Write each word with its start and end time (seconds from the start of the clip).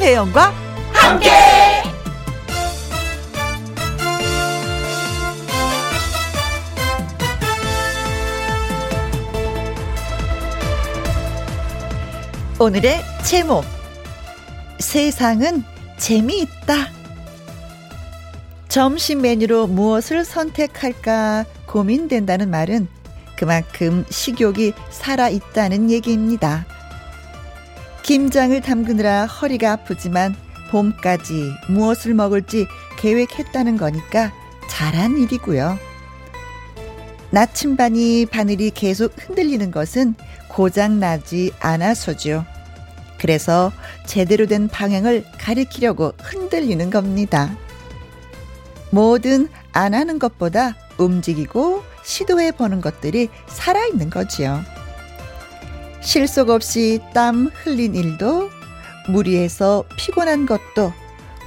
김혜영과 0.00 0.54
함께. 0.94 1.30
오늘의 12.58 13.02
제목 13.24 13.62
세상은 14.78 15.64
재미있다. 15.98 16.88
점심 18.68 19.20
메뉴로 19.20 19.66
무엇을 19.66 20.24
선택할까 20.24 21.44
고민된다는 21.66 22.48
말은 22.48 22.88
그만큼 23.36 24.06
식욕이 24.08 24.72
살아있다는 24.88 25.90
얘기입니다. 25.90 26.64
김장을 28.02 28.60
담그느라 28.60 29.26
허리가 29.26 29.72
아프지만 29.72 30.34
봄까지 30.70 31.52
무엇을 31.68 32.14
먹을지 32.14 32.66
계획했다는 32.98 33.76
거니까 33.76 34.32
잘한 34.68 35.18
일이고요. 35.18 35.78
나침반이 37.30 38.26
바늘이 38.26 38.70
계속 38.70 39.14
흔들리는 39.16 39.70
것은 39.70 40.14
고장나지 40.48 41.52
않아서죠. 41.60 42.44
그래서 43.18 43.70
제대로 44.06 44.46
된 44.46 44.68
방향을 44.68 45.24
가리키려고 45.38 46.12
흔들리는 46.18 46.90
겁니다. 46.90 47.54
뭐든 48.90 49.48
안 49.72 49.94
하는 49.94 50.18
것보다 50.18 50.74
움직이고 50.98 51.82
시도해 52.02 52.52
보는 52.52 52.80
것들이 52.80 53.28
살아있는 53.46 54.10
거지요. 54.10 54.62
실속 56.00 56.50
없이 56.50 57.00
땀 57.12 57.50
흘린 57.52 57.94
일도 57.94 58.50
무리해서 59.08 59.84
피곤한 59.96 60.46
것도 60.46 60.92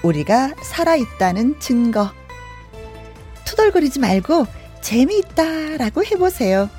우리가 0.03 0.53
살아있다는 0.61 1.59
증거. 1.59 2.11
투덜거리지 3.45 3.99
말고 3.99 4.45
재미있다라고 4.81 6.03
해보세요. 6.05 6.69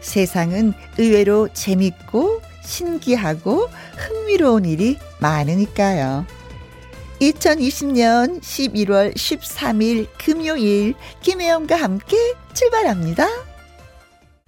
세상은 0.00 0.72
의외로 0.98 1.48
재밌고 1.52 2.42
신기하고 2.62 3.68
흥미로운 3.96 4.64
일이 4.64 4.98
많으니까요. 5.20 6.26
2020년 7.20 8.40
11월 8.40 9.14
13일 9.14 10.08
금요일 10.18 10.94
김혜영과 11.22 11.76
함께 11.76 12.16
출발합니다. 12.52 13.45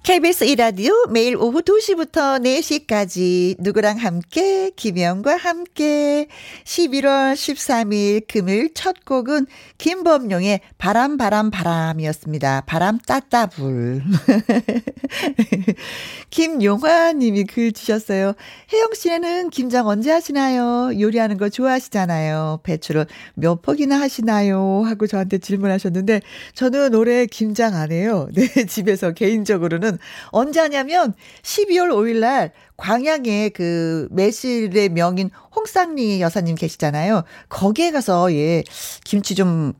KBS 0.05 0.45
이라디오 0.45 0.95
매일 1.11 1.37
오후 1.37 1.61
2시부터 1.61 2.43
4시까지 2.43 3.57
누구랑 3.59 3.99
함께 3.99 4.71
김혜영과 4.71 5.37
함께 5.37 6.29
11월 6.65 7.35
13일 7.35 8.27
금요일 8.27 8.73
첫 8.73 9.05
곡은 9.05 9.47
김범용의 9.77 10.61
바람 10.79 11.19
바람 11.19 11.51
바람이었습니다. 11.51 12.63
바람 12.63 12.99
따따불. 12.99 14.03
김용화 16.31 17.12
님이 17.12 17.45
글 17.45 17.73
주셨어요. 17.73 18.33
혜영 18.73 18.95
씨는 18.95 19.51
김장 19.51 19.89
언제 19.89 20.11
하시나요? 20.11 20.99
요리하는 20.99 21.37
거 21.37 21.51
좋아하시잖아요. 21.51 22.61
배추를 22.62 23.07
몇 23.35 23.61
포기나 23.61 24.01
하시나요? 24.01 24.85
하고 24.87 25.07
저한테 25.07 25.37
질문하셨는데 25.37 26.23
저는 26.55 26.95
올해 26.95 27.27
김장 27.27 27.75
안 27.75 27.93
해요. 27.93 28.29
네, 28.33 28.47
집에서 28.65 29.12
개인적으로는 29.12 29.88
언제 30.26 30.60
하냐면 30.60 31.15
12월 31.43 31.88
5일 31.91 32.19
날 32.19 32.53
광양에 32.76 33.49
그 33.50 34.09
매실의 34.10 34.91
명인 34.91 35.31
홍쌍리 35.54 36.21
여사님 36.21 36.54
계시잖아요. 36.54 37.25
거기에 37.49 37.91
가서 37.91 38.32
예 38.32 38.62
김치 39.04 39.34
좀 39.34 39.72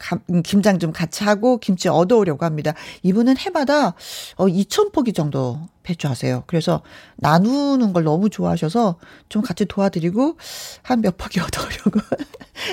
김장 0.45 0.79
좀 0.79 0.93
같이 0.93 1.23
하고 1.25 1.59
김치 1.59 1.89
얻어오려고 1.89 2.45
합니다. 2.45 2.75
이분은 3.03 3.37
해마다 3.37 3.95
어 4.37 4.47
2천 4.47 4.93
포기 4.93 5.13
정도 5.13 5.61
배추하세요. 5.89 6.45
그래서 6.47 6.83
나누는 7.17 7.95
걸 7.95 8.05
너무 8.05 8.29
좋아하셔서 8.29 8.97
좀 9.31 9.43
같이 9.43 9.65
도와드리고 9.65 10.37
한몇 10.83 11.17
포기 11.17 11.41
얻어오려고 11.41 12.01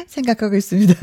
생각하고 0.08 0.56
있습니다. 0.56 0.94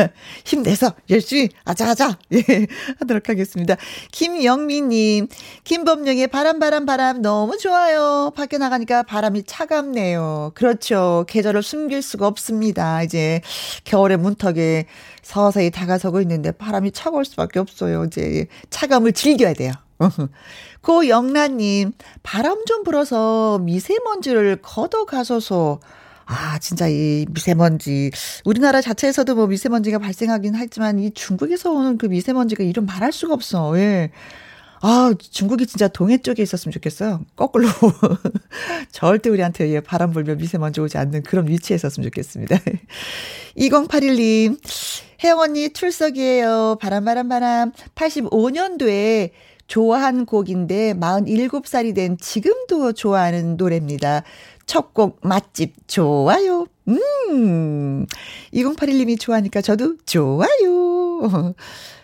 힘내서 0.44 0.92
열심히 1.08 1.48
아자아자 1.64 2.18
예 2.34 2.66
하도록 3.00 3.28
하겠습니다. 3.28 3.76
김영미님 4.10 5.28
김범령의 5.64 6.28
바람 6.28 6.58
바람 6.58 6.84
바람 6.84 7.22
너무 7.22 7.56
좋아요. 7.56 8.30
밖에 8.36 8.58
나가니까 8.58 9.04
바람이 9.04 9.44
차갑네요. 9.44 10.52
그렇죠. 10.54 11.24
계절을 11.28 11.62
숨길 11.62 12.02
수가 12.02 12.26
없습니다. 12.26 13.02
이제 13.02 13.40
겨울의 13.84 14.18
문턱에 14.18 14.86
서서히 15.22 15.70
다가서고 15.70 16.20
있는데 16.20 16.52
바람이 16.52 16.92
차가울 16.92 17.24
수밖에 17.24 17.58
없어요. 17.58 18.04
이제 18.04 18.46
차감을 18.68 19.12
즐겨야 19.12 19.54
돼요. 19.54 19.72
고영란님, 20.82 21.92
바람 22.22 22.64
좀 22.64 22.82
불어서 22.84 23.58
미세먼지를 23.58 24.60
걷어가서서 24.62 25.80
아, 26.24 26.58
진짜 26.60 26.88
이 26.88 27.26
미세먼지. 27.30 28.10
우리나라 28.44 28.80
자체에서도 28.80 29.34
뭐 29.34 29.46
미세먼지가 29.46 29.98
발생하긴 29.98 30.54
하지만 30.54 30.98
이 30.98 31.10
중국에서 31.12 31.70
오는 31.72 31.98
그 31.98 32.06
미세먼지가 32.06 32.64
이름 32.64 32.86
말할 32.86 33.12
수가 33.12 33.34
없어. 33.34 33.76
예. 33.78 34.10
아, 34.84 35.14
중국이 35.18 35.66
진짜 35.66 35.86
동해 35.86 36.18
쪽에 36.18 36.42
있었으면 36.42 36.72
좋겠어요. 36.72 37.24
거꾸로. 37.36 37.68
절대 38.90 39.30
우리한테 39.30 39.70
예, 39.70 39.80
바람 39.80 40.10
불면 40.10 40.38
미세먼지 40.38 40.80
오지 40.80 40.98
않는 40.98 41.22
그런 41.22 41.46
위치에 41.46 41.76
있었으면 41.76 42.08
좋겠습니다. 42.08 42.58
2081님, 43.56 44.58
혜영 45.22 45.38
언니 45.38 45.72
출석이에요. 45.72 46.78
바람, 46.80 47.04
바람, 47.04 47.28
바람. 47.28 47.72
85년도에 47.94 49.30
좋아한 49.66 50.26
곡인데 50.26 50.94
47살이 50.94 51.94
된 51.94 52.18
지금도 52.18 52.92
좋아하는 52.92 53.56
노래입니다. 53.56 54.22
첫 54.66 54.92
곡 54.94 55.18
맛집 55.22 55.74
좋아요. 55.88 56.66
음. 56.88 58.06
2081님이 58.54 59.18
좋아하니까 59.18 59.60
저도 59.60 59.96
좋아요. 60.06 61.54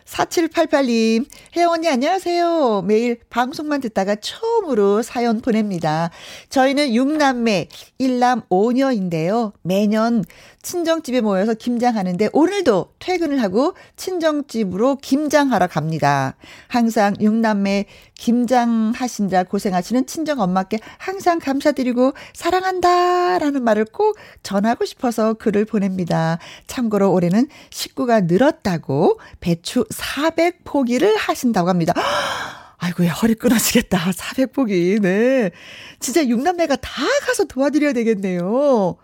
4788님, 0.08 1.26
혜영 1.54 1.70
언니 1.70 1.88
안녕하세요. 1.88 2.82
매일 2.86 3.20
방송만 3.28 3.82
듣다가 3.82 4.14
처음으로 4.16 5.02
사연 5.02 5.42
보냅니다. 5.42 6.10
저희는 6.48 6.88
6남매 6.88 7.68
1남 8.00 8.48
5녀인데요. 8.48 9.52
매년 9.62 10.24
친정집에 10.62 11.20
모여서 11.20 11.54
김장하는데 11.54 12.30
오늘도 12.32 12.94
퇴근을 12.98 13.40
하고 13.42 13.74
친정집으로 13.96 14.96
김장하러 14.96 15.66
갑니다. 15.68 16.36
항상 16.66 17.14
6남매 17.14 17.86
김장하신다 18.14 19.44
고생하시는 19.44 20.06
친정 20.06 20.40
엄마께 20.40 20.78
항상 20.98 21.38
감사드리고 21.38 22.12
사랑한다 22.34 23.38
라는 23.38 23.62
말을 23.62 23.86
꼭 23.86 24.16
전하고 24.42 24.84
싶어서 24.84 25.34
글을 25.34 25.64
보냅니다. 25.64 26.38
참고로 26.66 27.12
올해는 27.12 27.48
식구가 27.70 28.22
늘었다고 28.22 29.20
배추 29.40 29.84
400포기를 29.84 31.14
하신다고 31.16 31.68
합니다. 31.68 31.94
아이고야, 32.78 33.12
허리 33.12 33.34
끊어지겠다. 33.34 33.98
400포기. 34.12 35.00
네. 35.02 35.50
진짜 35.98 36.22
6남매가 36.22 36.78
다 36.80 37.02
가서 37.26 37.44
도와드려야 37.44 37.92
되겠네요. 37.92 38.96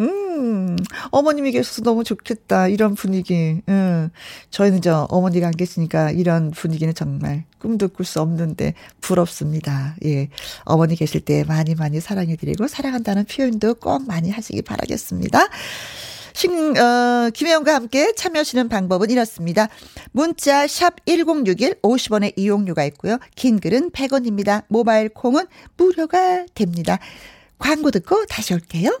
음, 0.00 0.76
어머님이 1.10 1.50
계셔서 1.52 1.82
너무 1.82 2.04
좋겠다. 2.04 2.68
이런 2.68 2.94
분위기. 2.94 3.60
음, 3.68 4.10
저희는 4.50 4.80
저 4.80 5.06
어머니가 5.10 5.48
안 5.48 5.52
계시니까 5.52 6.12
이런 6.12 6.52
분위기는 6.52 6.94
정말 6.94 7.44
꿈도 7.58 7.88
꿀 7.88 8.06
수 8.06 8.20
없는데 8.20 8.74
부럽습니다. 9.00 9.96
예. 10.04 10.28
어머니 10.64 10.94
계실 10.94 11.20
때 11.20 11.42
많이 11.44 11.74
많이 11.74 12.00
사랑해드리고 12.00 12.68
사랑한다는 12.68 13.24
표현도 13.24 13.74
꼭 13.74 14.06
많이 14.06 14.30
하시기 14.30 14.62
바라겠습니다. 14.62 15.48
신, 16.32 16.78
어, 16.78 17.30
김혜영과 17.34 17.74
함께 17.74 18.14
참여하시는 18.14 18.68
방법은 18.68 19.10
이렇습니다. 19.10 19.68
문자 20.12 20.68
샵 20.68 21.04
1061 21.06 21.80
50원의 21.82 22.34
이용료가 22.36 22.84
있고요. 22.84 23.18
긴 23.34 23.58
글은 23.58 23.90
100원입니다. 23.90 24.62
모바일 24.68 25.08
콩은 25.08 25.46
무료가 25.76 26.46
됩니다. 26.54 27.00
광고 27.58 27.90
듣고 27.90 28.24
다시 28.26 28.54
올게요. 28.54 29.00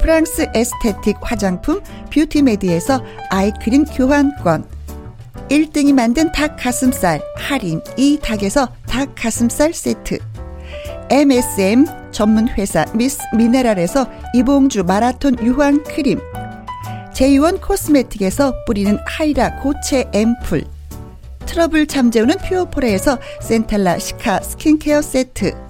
프랑스 0.00 0.48
에스테틱 0.54 1.16
화장품 1.20 1.80
뷰티메디에서 2.12 3.02
아이크림 3.30 3.84
교환권. 3.84 4.64
1등이 5.48 5.92
만든 5.92 6.32
닭 6.32 6.56
가슴살 6.56 7.20
할인. 7.36 7.82
잇닭에서 7.96 8.68
닭 8.86 9.14
가슴살 9.14 9.74
세트. 9.74 10.18
MSM 11.10 11.86
전문 12.12 12.48
회사 12.48 12.84
미스 12.94 13.18
미네랄에서 13.36 14.06
이봉주 14.34 14.84
마라톤 14.84 15.36
유황 15.42 15.82
크림. 15.84 16.20
제이원 17.12 17.60
코스메틱에서 17.60 18.64
뿌리는 18.64 18.98
하이라 19.06 19.56
고체 19.56 20.08
앰플. 20.12 20.64
트러블 21.46 21.86
잠재우는 21.86 22.36
퓨어포레에서 22.38 23.18
센텔라 23.40 23.98
시카 23.98 24.40
스킨케어 24.40 25.02
세트 25.02 25.69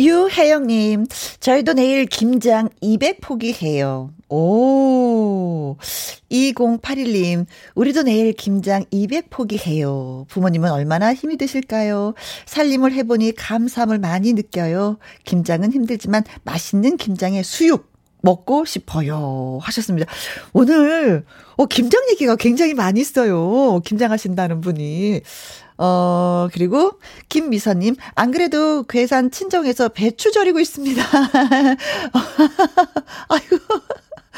유혜영님, 0.00 1.06
저희도 1.40 1.74
내일 1.74 2.06
김장 2.06 2.70
200포기 2.82 3.62
해요. 3.62 4.10
오, 4.30 5.76
2081님, 6.30 7.44
우리도 7.74 8.04
내일 8.04 8.32
김장 8.32 8.84
200포기 8.86 9.66
해요. 9.66 10.24
부모님은 10.30 10.70
얼마나 10.70 11.12
힘이 11.12 11.36
드실까요? 11.36 12.14
살림을 12.46 12.92
해보니 12.92 13.32
감사함을 13.32 13.98
많이 13.98 14.32
느껴요. 14.32 14.98
김장은 15.24 15.72
힘들지만 15.72 16.24
맛있는 16.44 16.96
김장의 16.96 17.44
수육 17.44 17.90
먹고 18.22 18.64
싶어요. 18.64 19.58
하셨습니다. 19.62 20.10
오늘, 20.52 21.24
어, 21.56 21.66
김장 21.66 22.02
얘기가 22.10 22.36
굉장히 22.36 22.74
많이 22.74 23.00
있어요. 23.00 23.80
김장하신다는 23.84 24.60
분이. 24.60 25.20
어, 25.82 26.48
그리고 26.52 26.92
김미선님, 27.30 27.96
안 28.14 28.30
그래도 28.32 28.82
괴산 28.82 29.30
친정에서 29.30 29.88
배추 29.88 30.30
절이고 30.30 30.60
있습니다. 30.60 31.02
아이고. 33.28 33.56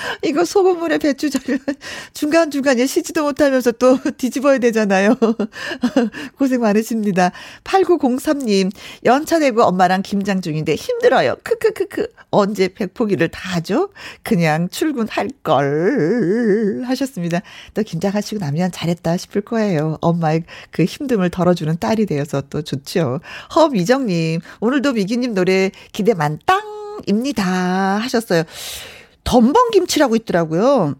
이거 0.22 0.44
소금물에 0.44 0.98
배추 0.98 1.30
절면 1.30 1.60
중간중간에 2.14 2.86
쉬지도 2.86 3.22
못하면서 3.24 3.72
또 3.72 3.98
뒤집어야 4.18 4.58
되잖아요. 4.58 5.16
고생 6.36 6.60
많으십니다. 6.60 7.32
8903님, 7.64 8.70
연차 9.04 9.38
내고 9.38 9.62
엄마랑 9.62 10.02
김장 10.02 10.40
중인데 10.40 10.74
힘들어요. 10.74 11.36
크크크크. 11.42 12.08
언제 12.30 12.68
백포기를 12.68 13.28
다 13.28 13.56
하죠? 13.56 13.90
그냥 14.22 14.68
출근할 14.68 15.28
걸. 15.42 16.82
하셨습니다. 16.86 17.40
또 17.74 17.82
김장하시고 17.82 18.40
나면 18.40 18.72
잘했다 18.72 19.16
싶을 19.16 19.42
거예요. 19.42 19.98
엄마의 20.00 20.44
그 20.70 20.84
힘듦을 20.84 21.30
덜어주는 21.30 21.78
딸이 21.78 22.06
되어서 22.06 22.42
또 22.48 22.62
좋죠. 22.62 23.20
허미정님, 23.54 24.40
오늘도 24.60 24.92
미기님 24.94 25.34
노래 25.34 25.70
기대 25.92 26.14
만땅 26.14 26.62
입니다. 27.06 27.42
하셨어요. 27.98 28.44
덤벙김치라고 29.24 30.16
있더라고요. 30.16 30.94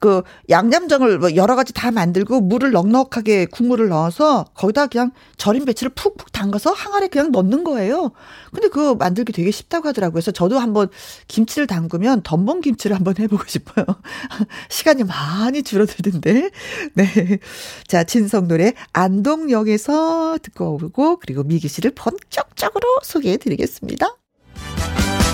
그 0.00 0.22
양념장을 0.48 1.18
뭐 1.18 1.36
여러 1.36 1.54
가지 1.54 1.74
다 1.74 1.90
만들고 1.90 2.40
물을 2.40 2.70
넉넉하게 2.70 3.44
국물을 3.44 3.88
넣어서 3.88 4.46
거기다 4.54 4.86
그냥 4.86 5.12
절인 5.36 5.66
배추를 5.66 5.90
푹푹 5.94 6.32
담가서 6.32 6.72
항아리에 6.72 7.08
그냥 7.08 7.30
넣는 7.30 7.64
거예요. 7.64 8.12
근데 8.50 8.68
그거 8.68 8.94
만들기 8.94 9.34
되게 9.34 9.50
쉽다고 9.50 9.88
하더라고요. 9.88 10.14
그래서 10.14 10.30
저도 10.30 10.58
한번 10.58 10.88
김치를 11.28 11.66
담그면 11.66 12.22
덤벙 12.22 12.62
김치를 12.62 12.96
한번 12.96 13.14
해보고 13.18 13.44
싶어요. 13.46 13.84
시간이 14.70 15.04
많이 15.04 15.62
줄어들던데. 15.62 16.50
네. 16.94 17.38
자, 17.86 18.02
진성 18.02 18.48
노래 18.48 18.72
안동역에서 18.94 20.38
듣고 20.40 20.78
오고 20.82 21.18
그리고 21.18 21.42
미기 21.42 21.68
씨를 21.68 21.90
본격적으로 21.90 23.00
소개해 23.02 23.36
드리겠습니다. 23.36 24.16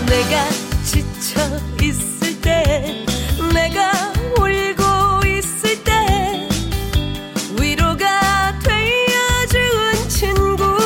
내가 0.09 0.49
지쳐 0.85 1.41
있을 1.83 2.41
때 2.41 3.05
내가 3.53 3.91
울고 4.39 5.27
있을 5.27 5.83
때 5.83 6.49
위로가 7.61 8.59
되어준 8.63 10.09
친구. 10.09 10.77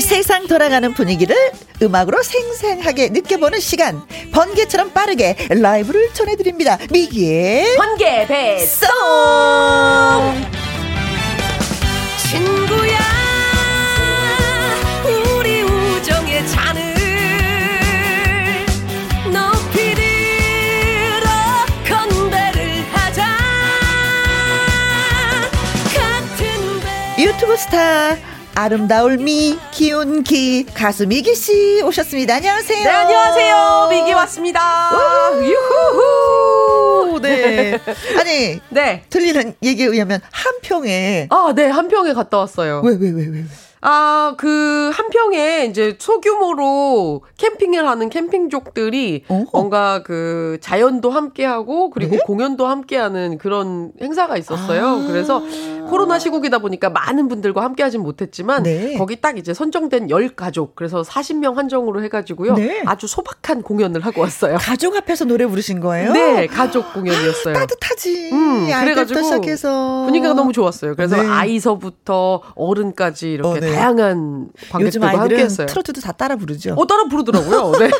세상 0.00 0.46
돌아가는 0.46 0.94
분위기를 0.94 1.36
음악으로 1.82 2.22
생생하게 2.22 3.08
느껴보는 3.08 3.58
시간. 3.60 4.02
번개처럼 4.32 4.92
빠르게 4.92 5.36
라이브를 5.50 6.12
전해드립니다. 6.14 6.78
미기의 6.90 7.76
번개 7.76 8.26
배송. 8.26 8.88
친구야 12.30 13.15
유튜브 27.56 27.58
스타 27.58 28.16
아름다울 28.54 29.16
미 29.16 29.58
기운 29.72 30.22
기 30.22 30.64
가수 30.74 31.06
미기 31.06 31.34
씨 31.34 31.80
오셨습니다. 31.82 32.34
안녕하세요. 32.36 32.84
네 32.84 32.90
안녕하세요 32.90 33.88
미기 33.90 34.12
왔습니다. 34.12 34.60
유후. 35.42 37.18
네. 37.22 37.80
아니 38.18 38.60
네 38.68 39.02
들리는 39.08 39.54
얘기에 39.62 39.86
의하면 39.86 40.20
한평에 40.30 41.28
아 41.30 41.52
네 41.54 41.66
한평에 41.68 42.12
갔다 42.12 42.36
왔어요. 42.38 42.82
왜 42.84 42.92
왜, 43.00 43.10
왜, 43.10 43.22
왜, 43.26 43.26
왜? 43.38 43.44
아, 43.88 44.34
그, 44.36 44.90
한평에 44.92 45.66
이제 45.66 45.96
소규모로 46.00 47.22
캠핑을 47.38 47.86
하는 47.86 48.08
캠핑족들이 48.08 49.22
어 49.28 49.44
뭔가 49.52 50.02
그 50.02 50.58
자연도 50.60 51.10
함께하고 51.10 51.90
그리고 51.90 52.16
네? 52.16 52.22
공연도 52.24 52.66
함께하는 52.66 53.38
그런 53.38 53.92
행사가 54.00 54.38
있었어요. 54.38 54.86
아~ 54.86 55.06
그래서 55.06 55.40
코로나 55.88 56.18
시국이다 56.18 56.58
보니까 56.58 56.90
많은 56.90 57.28
분들과 57.28 57.62
함께 57.62 57.84
하진 57.84 58.02
못했지만 58.02 58.64
네. 58.64 58.96
거기 58.96 59.20
딱 59.20 59.38
이제 59.38 59.54
선정된 59.54 60.08
10가족 60.08 60.70
그래서 60.74 61.02
40명 61.02 61.54
한정으로 61.54 62.02
해가지고요. 62.02 62.54
네. 62.54 62.82
아주 62.86 63.06
소박한 63.06 63.62
공연을 63.62 64.00
하고 64.00 64.22
왔어요. 64.22 64.56
가족 64.58 64.96
앞에서 64.96 65.26
노래 65.26 65.46
부르신 65.46 65.78
거예요? 65.78 66.12
네, 66.12 66.48
가족 66.48 66.92
공연이었어요. 66.92 67.54
아, 67.56 67.60
따뜻하지. 67.60 68.30
음, 68.32 68.66
그래가지고 68.80 69.22
시작해서. 69.22 70.04
분위기가 70.06 70.34
너무 70.34 70.52
좋았어요. 70.52 70.96
그래서 70.96 71.22
네. 71.22 71.28
아이서부터 71.28 72.42
어른까지 72.56 73.32
이렇게 73.32 73.58
어, 73.58 73.60
네. 73.60 73.75
다양한 73.76 74.48
관객들과 74.70 75.18
함께했어요. 75.20 75.66
트로트도 75.66 76.00
다 76.00 76.12
따라 76.12 76.36
부르죠. 76.36 76.74
어 76.76 76.86
따라 76.86 77.04
부르더라고요. 77.04 77.72
네. 77.78 77.90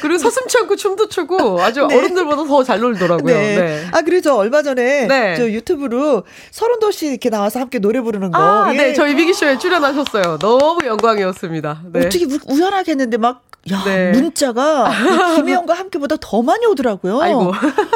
그리고 0.00 0.18
서슴치 0.18 0.56
않고 0.58 0.76
춤도 0.76 1.08
추고 1.08 1.60
아주 1.60 1.86
네. 1.86 1.96
어른들보다 1.96 2.44
더 2.44 2.64
잘 2.64 2.80
놀더라고요. 2.80 3.34
네. 3.34 3.56
네. 3.56 3.86
아 3.92 4.02
그래서 4.02 4.36
얼마 4.36 4.62
전에 4.62 5.06
네. 5.06 5.34
저 5.36 5.48
유튜브로 5.50 6.24
서른도 6.50 6.90
씨 6.90 7.08
이렇게 7.08 7.28
나와서 7.30 7.60
함께 7.60 7.78
노래 7.78 8.00
부르는 8.00 8.30
거. 8.30 8.38
아, 8.38 8.72
예. 8.72 8.76
네, 8.76 8.92
저희 8.94 9.14
미기 9.14 9.34
쇼에 9.34 9.58
출연하셨어요. 9.58 10.38
너무 10.38 10.78
영광이었습니다. 10.86 11.82
네. 11.92 12.06
어떻게 12.06 12.26
우연하게 12.48 12.92
했는데 12.92 13.16
막 13.18 13.42
야, 13.70 13.82
네. 13.84 14.12
문자가 14.12 14.90
김혜영과 15.36 15.74
함께보다 15.74 16.16
더 16.20 16.42
많이 16.42 16.64
오더라고요. 16.66 17.20
아이고. 17.20 17.52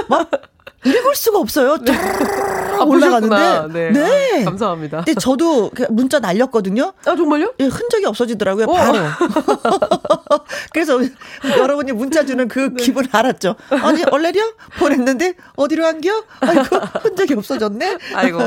막 0.08 0.30
읽을 0.84 1.14
수가 1.14 1.38
없어요. 1.38 1.78
네. 1.78 1.92
아, 1.92 2.84
올라가는데. 2.84 3.72
네. 3.72 3.90
네. 3.92 4.42
아, 4.42 4.44
감사합니다. 4.44 5.04
근데 5.04 5.14
저도 5.18 5.70
문자 5.90 6.18
날렸거든요. 6.18 6.92
아, 7.04 7.16
정말요? 7.16 7.54
예, 7.60 7.64
흔적이 7.64 8.06
없어지더라고요. 8.06 8.66
어. 8.66 8.72
바로. 8.72 8.98
그래서 10.72 11.00
여러분이 11.56 11.92
문자 11.92 12.26
주는 12.26 12.48
그 12.48 12.70
네. 12.74 12.84
기분 12.84 13.06
알았죠. 13.10 13.56
아니 13.70 14.02
얼레려 14.04 14.42
보냈는데 14.78 15.34
어디로 15.56 15.86
안겨? 15.86 16.24
아이고 16.40 16.76
흔적이 17.02 17.34
없어졌네. 17.34 17.98
아이고. 18.14 18.38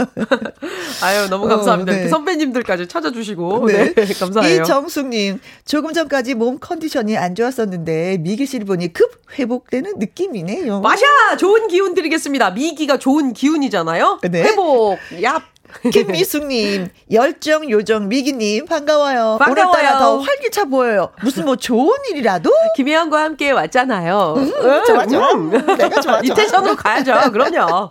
아유 1.01 1.29
너무 1.29 1.47
감사합니다. 1.47 1.91
어, 1.91 1.95
네. 1.95 2.07
선배님들까지 2.09 2.87
찾아주시고 2.87 3.67
네, 3.67 3.93
네 3.93 4.13
감사해요. 4.13 4.63
이정숙님 4.63 5.39
조금 5.65 5.93
전까지 5.93 6.35
몸 6.35 6.59
컨디션이 6.59 7.17
안 7.17 7.35
좋았었는데 7.35 8.17
미기 8.19 8.45
씨를 8.45 8.65
보니 8.65 8.93
급 8.93 9.21
회복되는 9.37 9.93
느낌이네요. 9.97 10.81
마샤 10.81 11.05
좋은 11.37 11.67
기운 11.67 11.93
드리겠습니다. 11.93 12.26
미기가 12.51 12.97
좋은 12.97 13.33
기운이잖아요. 13.33 14.19
네. 14.29 14.43
회복 14.43 14.97
얍. 15.11 15.41
김미숙님, 15.91 16.87
열정 17.11 17.69
요정 17.69 18.07
미기님 18.07 18.65
반가워요. 18.65 19.37
반가워요. 19.39 19.69
오늘따라 19.69 19.99
더 19.99 20.19
활기차 20.19 20.65
보여요. 20.65 21.11
무슨 21.21 21.45
뭐 21.45 21.55
좋은 21.55 21.93
일이라도? 22.09 22.51
김혜영과 22.75 23.21
함께 23.21 23.51
왔잖아요. 23.51 24.35
음, 24.37 24.51
좋아 24.85 25.05
좋아. 25.05 25.31
음. 25.33 25.49
내가 25.51 26.01
좋아. 26.01 26.19
이 26.23 26.29
텐션으로 26.29 26.75
가야죠. 26.75 27.31
그럼요. 27.31 27.89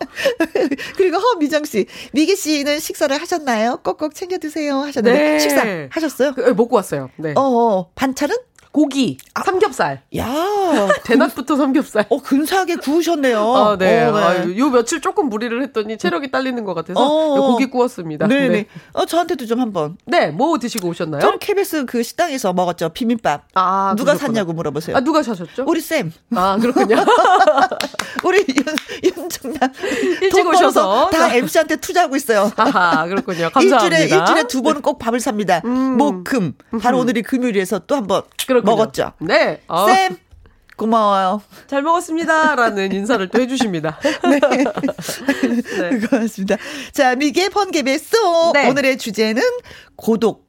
그리고 0.96 1.18
허미정 1.18 1.64
씨, 1.64 1.86
미기 2.12 2.36
씨는 2.36 2.80
식사를 2.80 3.20
하셨나요? 3.20 3.80
꼭꼭 3.82 4.14
챙겨 4.14 4.38
드세요 4.38 4.78
하셨는데 4.78 5.18
네. 5.18 5.38
식사 5.38 5.62
하셨어요? 5.90 6.32
그, 6.34 6.40
먹고 6.56 6.76
왔어요. 6.76 7.10
네. 7.16 7.34
어, 7.36 7.42
어 7.42 7.90
반찬은? 7.94 8.36
고기, 8.76 9.16
아, 9.32 9.42
삼겹살. 9.42 10.02
야, 10.18 10.26
대낮부터 11.04 11.56
삼겹살. 11.56 12.04
어, 12.10 12.20
근사하게 12.20 12.76
구우셨네요. 12.76 13.38
아, 13.38 13.78
네. 13.78 14.04
어, 14.04 14.12
네. 14.12 14.22
아, 14.22 14.58
요 14.58 14.68
며칠 14.68 15.00
조금 15.00 15.30
무리를 15.30 15.62
했더니 15.62 15.96
체력이 15.96 16.30
딸리는 16.30 16.62
것 16.62 16.74
같아서 16.74 17.00
어, 17.00 17.52
고기 17.52 17.70
구웠습니다. 17.70 18.28
네네. 18.28 18.48
네. 18.48 18.66
어, 18.92 19.06
저한테도 19.06 19.46
좀 19.46 19.60
한번. 19.60 19.96
네, 20.04 20.26
뭐 20.26 20.58
드시고 20.58 20.88
오셨나요? 20.88 21.22
저는 21.22 21.38
KBS 21.38 21.86
그 21.86 22.02
식당에서 22.02 22.52
먹었죠. 22.52 22.90
비빔밥. 22.90 23.44
아, 23.54 23.94
누가 23.96 24.12
그렇구나. 24.12 24.26
샀냐고 24.26 24.52
물어보세요. 24.52 24.94
아, 24.94 25.00
누가 25.00 25.22
사셨죠? 25.22 25.64
우리 25.66 25.80
쌤. 25.80 26.12
아, 26.34 26.58
그렇군요. 26.60 26.96
우리 28.24 28.40
윤, 28.40 28.64
윤정남. 29.02 29.72
일찍 30.20 30.46
오셔서. 30.46 31.08
다 31.08 31.34
MC한테 31.34 31.76
투자하고 31.76 32.14
있어요. 32.16 32.52
아, 32.56 33.06
그렇군요. 33.06 33.48
감사합니다. 33.54 33.96
일주일에, 34.00 34.20
일주일에 34.20 34.42
두 34.48 34.60
번은 34.60 34.82
꼭 34.82 34.98
밥을 34.98 35.18
삽니다. 35.18 35.62
음. 35.64 35.96
목, 35.96 36.24
금. 36.24 36.52
바로 36.82 36.98
음. 36.98 37.02
오늘이 37.02 37.22
금요일에서 37.22 37.78
또 37.86 37.96
한번 37.96 38.22
먹었죠. 38.66 39.12
네. 39.20 39.60
어. 39.68 39.86
쌤 39.86 40.16
고마워요. 40.76 41.40
잘 41.66 41.82
먹었습니다. 41.82 42.54
라는 42.54 42.92
인사를 42.92 43.26
또 43.28 43.40
해주십니다. 43.40 43.98
네. 44.28 44.40
네. 45.90 46.06
고맙습니다. 46.06 46.56
자, 46.92 47.14
미개 47.14 47.48
번개배 47.48 47.96
쏘. 47.98 48.52
네. 48.52 48.68
오늘의 48.68 48.98
주제는 48.98 49.42
고독. 49.96 50.45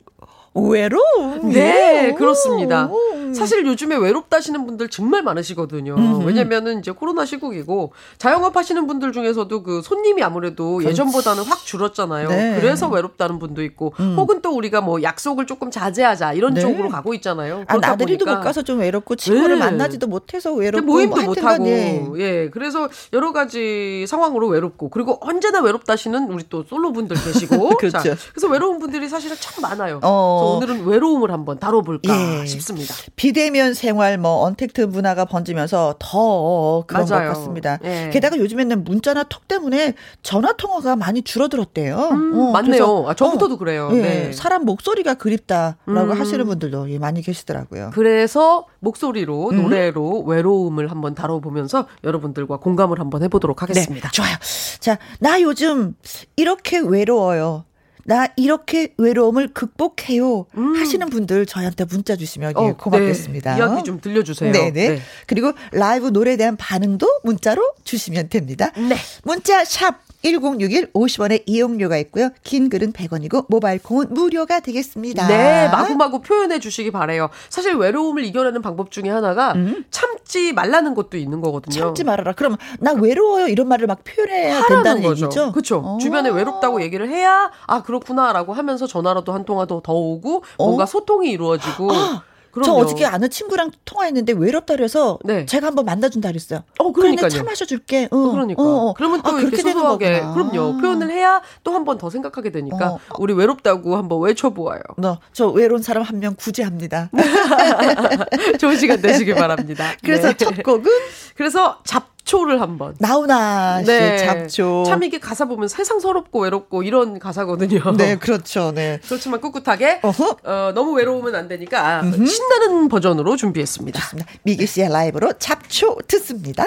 외로움. 0.62 1.52
네, 1.52 2.14
그렇습니다. 2.18 2.90
사실 3.34 3.66
요즘에 3.66 3.96
외롭다시는 3.96 4.66
분들 4.66 4.90
정말 4.90 5.22
많으시거든요. 5.22 5.96
음흠. 5.96 6.26
왜냐면은 6.26 6.80
이제 6.80 6.92
코로나 6.92 7.26
시국이고 7.26 7.92
자영업 8.18 8.56
하시는 8.56 8.88
분들 8.88 9.12
중에서도 9.12 9.64
그 9.64 9.82
손님이 9.84 10.24
아무래도. 10.24 10.84
예전보다는 10.84 11.44
확 11.44 11.60
줄었잖아요. 11.66 12.30
네. 12.30 12.58
그래서 12.60 12.88
외롭다는 12.88 13.40
분도 13.40 13.64
있고 13.64 13.94
음. 14.00 14.16
혹은 14.18 14.42
또 14.42 14.56
우리가 14.56 14.82
뭐 14.82 15.02
약속을 15.02 15.46
조금 15.46 15.70
자제하자 15.70 16.34
이런 16.34 16.54
네. 16.54 16.62
쪽으로 16.62 16.90
가고 16.90 17.14
있잖아요. 17.16 17.64
아, 17.68 17.78
나들이도 17.78 18.26
보니까. 18.26 18.40
못 18.40 18.44
가서 18.44 18.62
좀 18.62 18.80
외롭고 18.80 19.16
친구를 19.16 19.60
네. 19.60 19.66
만나지도 19.66 20.08
못해서 20.08 20.54
외롭고 20.54 20.86
모임도 20.86 21.16
뭐못 21.16 21.44
하고 21.44 21.68
예. 21.68 22.08
예. 22.18 22.50
그래서 22.52 22.88
여러 23.14 23.34
가지 23.34 24.06
상황으로 24.08 24.48
외롭고 24.48 24.90
그리고 24.90 25.18
언제나 25.22 25.62
외롭다시는 25.62 26.32
우리 26.32 26.44
또 26.50 26.64
솔로 26.64 26.94
분들 26.94 27.16
계시고 27.16 27.70
그렇죠. 27.78 28.00
자, 28.00 28.16
그래서 28.32 28.48
외로운 28.48 28.80
분들이 28.80 29.08
사실은 29.10 29.36
참 29.40 29.62
많아요. 29.62 30.00
어. 30.04 30.47
오늘은 30.56 30.86
외로움을 30.86 31.32
한번 31.32 31.60
다뤄볼까 31.60 32.42
예. 32.42 32.46
싶습니다. 32.46 32.94
비대면 33.16 33.74
생활, 33.74 34.18
뭐 34.18 34.44
언택트 34.44 34.82
문화가 34.82 35.26
번지면서 35.26 35.96
더 36.00 36.84
그런 36.88 37.06
맞아요. 37.06 37.30
것 37.30 37.38
같습니다. 37.38 37.80
예. 37.84 38.10
게다가 38.12 38.38
요즘에는 38.38 38.84
문자나 38.84 39.24
톡 39.24 39.48
때문에 39.48 39.94
전화 40.24 40.54
통화가 40.54 40.96
많이 40.96 41.22
줄어들었대요. 41.22 42.10
음, 42.12 42.40
어, 42.40 42.52
맞네요. 42.52 43.06
아, 43.08 43.14
전부터도 43.14 43.56
어, 43.56 43.58
그래요. 43.58 43.90
예. 43.94 44.02
네. 44.02 44.32
사람 44.34 44.66
목소리가 44.66 45.16
그립다라고 45.16 45.78
음. 45.88 46.12
하시는 46.12 46.46
분들도 46.46 46.90
예, 46.92 47.00
많이 47.00 47.22
계시더라고요. 47.22 47.92
그래서 47.94 48.66
목소리로 48.80 49.50
음. 49.50 49.62
노래로 49.64 50.24
외로움을 50.24 50.90
한번 50.92 51.16
다뤄보면서 51.16 51.88
여러분들과 52.04 52.58
공감을 52.58 53.00
한번 53.00 53.24
해보도록 53.24 53.62
하겠습니다. 53.62 54.10
네, 54.10 54.12
좋아요. 54.12 54.36
자, 54.80 54.98
나 55.20 55.42
요즘 55.42 55.96
이렇게 56.36 56.80
외로워요. 56.80 57.67
나 58.08 58.30
이렇게 58.38 58.94
외로움을 58.98 59.50
극복해요 59.50 60.46
음. 60.56 60.76
하시는 60.78 61.10
분들 61.10 61.46
저희한테 61.46 61.84
문자 61.84 62.16
주시면 62.16 62.54
어, 62.56 62.78
고맙겠습니다. 62.78 63.56
네. 63.56 63.60
이야기 63.60 63.84
좀 63.84 64.00
들려주세요. 64.00 64.54
네네. 64.54 64.72
네. 64.72 65.02
그리고 65.26 65.52
라이브 65.74 66.08
노래에 66.08 66.38
대한 66.38 66.56
반응도 66.56 67.20
문자로 67.26 67.74
주시면 67.84 68.30
됩니다. 68.30 68.72
네. 68.78 68.96
문자 69.24 69.66
샵 69.66 70.07
1061 70.24 70.92
50원의 70.94 71.44
이용료가 71.46 71.98
있고요. 71.98 72.30
긴 72.44 72.70
글은 72.70 72.94
100원이고 72.94 73.46
모바일 73.50 73.82
콩은 73.82 74.14
무료가 74.14 74.60
되겠습니다. 74.60 75.28
네, 75.28 75.70
마구마구 75.70 76.22
표현해 76.22 76.60
주시기 76.60 76.92
바래요. 76.92 77.30
사실 77.50 77.76
외로움을 77.76 78.24
이겨내는 78.26 78.62
방법 78.62 78.92
중에 78.92 79.10
하나가 79.10 79.54
음. 79.54 79.86
참지 79.92 80.54
말라는 80.54 80.96
것도 80.96 81.18
있는 81.18 81.42
거거든요. 81.42 81.80
참지 81.80 82.04
말아라. 82.04 82.34
그럼 82.34 82.58
나 82.80 82.94
외로워요 82.94 83.48
이런 83.48 83.68
말을 83.68 83.88
막 83.88 84.00
표현해야 84.04 84.66
된다는 84.66 85.04
거죠. 85.04 85.26
얘기죠. 85.26 85.52
그렇죠. 85.52 85.98
주변에 86.02 86.30
외롭다고 86.30 86.82
얘기를 86.82 87.10
해야 87.10 87.52
아 87.68 87.84
그렇구나라고 87.84 88.54
하면서 88.54 88.88
전화라도 88.88 89.34
한 89.34 89.46
통화도 89.46 89.82
더 89.82 89.94
오고 89.94 90.44
뭔가 90.58 90.84
어? 90.84 90.86
소통이 90.86 91.30
이루어지고 91.32 91.92
아. 91.92 92.24
그럼요. 92.60 92.64
저 92.80 92.86
어저께 92.86 93.06
아는 93.06 93.30
친구랑 93.30 93.72
통화했는데 93.86 94.34
외롭다 94.34 94.76
그래서 94.76 95.18
네. 95.24 95.46
제가 95.46 95.68
한번 95.68 95.86
만나준다 95.86 96.30
그랬어요. 96.30 96.64
어, 96.80 96.92
그러니까 96.92 97.30
차 97.30 97.44
마셔줄게. 97.44 98.08
어, 98.12 98.16
어, 98.18 98.32
그러니까. 98.32 98.62
어, 98.62 98.66
어. 98.90 98.94
그러면 98.94 99.22
또 99.22 99.36
아, 99.36 99.40
이렇게 99.40 99.58
소소하게 99.58 100.22
그럼요. 100.34 100.78
표현을 100.82 101.10
해야 101.12 101.42
또 101.64 101.72
한 101.74 101.86
번 101.86 101.98
더 101.98 102.10
생각하게 102.10 102.52
되니까 102.52 102.92
어. 102.94 103.00
우리 103.20 103.34
외롭다고 103.34 103.96
한번 103.96 104.22
외쳐보아요. 104.22 104.82
너, 104.98 105.20
저 105.34 105.48
외로운 105.48 105.82
사람 105.82 106.04
한 106.04 106.18
명 106.20 106.34
구제합니다. 106.36 107.10
좋은 108.60 108.78
시간 108.78 109.02
되시길 109.02 109.36
바랍니다. 109.36 109.94
그래서 110.04 110.30
네. 110.30 110.34
첫 110.38 110.64
곡은 110.64 110.92
그래서 111.36 111.80
잡 111.86 112.17
잡초를 112.28 112.62
한번. 112.62 112.96
나훈아 113.00 113.80
씨 113.80 113.86
네. 113.88 114.18
잡초. 114.18 114.84
참 114.86 115.02
이게 115.04 115.18
가사 115.18 115.46
보면 115.46 115.68
세상 115.70 116.00
서럽고 116.00 116.42
외롭고 116.44 116.84
이런 116.84 117.18
가사거든요. 117.20 117.96
네, 117.98 118.18
그렇죠. 118.18 118.72
네. 118.76 119.00
그렇지만 119.08 119.40
꿋꿋하게 119.42 120.02
어, 120.04 120.72
너무 120.76 120.92
외로우면 120.94 121.34
안 121.36 121.48
되니까 121.48 122.02
음흠. 122.04 122.26
신나는 122.26 122.90
버전으로 122.90 123.38
준비했습니다. 123.38 124.00
좋습니다. 124.00 124.32
미기 124.44 124.68
씨의 124.68 124.90
라이브로 124.90 125.34
잡초 125.40 125.98
듣습니다. 126.08 126.66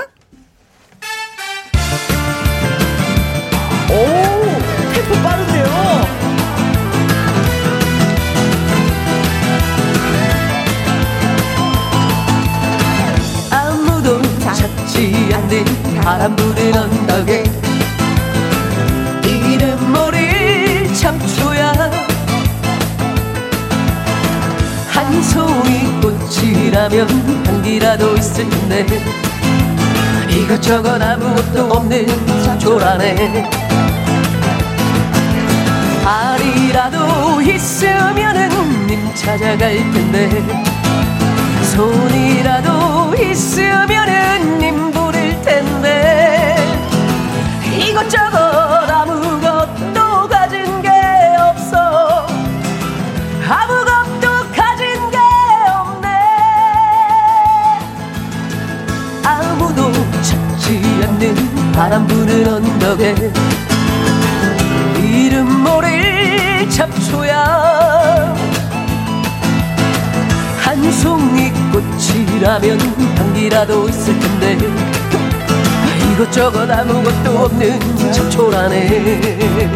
오, 3.90 3.94
템포 4.94 5.14
빠른데요. 5.22 6.19
찾지 15.30 15.34
않는 15.34 15.64
바람 16.02 16.34
부는 16.34 16.76
언덕에 16.76 17.44
이름 19.24 19.92
모를 19.92 20.92
참초야. 20.94 21.72
한 24.88 25.22
송이 25.22 26.00
꽃이라면 26.00 27.08
향기라도 27.46 28.16
있을 28.16 28.48
텐데 28.48 28.86
이것저것 30.28 31.00
아무것도 31.00 31.72
없는 31.72 32.06
참초라네. 32.44 33.50
알이라도 36.04 37.40
있으면은 37.42 38.86
님 38.86 39.14
찾아갈 39.14 39.76
텐데 39.92 40.42
손이라도 41.74 43.14
있으면은 43.14 44.58
님 44.58 44.99
이것저것 48.00 48.38
아무것도 48.90 50.28
가진 50.28 50.80
게 50.80 50.88
없어. 51.38 52.26
아무것도 53.46 54.50
가진 54.54 55.10
게 55.10 55.18
없네. 55.68 56.08
아무도 59.22 59.92
찾지 60.22 60.80
않는 61.08 61.72
바람 61.72 62.06
부는 62.06 62.48
언덕에 62.48 63.14
이름 65.02 65.62
모를 65.62 66.66
잡초야. 66.70 68.34
한 70.62 70.92
송이 70.92 71.52
꽃이라면 71.70 72.80
향기라도 73.18 73.90
있을 73.90 74.18
텐데 74.18 74.56
이것저것 76.20 76.70
아무것도 76.70 77.30
없는 77.30 77.80
참 78.12 78.28
초라네 78.28 79.70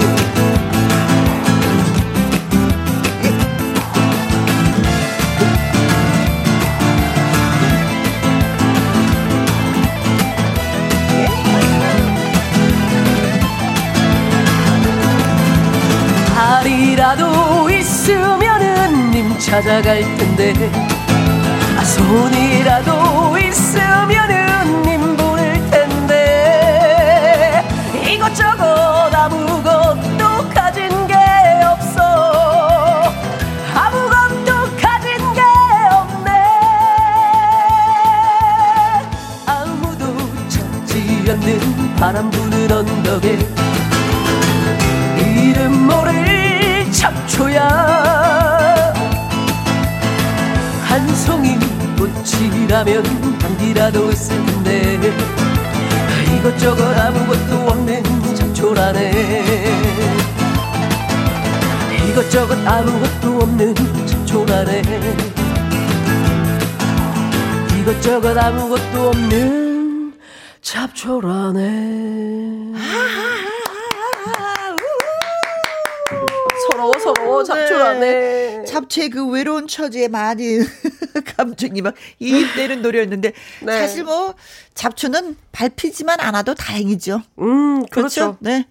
발이라도 16.34 17.70
있으면은 17.70 19.10
님 19.12 19.38
찾아갈 19.38 20.02
텐데. 20.18 20.52
아 21.78 21.84
손이라도 21.84 22.93
바람 42.04 42.30
부는 42.30 42.70
언덕에 42.70 43.38
이름 45.16 45.86
모를 45.86 46.92
잡초야. 46.92 48.92
한 50.82 51.16
송이 51.16 51.56
꽃이라면 51.96 53.04
있을 54.10 54.44
텐데 54.44 55.00
이것저것 56.36 56.94
아무것도 56.94 57.70
없는 57.70 58.02
잡초라네. 58.34 59.72
이것저것 62.10 62.68
아무것도 62.68 63.38
없는 63.38 63.74
잡초라네. 64.06 64.82
이것저것 67.80 68.36
아무것도 68.36 69.08
없는 69.08 69.63
잡초라네 71.04 72.72
서러워 76.66 76.92
서러워 76.98 77.44
잡초라네. 77.44 78.00
네. 78.00 78.64
잡초의 78.64 79.10
그 79.10 79.26
외로운 79.28 79.68
처지에 79.68 80.08
많이 80.08 80.60
감정이 81.36 81.82
막 81.82 81.94
이입되는 82.20 82.80
노래였는데 82.80 83.32
네. 83.62 83.80
사실 83.80 84.04
뭐 84.04 84.34
잡초는 84.72 85.36
밟히지만 85.52 86.20
않아도 86.20 86.54
다행이죠. 86.54 87.20
음 87.38 87.84
그렇죠? 87.86 88.36
그렇죠. 88.36 88.36
네. 88.40 88.66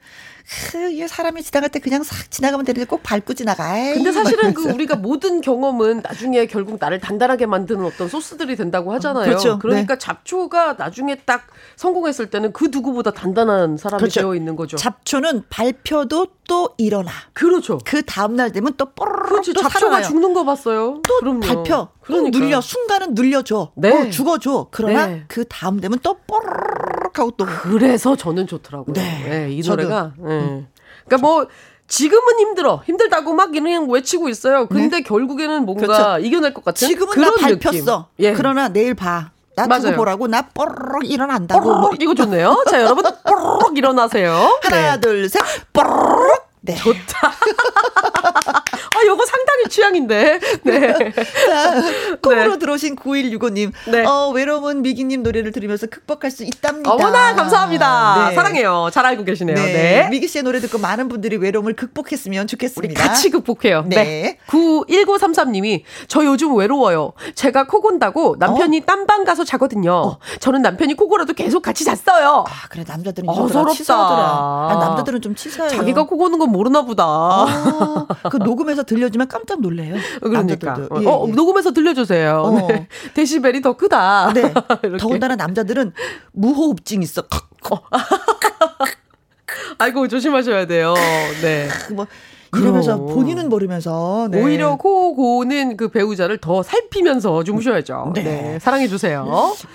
그, 0.72 0.92
이게 0.92 1.08
사람이 1.08 1.44
지나갈 1.44 1.70
때 1.70 1.80
그냥 1.80 2.04
싹 2.04 2.30
지나가면 2.30 2.66
되는데 2.66 2.86
꼭 2.86 3.02
밟고 3.04 3.34
지나가. 3.34 3.78
에이, 3.78 3.96
근데 3.96 4.12
사실은 4.12 4.54
그. 4.54 4.70
우리가 4.70 4.96
모든 4.96 5.42
경험은 5.42 6.02
나중에 6.04 6.46
결국 6.48 6.78
나를 6.80 7.00
단단하게 7.00 7.46
만드는 7.46 7.86
어떤 7.86 8.08
소스들이 8.10 8.56
된다고 8.56 8.94
하잖아요. 8.94 9.26
그렇죠. 9.26 9.60
러니까 9.62 9.98
잡초가 9.98 10.74
나중에 10.78 11.16
딱 11.26 11.48
성공했을 11.76 12.30
때는 12.30 12.54
그 12.54 12.70
누구보다 12.72 13.12
단단한 13.12 13.78
사람이 13.78 14.00
그렇죠. 14.00 14.22
되어 14.22 14.36
있는 14.36 14.56
거죠. 14.56 14.78
잡초는 14.78 15.44
밟혀도 15.50 16.28
또 16.48 16.70
일어나. 16.78 17.12
그렇죠. 17.34 17.80
그 17.86 18.04
다음 18.04 18.36
날 18.36 18.52
되면 18.52 18.74
또 18.78 18.86
뽀로록 18.94 19.30
그렇지. 19.30 19.54
또 19.54 19.62
잡초가 19.62 19.80
살아나요. 19.80 20.04
죽는 20.08 20.34
거 20.34 20.44
봤어요. 20.44 21.02
또 21.08 21.20
그럼요. 21.20 21.40
밟혀. 21.42 21.90
그러니까. 22.02 22.38
눌려. 22.38 22.62
순간은 22.62 23.14
눌려줘. 23.14 23.72
네. 23.76 24.08
어, 24.08 24.10
죽어줘. 24.10 24.68
그러나 24.72 25.08
네. 25.08 25.24
그 25.28 25.46
다음 25.48 25.80
되면 25.80 26.00
또 26.04 26.18
뽀로 26.28 26.44
록 27.14 27.20
하고 27.20 27.32
또. 27.38 27.46
그래서 27.46 28.16
저는 28.16 28.48
좋더라고요. 28.48 28.94
네. 28.94 29.26
네, 29.30 29.52
이 29.52 29.62
저도. 29.62 29.84
노래가. 29.84 30.12
네. 30.18 30.66
그러니까 31.06 31.18
뭐 31.22 31.48
지금은 31.88 32.40
힘들어. 32.40 32.82
힘들다고 32.86 33.34
막 33.34 33.52
그냥 33.52 33.90
외치고 33.90 34.30
있어요. 34.30 34.68
근데 34.68 35.02
결국에는 35.02 35.64
뭔가 35.66 35.82
네. 35.82 35.88
그렇죠. 35.88 36.26
이겨낼 36.26 36.54
것 36.54 36.66
같은 36.66 36.88
지금은 36.88 37.14
그런 37.14 37.36
나. 37.36 37.48
밟혔어. 37.48 38.08
예. 38.20 38.34
그러나 38.34 38.70
내일 38.70 38.96
봐. 38.96 39.30
나 39.56 39.68
맞아요. 39.68 39.96
보라고 39.96 40.26
나 40.28 40.42
뽀로록 40.42 41.06
일어난다고. 41.06 41.62
뭐 41.64 41.76
뽀로록 41.76 42.02
이거 42.02 42.16
좋네요. 42.16 42.64
자, 42.72 42.82
여러분 42.82 43.04
뽀로록 43.24 43.78
일어나세요. 43.78 44.60
하나 44.64 44.96
네. 44.96 45.00
둘 45.00 45.30
셋. 45.30 45.40
뽀로록. 45.72 46.03
네. 46.66 46.76
좋다. 46.76 47.34
아, 48.96 49.06
요거 49.06 49.26
상당히 49.26 49.66
취향인데. 49.70 50.40
네. 50.64 51.12
자, 51.12 51.82
콩으로 52.22 52.54
네. 52.54 52.60
들어오신 52.60 52.96
9165님. 52.96 53.74
네. 53.92 54.06
어, 54.06 54.30
외로운 54.30 54.82
미기님 54.82 55.24
노래를 55.24 55.52
들으면서 55.52 55.88
극복할 55.88 56.32
수 56.32 56.44
있답니다. 56.46 56.90
어머나 56.90 57.36
감사합니다. 57.36 58.30
네. 58.30 58.36
사랑해요. 58.36 58.90
잘 58.94 59.06
알고 59.06 59.26
계시네요. 59.26 59.56
네. 59.56 59.74
네. 59.74 60.10
미기 60.10 60.30
씨의 60.30 60.44
노래 60.44 60.62
듣고 60.62 60.78
많은 60.78 61.10
분들이 61.10 61.36
외로움을 61.36 61.74
극복했으면 61.76 62.48
좋겠습니다. 62.48 63.08
같이 63.08 63.30
극복해요. 63.30 63.84
네. 63.88 63.96
네. 63.96 64.38
91933님이 64.48 65.84
저 66.08 66.24
요즘 66.24 66.56
외로워요. 66.56 67.12
제가 67.36 67.66
코 67.68 67.82
곤다고 67.82 68.38
남편이 68.40 68.78
어? 68.78 68.86
딴방 68.86 69.26
가서 69.26 69.44
자거든요. 69.44 70.18
저는 70.40 70.62
남편이 70.62 70.94
코 70.94 71.10
골아도 71.10 71.34
계속 71.34 71.62
같이 71.62 71.84
잤어요. 71.84 72.46
아, 72.48 72.68
그래 72.70 72.86
남자들은 72.88 73.28
어. 73.28 73.48
서럽다. 73.50 73.74
치사하더라. 73.74 74.24
아, 74.24 74.78
남자들은 74.80 75.20
좀 75.22 75.36
치사해요. 75.36 75.76
자기가 75.76 76.04
코 76.06 76.18
고는 76.18 76.40
건 76.40 76.53
모르나 76.54 76.84
보다. 76.84 77.04
아, 77.04 78.08
그 78.30 78.38
녹음해서 78.38 78.84
들려주면 78.84 79.28
깜짝 79.28 79.60
놀래요. 79.60 79.96
그러니까. 80.22 80.68
남자들도. 80.74 81.02
예, 81.02 81.08
어, 81.08 81.26
예. 81.28 81.32
녹음해서 81.32 81.72
들려주세요. 81.72 82.42
어. 82.42 82.68
네. 82.68 82.88
데시벨이 83.16 83.62
더 83.62 83.74
크다. 83.74 84.32
네. 84.34 84.54
더군다나 85.00 85.36
남자들은 85.36 85.92
무호흡증 86.32 87.02
있어. 87.02 87.24
아이고, 89.80 90.08
조심하셔야 90.08 90.68
돼요. 90.68 90.94
네. 91.42 91.68
뭐 91.92 92.08
이러면서 92.58 92.98
그럼. 92.98 93.14
본인은 93.16 93.50
모르면서 93.50 94.28
네. 94.32 94.42
오히려 94.44 94.76
코 94.76 95.16
고는 95.16 95.78
그 95.78 95.90
배우자를 95.90 96.38
더 96.40 96.64
살피면서 96.64 97.44
주무셔야죠. 97.44 98.12
네. 98.16 98.24
네. 98.24 98.60
사랑해 98.60 98.88
주세요. 98.88 99.26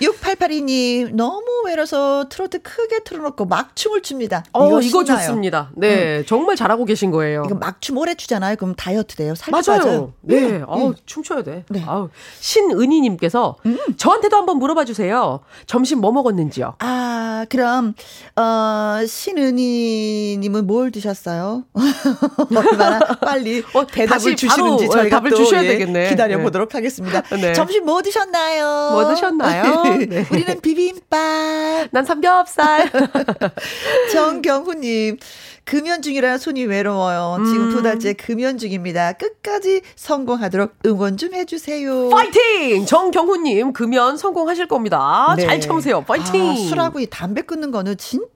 6882님 0.00 1.14
너무 1.14 1.44
외로워서 1.66 2.26
트로트 2.28 2.62
크게 2.62 3.00
틀어놓고 3.04 3.44
막춤을 3.46 4.02
춥니다. 4.02 4.44
어, 4.52 4.80
이거. 4.80 4.98
음. 5.00 5.04
좋습니다. 5.04 5.70
네. 5.74 6.24
정말 6.26 6.56
잘하고 6.56 6.84
계신 6.84 7.10
거예요. 7.10 7.42
이거 7.46 7.54
막춤 7.54 7.96
오래 7.98 8.14
추잖아요. 8.14 8.56
그럼 8.56 8.74
다이어트 8.74 9.16
돼요. 9.16 9.34
살 9.34 9.50
맞아요. 9.52 9.62
빠져요. 9.64 10.12
네. 10.22 10.38
음, 10.58 10.64
아우, 10.68 10.88
음. 10.88 10.94
춤춰야 11.06 11.42
돼. 11.42 11.64
네. 11.70 11.82
아우. 11.86 12.08
신은희님께서 12.40 13.56
저한테도 13.96 14.36
한번 14.36 14.58
물어봐 14.58 14.84
주세요. 14.84 15.40
점심 15.66 16.00
뭐 16.00 16.12
먹었는지요? 16.12 16.74
아, 16.80 17.46
그럼 17.48 17.94
어 18.36 19.06
신은희님은 19.06 20.66
뭘 20.66 20.90
드셨어요? 20.90 21.64
얼마나 22.70 22.98
빨리 22.98 23.62
어, 23.74 23.86
대답을 23.86 24.36
주시는지 24.36 24.86
바로, 24.86 25.00
저희가 25.00 25.18
답을 25.18 25.30
또, 25.30 25.36
주셔야 25.36 25.64
예, 25.64 25.68
되겠네. 25.68 26.08
기다려 26.10 26.36
네. 26.36 26.42
보도록 26.42 26.74
하겠습니다. 26.74 27.22
네. 27.40 27.52
점심 27.52 27.84
뭐 27.84 28.02
드셨나요? 28.02 28.90
뭐 28.92 29.14
드셨나요? 29.14 29.84
네. 30.08 30.26
우리는 30.30 30.60
비빔밥. 30.60 31.88
난 31.90 32.04
삼겹살. 32.04 32.90
정경훈님, 34.12 35.18
금연 35.64 36.00
중이라 36.02 36.38
손이 36.38 36.64
외로워요. 36.64 37.44
지금 37.44 37.68
음. 37.68 37.70
두 37.70 37.82
달째 37.82 38.14
금연 38.14 38.56
중입니다. 38.58 39.12
끝까지 39.12 39.82
성공하도록 39.96 40.74
응원 40.86 41.16
좀 41.18 41.34
해주세요. 41.34 42.08
파이팅! 42.08 42.86
정경훈님, 42.86 43.72
금연 43.74 44.16
성공하실 44.16 44.66
겁니다. 44.66 45.34
네. 45.36 45.44
잘 45.44 45.60
참으세요. 45.60 46.02
파이팅! 46.04 46.50
아, 46.50 46.54
술하고 46.54 47.00
이 47.00 47.06
담배 47.06 47.42
끊는 47.42 47.70
거는 47.70 47.98
진짜 47.98 48.26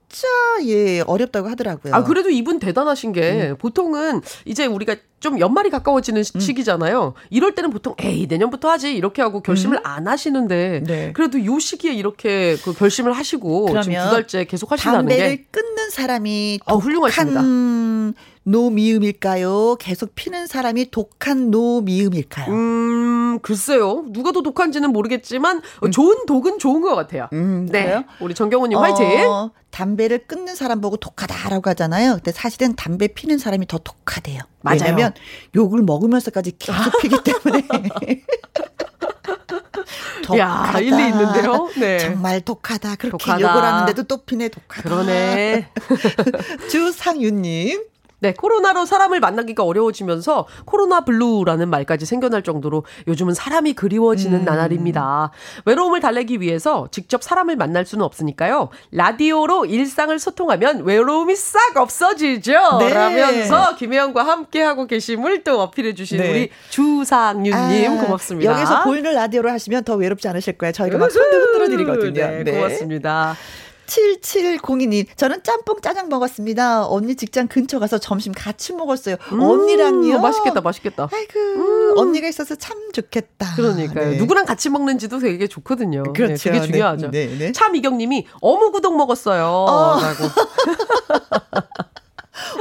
예 0.64 1.00
어렵다고 1.00 1.48
하더라고요. 1.48 1.94
아, 1.94 2.04
그래도 2.04 2.30
이분 2.30 2.58
대단하신 2.58 3.12
게, 3.12 3.50
음. 3.50 3.56
보통은 3.58 4.20
이제 4.44 4.66
우리가 4.66 4.96
좀 5.20 5.38
연말이 5.38 5.70
가까워지는 5.70 6.22
시- 6.24 6.32
시기잖아요. 6.38 7.14
이럴 7.30 7.54
때는 7.54 7.70
보통, 7.70 7.94
에이, 8.00 8.26
내년부터 8.28 8.68
하지. 8.70 8.92
이렇게 8.94 9.22
하고 9.22 9.40
결심을 9.40 9.78
안 9.84 10.08
하시는데, 10.08 10.78
음. 10.80 10.84
네. 10.84 11.12
그래도 11.12 11.44
요 11.44 11.58
시기에 11.58 11.92
이렇게 11.92 12.56
그 12.64 12.72
결심을 12.74 13.12
하시고, 13.12 13.68
지금 13.82 13.96
두 13.96 14.10
달째 14.10 14.44
계속 14.44 14.70
하신다는 14.72 14.98
담배를 15.08 15.36
게, 15.36 15.44
끊는 15.50 15.90
사람이 15.90 16.60
어, 16.66 16.76
훌륭하십니다. 16.76 17.40
노미음일까요? 18.44 19.76
계속 19.78 20.16
피는 20.16 20.48
사람이 20.48 20.90
독한 20.90 21.50
노미음일까요? 21.52 22.52
음, 22.52 23.38
글쎄요. 23.42 24.04
누가 24.10 24.32
더 24.32 24.42
독한지는 24.42 24.90
모르겠지만, 24.92 25.62
어, 25.80 25.90
좋은 25.90 26.26
독은 26.26 26.58
좋은 26.58 26.80
것 26.80 26.94
같아요. 26.96 27.28
음, 27.32 27.68
네. 27.70 27.84
그래요? 27.84 28.04
우리 28.20 28.34
정경훈님 28.34 28.76
화이팅! 28.78 29.06
어, 29.30 29.50
담배를 29.72 30.26
끊는 30.26 30.54
사람 30.54 30.80
보고 30.80 30.96
독하다라고 30.96 31.70
하잖아요. 31.70 32.14
근데 32.16 32.30
사실은 32.30 32.76
담배 32.76 33.08
피는 33.08 33.38
사람이 33.38 33.66
더 33.66 33.78
독하대요. 33.78 34.40
맞아요. 34.60 34.78
왜냐면 34.82 35.14
욕을 35.56 35.82
먹으면서까지 35.82 36.52
계속 36.58 36.76
피기 37.00 37.16
때문에. 37.24 37.66
야, 40.38 40.72
일리 40.78 41.08
있는데요? 41.08 41.68
네. 41.78 41.98
정말 41.98 42.40
독하다. 42.42 42.96
그렇게 42.96 43.18
독하다. 43.18 43.40
욕을 43.40 43.62
하는데도 43.62 44.02
또 44.04 44.24
피네 44.24 44.50
독하다. 44.50 44.82
그러네. 44.82 45.68
주상윤님. 46.70 47.91
네, 48.22 48.32
코로나로 48.32 48.86
사람을 48.86 49.18
만나기가 49.18 49.64
어려워지면서 49.64 50.46
코로나 50.64 51.04
블루라는 51.04 51.68
말까지 51.68 52.06
생겨날 52.06 52.42
정도로 52.42 52.84
요즘은 53.08 53.34
사람이 53.34 53.72
그리워지는 53.72 54.40
음. 54.40 54.44
나날입니다. 54.44 55.32
외로움을 55.64 55.98
달래기 55.98 56.40
위해서 56.40 56.86
직접 56.92 57.24
사람을 57.24 57.56
만날 57.56 57.84
수는 57.84 58.04
없으니까요. 58.04 58.68
라디오로 58.92 59.66
일상을 59.66 60.16
소통하면 60.20 60.84
외로움이 60.84 61.34
싹 61.34 61.76
없어지죠. 61.76 62.78
네. 62.78 62.94
라면서 62.94 63.74
김혜영과 63.74 64.22
함께 64.22 64.62
하고 64.62 64.86
계심을 64.86 65.42
또 65.42 65.60
어필해 65.60 65.94
주신 65.94 66.18
네. 66.18 66.30
우리 66.30 66.50
주상윤님 66.70 67.98
아, 67.98 68.04
고맙습니다. 68.04 68.52
여기서 68.52 68.84
보이는 68.84 69.12
라디오로 69.12 69.50
하시면 69.50 69.82
더 69.82 69.96
외롭지 69.96 70.28
않으실 70.28 70.58
거예요. 70.58 70.72
저희가 70.72 70.96
막 70.96 71.10
손도 71.10 71.36
흔들어 71.36 71.68
드리거든요. 71.68 72.44
네, 72.44 72.52
고맙습니다. 72.52 73.36
7702님, 73.92 75.06
저는 75.16 75.42
짬뽕 75.42 75.80
짜장 75.80 76.08
먹었습니다. 76.08 76.86
언니 76.86 77.14
직장 77.14 77.48
근처 77.48 77.78
가서 77.78 77.98
점심 77.98 78.32
같이 78.32 78.72
먹었어요. 78.72 79.16
음, 79.32 79.40
언니랑요. 79.40 80.20
맛있겠다, 80.20 80.60
맛있겠다. 80.60 81.08
아이고, 81.12 81.38
음. 81.38 81.98
언니가 81.98 82.28
있어서 82.28 82.54
참 82.54 82.92
좋겠다. 82.92 83.54
그러니까요. 83.56 84.10
네. 84.10 84.16
누구랑 84.16 84.46
같이 84.46 84.70
먹는지도 84.70 85.18
되게 85.18 85.46
좋거든요. 85.46 86.04
네, 86.04 86.12
그렇죠. 86.14 86.50
네, 86.50 86.60
되게 86.60 86.72
중요하죠. 86.72 87.10
네, 87.10 87.26
네. 87.38 87.52
차미경님이 87.52 88.26
어묵우동 88.40 88.96
먹었어요. 88.96 89.44
어. 89.46 90.00
라고. 90.00 90.24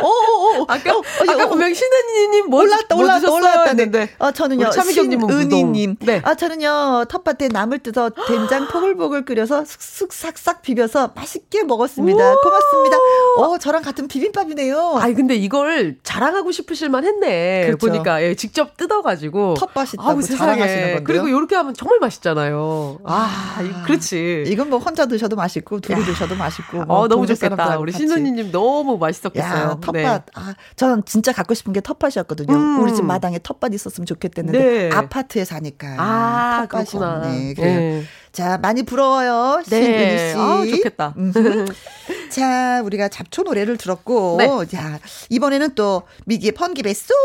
어, 0.02 0.08
어, 0.08 0.62
어. 0.62 0.66
아까, 0.68 0.96
어, 0.96 1.02
아까 1.28 1.46
어, 1.46 1.50
분명 1.50 1.74
신은이님 1.74 2.50
뭐, 2.50 2.62
올랐다, 2.62 2.96
뭐 2.96 3.04
올랐다, 3.04 3.32
올랐다. 3.32 3.74
네. 3.74 4.10
어, 4.20 4.32
저는요, 4.32 4.72
신은이님. 4.72 5.98
네. 6.00 6.22
아, 6.24 6.36
저는요, 6.36 7.06
텃밭에 7.10 7.50
나물 7.50 7.80
뜯어 7.80 8.10
된장 8.28 8.68
포글포글 8.68 9.26
끓여서 9.26 9.64
슥슥 9.66 10.14
싹싹 10.14 10.62
비벼서 10.62 11.12
맛있게 11.16 11.64
먹었습니다. 11.64 12.36
고맙습니다. 12.42 12.98
어, 13.38 13.58
저랑 13.58 13.82
같은 13.82 14.08
비빔밥이네요. 14.08 14.98
아니, 14.98 15.14
근데 15.14 15.36
이걸 15.36 15.98
자랑하고 16.04 16.52
싶으실만 16.52 17.06
했네. 17.06 17.66
그렇죠. 17.68 17.88
보니까, 17.88 18.24
예, 18.24 18.36
직접 18.36 18.78
뜯어가지고. 18.78 19.56
텃밭 19.56 19.94
있다고 19.94 20.22
자랑하시는 20.22 20.82
건데. 20.94 21.04
그리고 21.04 21.28
이렇게 21.28 21.56
하면 21.56 21.74
정말 21.74 22.00
맛있잖아요. 22.00 23.00
아, 23.04 23.58
아 23.58 23.84
그렇지. 23.86 24.44
이건 24.48 24.70
뭐 24.70 24.80
혼자 24.80 25.06
드셔도 25.06 25.36
맛있고, 25.36 25.80
둘이 25.80 26.02
야. 26.02 26.06
드셔도 26.06 26.36
맛있고. 26.36 26.86
뭐 26.86 27.00
어, 27.02 27.08
너무 27.08 27.26
좋겠다. 27.28 27.78
우리 27.78 27.92
신은이님 27.92 28.52
너무 28.52 28.98
맛있었겠어요. 28.98 29.70
야, 29.71 29.71
텃밭. 29.80 29.94
네. 29.94 30.06
아, 30.36 30.56
저는 30.76 31.04
진짜 31.06 31.32
갖고 31.32 31.54
싶은 31.54 31.74
게 31.74 31.82
텃밭이었거든요. 31.82 32.54
음. 32.54 32.82
우리 32.82 32.94
집 32.94 33.06
마당에 33.06 33.40
텃밭 33.42 33.74
있었으면 33.74 34.06
좋겠댔는데 34.06 34.60
네. 34.60 34.90
아파트에 34.92 35.46
사니까 35.46 35.96
아, 35.98 36.68
텃밭이 36.70 36.86
그렇구나. 36.88 37.16
없네. 37.28 37.54
그래요. 37.54 37.80
네. 37.80 38.04
자, 38.32 38.58
많이 38.58 38.84
부러워요. 38.84 39.62
네. 39.70 39.82
신은희 39.82 40.18
씨. 40.32 40.38
아, 40.38 40.78
좋겠다. 40.78 41.16
자, 42.32 42.82
우리가 42.84 43.10
잡초 43.10 43.44
노래를 43.44 43.78
들었고, 43.78 44.38
네. 44.40 44.48
자, 44.68 45.00
이번에는 45.30 45.76
또 45.76 46.04
미기의 46.26 46.54
펀기배 46.54 46.94
쏙 46.94 47.16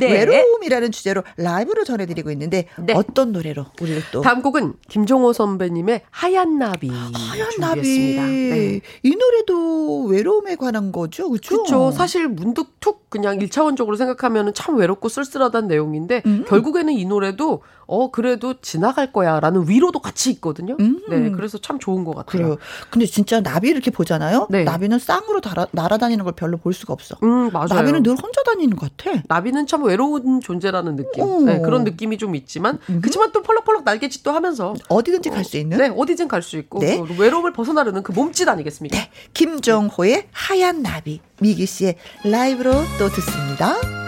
네. 0.00 0.10
외로움이라는 0.12 0.90
주제로 0.90 1.22
라이브로 1.36 1.84
전해드리고 1.84 2.30
있는데 2.32 2.66
네. 2.78 2.94
어떤 2.94 3.32
노래로 3.32 3.66
우리를 3.80 4.02
또 4.12 4.22
다음 4.22 4.42
곡은 4.42 4.74
김종호 4.88 5.32
선배님의 5.32 6.02
하얀 6.10 6.58
나비 6.58 6.88
하얀 6.88 7.48
나비 7.58 8.16
네. 8.16 8.80
이 9.02 9.16
노래도 9.16 10.04
외로움에 10.04 10.56
관한 10.56 10.90
거죠, 10.92 11.28
그렇죠? 11.28 11.56
그렇죠. 11.56 11.90
사실 11.90 12.28
문득 12.28 12.80
툭 12.80 13.10
그냥 13.10 13.40
일차원적으로 13.40 13.96
생각하면 13.96 14.54
참 14.54 14.76
외롭고 14.76 15.08
쓸쓸하다는 15.08 15.68
내용인데 15.68 16.22
음. 16.26 16.44
결국에는 16.48 16.92
이 16.92 17.04
노래도 17.04 17.62
어 17.86 18.10
그래도 18.10 18.54
지나갈 18.60 19.12
거야라는 19.12 19.68
위로도 19.68 19.98
같이 20.00 20.30
있거든요. 20.32 20.76
음. 20.80 21.00
네, 21.08 21.30
그래서 21.30 21.58
참 21.58 21.78
좋은 21.78 22.04
것 22.04 22.14
같아요. 22.14 22.24
그래요. 22.42 22.56
근데 22.90 23.06
진짜 23.06 23.40
나비 23.42 23.68
이렇게 23.68 23.90
보잖아요. 23.90 24.46
네. 24.50 24.64
나비는 24.64 24.98
쌍으로 24.98 25.40
달아, 25.40 25.66
날아다니는 25.72 26.24
걸 26.24 26.32
별로 26.34 26.56
볼 26.56 26.72
수가 26.72 26.92
없어. 26.92 27.16
음, 27.22 27.50
맞아요. 27.52 27.68
나비는 27.70 28.02
늘 28.02 28.12
혼자 28.12 28.42
다니는 28.44 28.76
것 28.76 28.96
같아. 28.96 29.20
나비는 29.28 29.66
참 29.66 29.84
외로운 29.84 30.40
존재라는 30.40 30.96
느낌. 30.96 31.44
네, 31.44 31.60
그런 31.60 31.84
느낌이 31.84 32.18
좀 32.18 32.34
있지만 32.34 32.78
음. 32.88 33.00
그렇지만 33.00 33.32
또 33.32 33.42
펄럭펄럭 33.42 33.84
날개짓도 33.84 34.30
하면서 34.32 34.74
어디든지 34.88 35.30
갈 35.30 35.44
수 35.44 35.56
있는. 35.58 35.76
네, 35.78 35.92
어디든 35.94 36.28
갈 36.28 36.42
수 36.42 36.56
있고 36.58 36.78
네. 36.80 37.00
외로움을 37.18 37.52
벗어나려는 37.52 38.02
그 38.02 38.12
몸짓 38.12 38.48
아니겠습니까? 38.48 38.96
네. 38.98 39.10
김정호의 39.34 40.28
하얀 40.32 40.82
나비 40.82 41.20
미기 41.40 41.66
씨의 41.66 41.96
라이브로 42.24 42.72
또 42.98 43.08
듣습니다. 43.08 44.03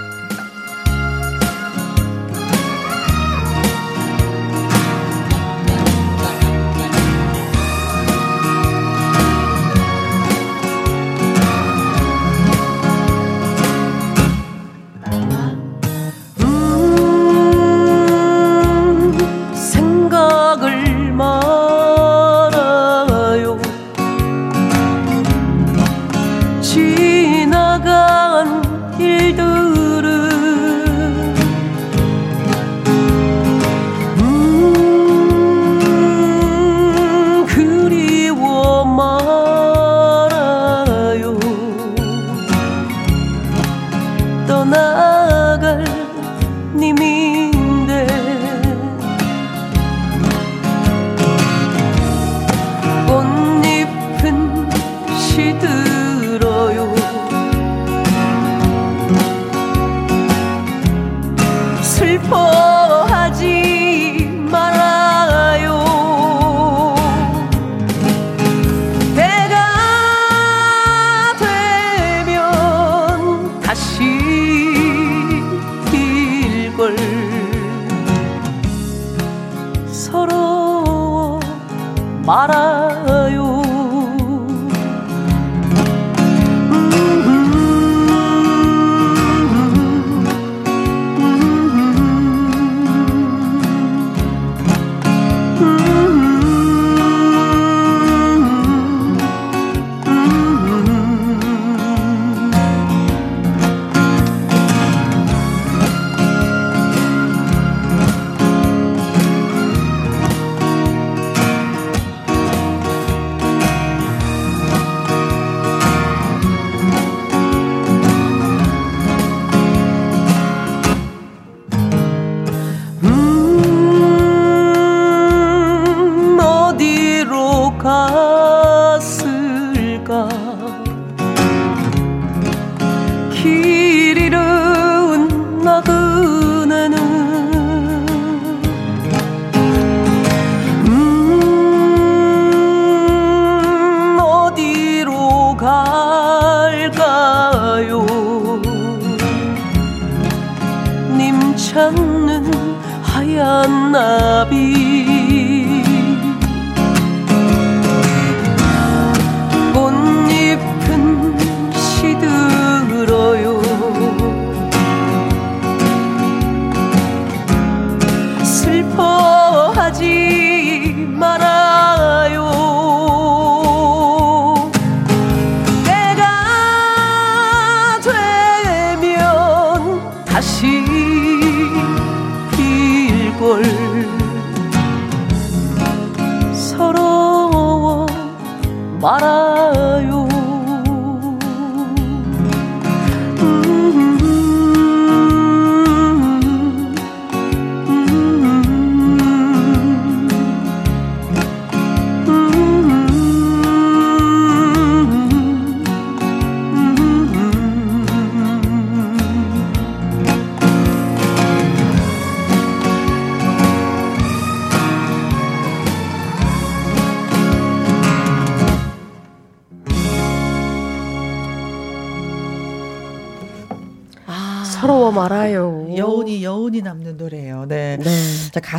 keep 133.46 133.86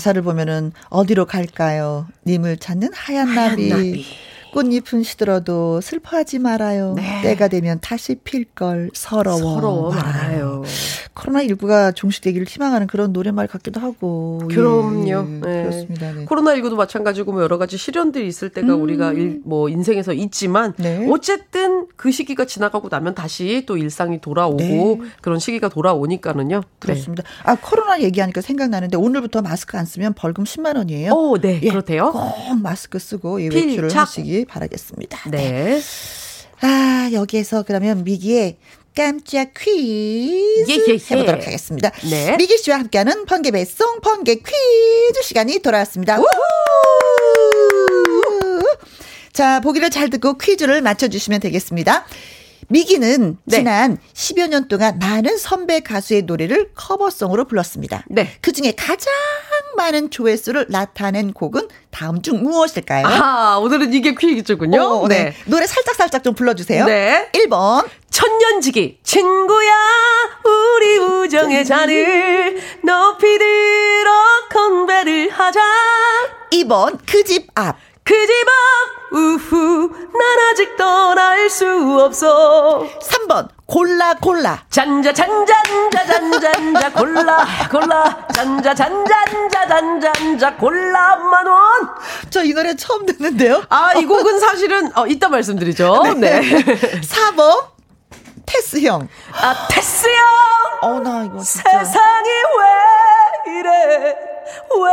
가사를 0.07 0.21
보면은 0.21 0.71
어디로 0.89 1.25
갈까요? 1.25 2.07
님을 2.25 2.57
찾는 2.57 2.89
하얀, 2.93 3.27
하얀 3.27 3.49
나비. 3.49 3.69
나비. 3.69 4.05
꽃잎은 4.53 5.03
시들어도 5.03 5.81
슬퍼하지 5.81 6.39
말아요. 6.39 6.93
네. 6.95 7.21
때가 7.21 7.49
되면 7.49 7.79
다시 7.81 8.15
필 8.15 8.45
걸 8.55 8.89
서러워, 8.93 9.55
서러워 9.55 9.93
말아요. 9.93 10.63
코로나19가 11.27 11.95
종식되기를 11.95 12.47
희망하는 12.47 12.87
그런 12.87 13.13
노래말 13.13 13.47
같기도 13.47 13.79
하고. 13.79 14.41
그럼요. 14.49 15.07
예, 15.07 15.13
네. 15.13 15.63
그렇습니다. 15.63 16.11
네. 16.13 16.25
코로나19도 16.25 16.75
마찬가지고 16.75 17.33
뭐 17.33 17.41
여러 17.41 17.57
가지 17.57 17.77
시련들이 17.77 18.27
있을 18.27 18.49
때가 18.49 18.75
음. 18.75 18.81
우리가 18.81 19.13
일, 19.13 19.41
뭐 19.43 19.69
인생에서 19.69 20.13
있지만 20.13 20.73
네. 20.77 21.07
어쨌든 21.09 21.87
그 21.95 22.11
시기가 22.11 22.45
지나가고 22.45 22.87
나면 22.89 23.15
다시 23.15 23.63
또 23.65 23.77
일상이 23.77 24.21
돌아오고 24.21 24.57
네. 24.57 24.99
그런 25.21 25.39
시기가 25.39 25.69
돌아오니까는요. 25.69 26.61
네. 26.61 26.67
그렇습니다. 26.79 27.23
아, 27.43 27.55
코로나 27.55 28.01
얘기하니까 28.01 28.41
생각나는데 28.41 28.97
오늘부터 28.97 29.41
마스크 29.41 29.77
안 29.77 29.85
쓰면 29.85 30.13
벌금 30.13 30.43
10만 30.43 30.77
원이에요. 30.77 31.11
오, 31.11 31.37
네. 31.37 31.59
예, 31.61 31.69
그렇대요. 31.69 32.11
꼭 32.11 32.61
마스크 32.61 32.99
쓰고 32.99 33.41
예, 33.41 33.49
외출을 33.53 33.95
하시기 33.95 34.45
바라겠습니다. 34.45 35.29
네. 35.31 35.79
아, 36.61 37.09
여기에서 37.13 37.63
그러면 37.63 38.03
미기의 38.03 38.57
깜짝 38.97 39.53
퀴즈 39.53 40.71
예, 40.71 40.73
예, 40.73 40.83
예. 40.87 40.93
해보도록 41.11 41.45
하겠습니다. 41.45 41.91
네. 42.09 42.35
미기 42.35 42.57
씨와 42.57 42.79
함께하는 42.79 43.25
번개 43.25 43.51
배송 43.51 44.01
번개 44.01 44.33
퀴즈 44.33 45.21
시간이 45.21 45.59
돌아왔습니다. 45.59 46.17
자, 49.33 49.59
보기를 49.59 49.91
잘 49.91 50.09
듣고 50.09 50.39
퀴즈를 50.39 50.81
맞춰주시면 50.81 51.41
되겠습니다. 51.41 52.07
미기는 52.69 53.37
네. 53.43 53.57
지난 53.57 53.99
10여 54.15 54.47
년 54.49 54.67
동안 54.67 54.97
많은 54.97 55.37
선배 55.37 55.81
가수의 55.81 56.23
노래를 56.23 56.71
커버송으로 56.73 57.45
불렀습니다. 57.45 58.03
네. 58.09 58.31
그 58.41 58.51
중에 58.51 58.71
가장 58.71 59.13
많은 59.77 60.09
조회수를 60.11 60.65
나타낸 60.69 61.31
곡은 61.31 61.69
다음 61.91 62.21
중 62.21 62.43
무엇일까요? 62.43 63.05
아, 63.07 63.57
오늘은 63.61 63.93
이게 63.93 64.13
퀴즈군요. 64.13 64.81
어, 64.81 65.07
네. 65.07 65.25
네. 65.25 65.35
노래 65.45 65.65
살짝살짝 65.65 66.23
좀 66.23 66.33
불러주세요. 66.33 66.85
네. 66.85 67.29
1번. 67.33 67.87
천년지기. 68.11 68.99
친구야, 69.03 69.73
우리 70.43 70.97
우정의 70.97 71.63
잔을 71.65 72.57
높이 72.83 73.37
들어 73.37 74.11
건배를 74.51 75.29
하자. 75.29 75.61
2번. 76.51 76.97
그 77.09 77.23
집 77.23 77.47
앞. 77.55 77.77
그 78.03 78.13
집 78.25 78.31
앞 78.49 78.97
우후 79.13 79.89
난 79.89 80.51
아직 80.51 80.75
떠날 80.75 81.49
수 81.49 81.65
없어 82.01 82.85
3번 83.01 83.47
골라 83.67 84.13
골라 84.15 84.63
잔자 84.69 85.11
잔잔자 85.13 86.03
잔잔자 86.05 86.91
골라 86.93 87.45
골라 87.69 88.27
잔자 88.33 88.73
잔잔자 88.73 89.67
잔잔자 89.67 90.55
골라 90.55 91.15
만원 91.17 91.89
저 92.29 92.43
이 92.45 92.53
노래 92.53 92.73
처음 92.75 93.05
듣는데요 93.05 93.63
아 93.69 93.93
이 93.95 94.05
곡은 94.05 94.39
사실은 94.39 94.89
어 94.97 95.05
이따 95.05 95.27
말씀드리죠 95.27 96.01
네, 96.03 96.39
네. 96.39 96.41
4번 97.01 97.65
테스 98.45 98.79
형. 98.81 99.05
아, 99.33 99.67
테스 99.69 100.07
형! 100.07 100.23
어, 100.89 100.99
나 101.01 101.25
이거 101.25 101.37
진짜. 101.43 101.69
세상이 101.83 102.29
왜 103.49 103.59
이래? 103.59 104.15
왜 104.81 104.89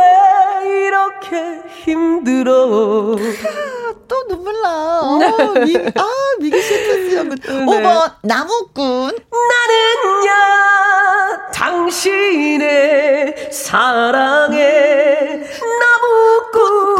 이렇게 0.87 1.61
힘들어? 1.83 3.15
아, 3.15 3.93
또 4.07 4.27
눈물 4.27 4.61
나. 4.61 5.01
어, 5.01 5.17
미, 5.65 5.77
아, 5.77 6.07
미기 6.39 6.59
형은. 7.15 7.29
네. 7.35 7.65
5번, 7.65 8.15
나무꾼. 8.23 9.11
나는야, 9.49 10.31
당신의 11.53 13.49
사랑의 13.51 15.43
나무꾼. 15.79 16.95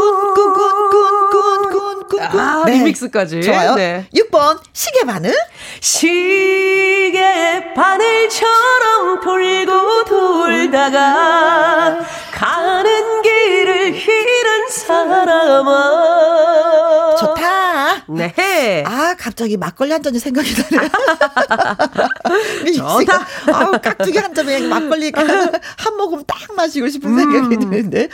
아, 2.20 2.64
네. 2.66 2.74
리믹스까지. 2.74 3.42
좋아요. 3.44 3.76
네. 3.76 4.08
6번, 4.14 4.60
시계 4.74 5.06
바늘. 5.06 5.34
시계 5.82 7.74
바늘처럼 7.74 9.22
돌고 9.22 10.04
돌다가 10.06 12.00
가는 12.32 13.22
길을 13.22 13.96
잃은 13.96 14.70
사람아. 14.70 15.66
좋다. 17.20 17.95
네. 18.16 18.84
아, 18.86 19.16
갑자기 19.18 19.58
막걸리 19.58 19.92
한 19.92 20.04
잔이 20.04 20.20
생각이 20.20 20.50
나네. 20.54 20.90
좋다. 22.74 23.26
아, 23.52 23.72
깍두기 23.80 24.18
한 24.18 24.34
잔에 24.34 24.60
막걸리 24.68 25.12
한 25.16 25.98
모금 25.98 26.24
딱 26.26 26.38
마시고 26.56 26.88
싶은 26.90 27.10
음. 27.12 27.18
생각이 27.18 27.58
드는데. 27.58 28.10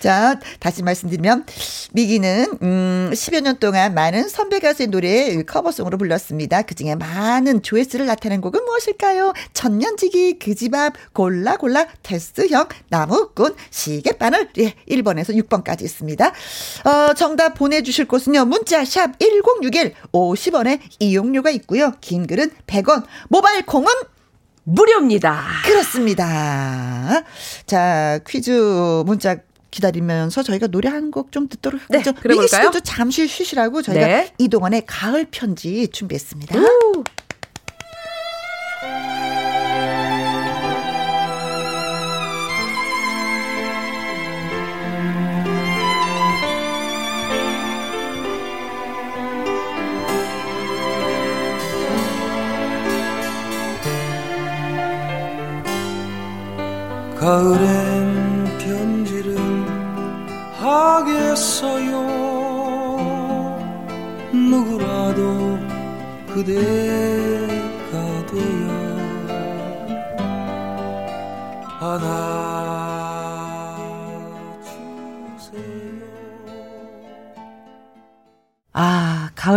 자, 0.00 0.38
다시 0.60 0.82
말씀드리면, 0.82 1.44
미기는, 1.92 2.58
음, 2.62 3.10
10여 3.12 3.40
년 3.42 3.58
동안 3.58 3.94
많은 3.94 4.28
선배 4.28 4.58
가수의 4.60 4.88
노래 4.88 5.42
커버송으로 5.42 5.98
불렀습니다. 5.98 6.62
그 6.62 6.74
중에 6.74 6.94
많은 6.94 7.62
조회수를 7.62 8.06
나타낸 8.06 8.40
곡은 8.40 8.64
무엇일까요? 8.64 9.32
천년지기, 9.52 10.38
그 10.38 10.54
집 10.54 10.74
앞, 10.74 10.94
골라 11.12 11.56
골라, 11.56 11.86
테스트형, 12.02 12.68
나무꾼, 12.88 13.54
시계바늘, 13.70 14.50
예, 14.58 14.74
1번에서 14.88 15.36
6번까지 15.44 15.82
있습니다. 15.82 16.32
어, 16.84 17.14
정답 17.14 17.54
보내주실 17.54 18.06
곳은요, 18.06 18.44
문자, 18.46 18.84
샵 18.84 19.18
1061, 19.42 19.94
50원에 20.12 20.80
이용료가 20.98 21.50
있고요. 21.50 21.92
긴 22.00 22.26
글은 22.26 22.50
100원, 22.66 23.04
모바일 23.28 23.64
콩은 23.66 23.86
무료입니다. 24.64 25.44
그렇습니다. 25.66 27.22
자, 27.66 28.18
퀴즈 28.26 28.50
문자 29.04 29.36
기다리면서 29.70 30.42
저희가 30.42 30.68
노래 30.68 30.88
한 30.88 31.10
곡 31.10 31.32
좀 31.32 31.48
듣도록 31.48 31.80
네, 31.90 31.98
하죠. 31.98 32.12
네, 32.12 32.28
미기 32.28 32.48
씨도 32.48 32.80
잠시 32.80 33.26
쉬시라고 33.26 33.82
저희가 33.82 34.06
네. 34.06 34.32
이동원의 34.38 34.84
가을 34.86 35.26
편지 35.30 35.88
준비했습니다. 35.88 36.58
우. 36.58 37.04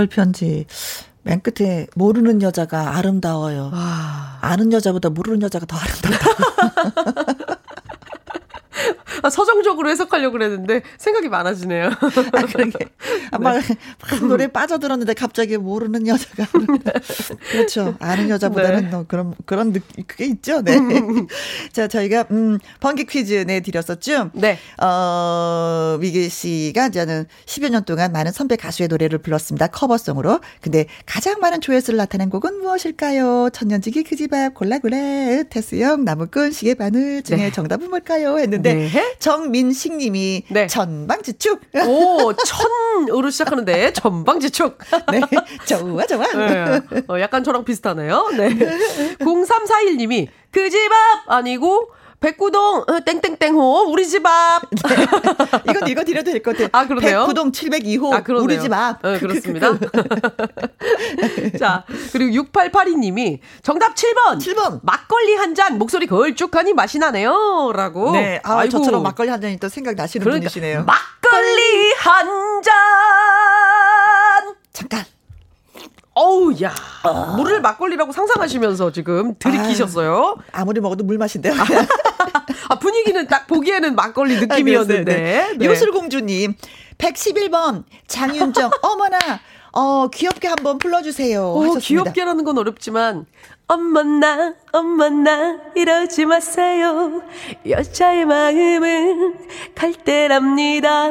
아 0.08 0.10
가을 0.10 0.10
편지 0.10 0.66
맨 1.24 1.42
끝에 1.42 1.88
모르는 1.96 2.42
여자가 2.42 2.96
아름다워요. 2.98 3.72
와. 3.74 4.38
아는 4.42 4.72
여자보다 4.72 5.10
모르는 5.10 5.42
여자가 5.42 5.66
더 5.66 5.78
아름답다. 5.78 7.57
아, 9.28 9.30
서정적으로 9.30 9.90
해석하려고 9.90 10.34
그랬는데 10.34 10.82
생각이 10.98 11.28
많아지네요. 11.30 11.88
아, 11.90 11.92
그러게. 12.48 12.86
아, 13.32 13.38
막, 13.38 13.56
막 14.10 14.26
노래 14.28 14.48
빠져들었는데 14.48 15.14
갑자기 15.14 15.58
모르는 15.58 16.08
여자가. 16.08 16.46
그렇죠. 17.52 17.96
아는 18.00 18.30
여자보다는 18.30 18.90
네. 18.90 19.04
그런, 19.08 19.34
그런 19.46 19.74
느낌, 19.74 20.04
그게 20.08 20.26
있죠. 20.26 20.62
네. 20.62 20.78
자, 21.74 21.88
저희가, 21.88 22.26
음, 22.32 22.58
번개 22.80 23.04
퀴즈 23.04 23.34
내드렸었죠. 23.48 24.32
네. 24.34 24.58
어, 24.82 25.98
위기 26.00 26.30
씨가 26.30 26.90
저는 26.90 27.26
10여 27.46 27.70
년 27.70 27.84
동안 27.86 28.12
많은 28.12 28.32
선배 28.32 28.56
가수의 28.56 28.88
노래를 28.88 29.20
불렀습니다. 29.20 29.68
커버송으로. 29.68 30.40
근데 30.62 30.86
가장 31.06 31.40
많은 31.40 31.62
조회수를 31.62 31.98
나타낸 31.98 32.30
곡은 32.30 32.62
무엇일까요? 32.62 33.50
천년지기 33.52 34.04
그 34.04 34.16
집 34.16 34.34
앞 34.34 34.54
골라골라 34.56 35.44
테스형 35.50 36.04
나무꾼 36.04 36.52
시계바늘 36.52 37.24
중에 37.24 37.38
네. 37.38 37.52
정답은 37.52 37.90
뭘까요? 37.90 38.38
했는데 38.40 38.74
네. 38.74 39.16
정민식 39.20 39.96
님이 39.96 40.44
네. 40.50 40.68
천방지축. 40.68 41.62
오, 41.88 42.34
천으로 42.34 43.30
시작하는데 43.30 43.94
천방지축. 43.94 44.78
네. 45.12 45.22
좋아 45.66 46.06
좋아. 46.06 46.26
네. 46.28 46.82
어, 47.08 47.20
약간 47.20 47.44
저랑 47.44 47.64
비슷하네요. 47.66 48.30
네. 48.38 48.50
0341 49.20 49.98
님이 49.98 50.30
그 50.52 50.70
집 50.70 50.92
앞 50.92 51.32
아니고 51.32 51.90
백구동 52.20 52.84
어, 52.88 53.00
땡땡땡호 53.06 53.92
우리 53.92 54.08
집 54.08 54.26
앞. 54.26 54.64
네. 54.90 55.06
이건 55.70 55.88
이거 55.88 56.04
드려도 56.04 56.32
될 56.32 56.42
것 56.42 56.52
같아요. 56.58 56.70
아 56.72 56.88
그러네요. 56.88 57.20
백구동 57.22 57.52
702호 57.52 58.12
아, 58.14 58.24
우리 58.42 58.60
집 58.60 58.74
앞. 58.74 59.02
네, 59.04 59.20
그렇습니다. 59.20 59.70
자 61.60 61.84
그리고 62.12 62.44
6882님이 62.44 63.40
정답 63.62 63.94
7번. 63.96 64.40
7번. 64.40 64.80
막걸리 64.84 65.36
한 65.36 65.54
잔 65.58 65.78
목소리 65.80 66.06
걸쭉하니 66.08 66.74
맛이 66.74 67.00
나네요.라고. 67.00 68.12
네. 68.12 68.40
아 68.44 68.58
아이고. 68.60 68.72
저처럼 68.72 69.02
막걸리 69.04 69.30
한 69.30 69.40
잔이 69.42 69.58
또 69.60 69.70
생각 69.70 69.96
나시는 69.96 70.24
그러니까, 70.24 70.50
분이시네요. 70.50 70.84
막걸리 70.86 71.94
한 72.00 72.62
잔. 72.64 72.74
잠깐. 74.74 75.06
어우, 76.18 76.52
야. 76.64 76.74
어. 77.04 77.36
물을 77.36 77.62
막걸리라고 77.62 78.12
상상하시면서 78.12 78.92
지금 78.92 79.36
들이키셨어요. 79.38 80.36
아, 80.52 80.66
무리 80.66 80.82
먹어도 80.82 81.04
물 81.04 81.20
마신대요. 81.20 81.54
아, 82.70 82.80
분위기는 82.80 83.28
딱 83.28 83.46
보기에는 83.46 83.96
막걸리 83.96 84.38
아, 84.38 84.40
느낌이었는데. 84.40 85.12
아, 85.12 85.16
네, 85.16 85.58
네. 85.58 85.66
요술공주님, 85.66 86.56
111번, 86.98 87.84
장윤정, 88.08 88.72
어머나, 88.82 89.20
어, 89.74 90.08
귀엽게 90.08 90.48
한번 90.48 90.80
불러주세요. 90.80 91.44
어, 91.44 91.62
하셨습니다. 91.62 91.88
귀엽게라는 91.88 92.44
건 92.44 92.58
어렵지만, 92.58 93.28
엄마나, 93.68 94.56
엄마나, 94.72 95.60
이러지 95.76 96.26
마세요. 96.26 97.22
여자의 97.70 98.26
마음은 98.26 99.36
갈대랍니다. 99.76 101.10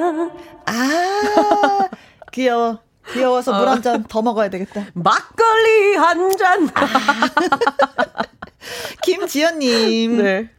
아, 0.66 1.88
귀여워. 2.32 2.85
귀여워서 3.12 3.58
물한 3.58 3.82
잔 3.82 4.04
더 4.08 4.22
먹어야 4.22 4.48
되겠다. 4.50 4.86
막걸리 4.94 5.94
한 5.96 6.36
잔. 6.36 6.68
김지연님. 9.02 10.22
네. 10.22 10.50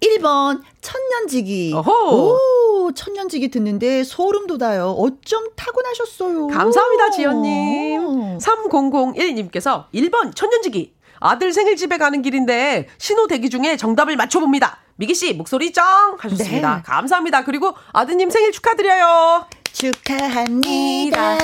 1번 0.00 0.62
천년지기. 0.80 1.72
어호. 1.74 1.92
오, 1.92 2.92
천년지기 2.92 3.48
듣는데 3.50 4.04
소름 4.04 4.46
돋아요. 4.46 4.90
어쩜 4.90 5.48
타고나셨어요. 5.56 6.46
감사합니다, 6.48 7.10
지연님. 7.10 8.38
3001님께서 8.38 9.86
1번 9.92 10.34
천년지기. 10.36 10.94
아들 11.20 11.52
생일 11.52 11.74
집에 11.76 11.98
가는 11.98 12.22
길인데 12.22 12.86
신호 12.98 13.26
대기 13.26 13.50
중에 13.50 13.76
정답을 13.76 14.14
맞춰봅니다. 14.16 14.78
미기 14.94 15.14
씨 15.16 15.32
목소리 15.32 15.72
짱 15.72 16.16
하셨습니다. 16.18 16.76
네. 16.76 16.82
감사합니다. 16.84 17.42
그리고 17.44 17.74
아드님 17.92 18.30
생일 18.30 18.52
축하드려요. 18.52 19.46
축하합니다. 19.72 21.38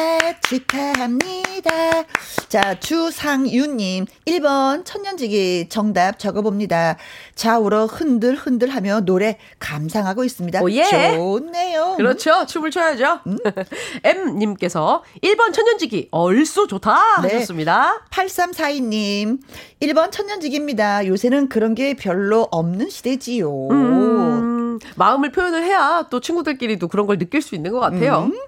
축하합니다. 0.49 2.05
자, 2.49 2.79
주상윤님, 2.79 4.07
1번 4.27 4.85
천년지기 4.85 5.67
정답 5.69 6.19
적어봅니다. 6.19 6.97
좌우로 7.35 7.87
흔들 7.87 8.37
흔들 8.37 8.69
하며 8.69 9.01
노래 9.01 9.39
감상하고 9.59 10.25
있습니다. 10.25 10.63
오, 10.63 10.71
예. 10.71 10.85
좋네요. 10.85 11.95
그렇죠. 11.97 12.47
춤을 12.47 12.71
춰야죠. 12.71 13.21
음. 13.27 13.39
M님께서 14.03 15.03
1번 15.23 15.53
천년지기 15.53 16.09
얼쑤 16.11 16.67
좋다 16.67 17.21
네. 17.23 17.35
하셨습니다. 17.35 18.05
8342님, 18.11 19.39
1번 19.83 20.13
천년지기입니다. 20.13 21.07
요새는 21.07 21.49
그런 21.49 21.75
게 21.75 21.95
별로 21.95 22.49
없는 22.51 22.91
시대지요. 22.91 23.69
음. 23.71 24.79
마음을 24.97 25.33
표현을 25.33 25.65
해야 25.65 26.07
또 26.11 26.21
친구들끼리도 26.21 26.89
그런 26.89 27.07
걸 27.07 27.19
느낄 27.19 27.43
수 27.43 27.55
있는 27.55 27.73
것 27.73 27.81
같아요. 27.81 28.31
음. 28.31 28.39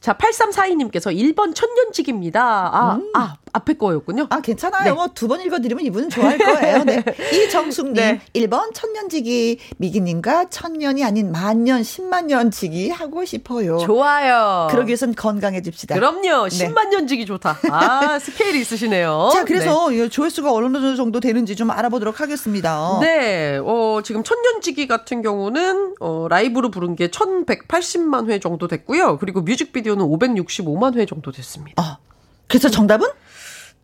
자, 0.00 0.16
8342님께서 0.16 1.14
1번 1.14 1.54
천년직입니다. 1.54 2.40
아, 2.40 2.94
음. 2.94 3.10
아, 3.14 3.36
앞에 3.52 3.74
거였군요. 3.74 4.26
아, 4.30 4.40
괜찮아요. 4.40 4.84
네. 4.84 4.92
뭐두 4.92 5.26
번 5.26 5.40
읽어드리면 5.40 5.84
이분은 5.86 6.10
좋아할 6.10 6.38
거예요. 6.38 6.84
네. 6.84 7.02
이정숙님, 7.32 7.94
네. 7.94 8.20
1번 8.34 8.72
천년지기, 8.74 9.58
미기님과 9.78 10.50
천년이 10.50 11.04
아닌 11.04 11.32
만년, 11.32 11.82
십만년지기 11.82 12.90
하고 12.90 13.24
싶어요. 13.24 13.78
좋아요. 13.78 14.68
그러기 14.70 14.88
위해선 14.88 15.14
건강해집시다. 15.16 15.96
그럼요. 15.96 16.48
십만년지기 16.48 17.22
네. 17.22 17.26
좋다. 17.26 17.58
아, 17.70 18.18
스케일이 18.22 18.60
있으시네요. 18.60 19.30
자, 19.32 19.44
그래서 19.44 19.90
네. 19.90 20.08
조회수가 20.08 20.52
어느 20.52 20.96
정도 20.96 21.18
되는지 21.18 21.56
좀 21.56 21.70
알아보도록 21.72 22.20
하겠습니다. 22.20 22.98
네. 23.00 23.58
어, 23.62 24.00
지금 24.04 24.22
천년지기 24.22 24.86
같은 24.86 25.22
경우는, 25.22 25.96
어, 25.98 26.26
라이브로 26.28 26.70
부른 26.70 26.94
게 26.94 27.08
1180만 27.08 28.30
회 28.30 28.38
정도 28.38 28.68
됐고요. 28.68 29.18
그리고 29.18 29.40
뮤직비디오 29.40 29.87
는 29.96 30.04
565만 30.06 30.96
회 30.96 31.06
정도 31.06 31.30
됐습니다. 31.32 31.82
아, 31.82 31.98
그래서 32.46 32.68
정답은? 32.68 33.08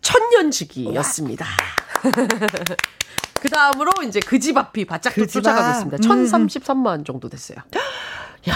천년지기였습니다. 0.03 1.47
그 3.41 3.49
다음으로 3.51 3.93
이제 4.07 4.21
그 4.21 4.39
집 4.39 4.57
앞이 4.57 4.85
바짝 4.85 5.15
그 5.15 5.27
쫓아가고 5.27 5.71
있습니다. 5.89 5.97
1033만 5.99 7.01
음. 7.01 7.05
정도 7.05 7.29
됐어요. 7.29 7.59
야 8.49 8.55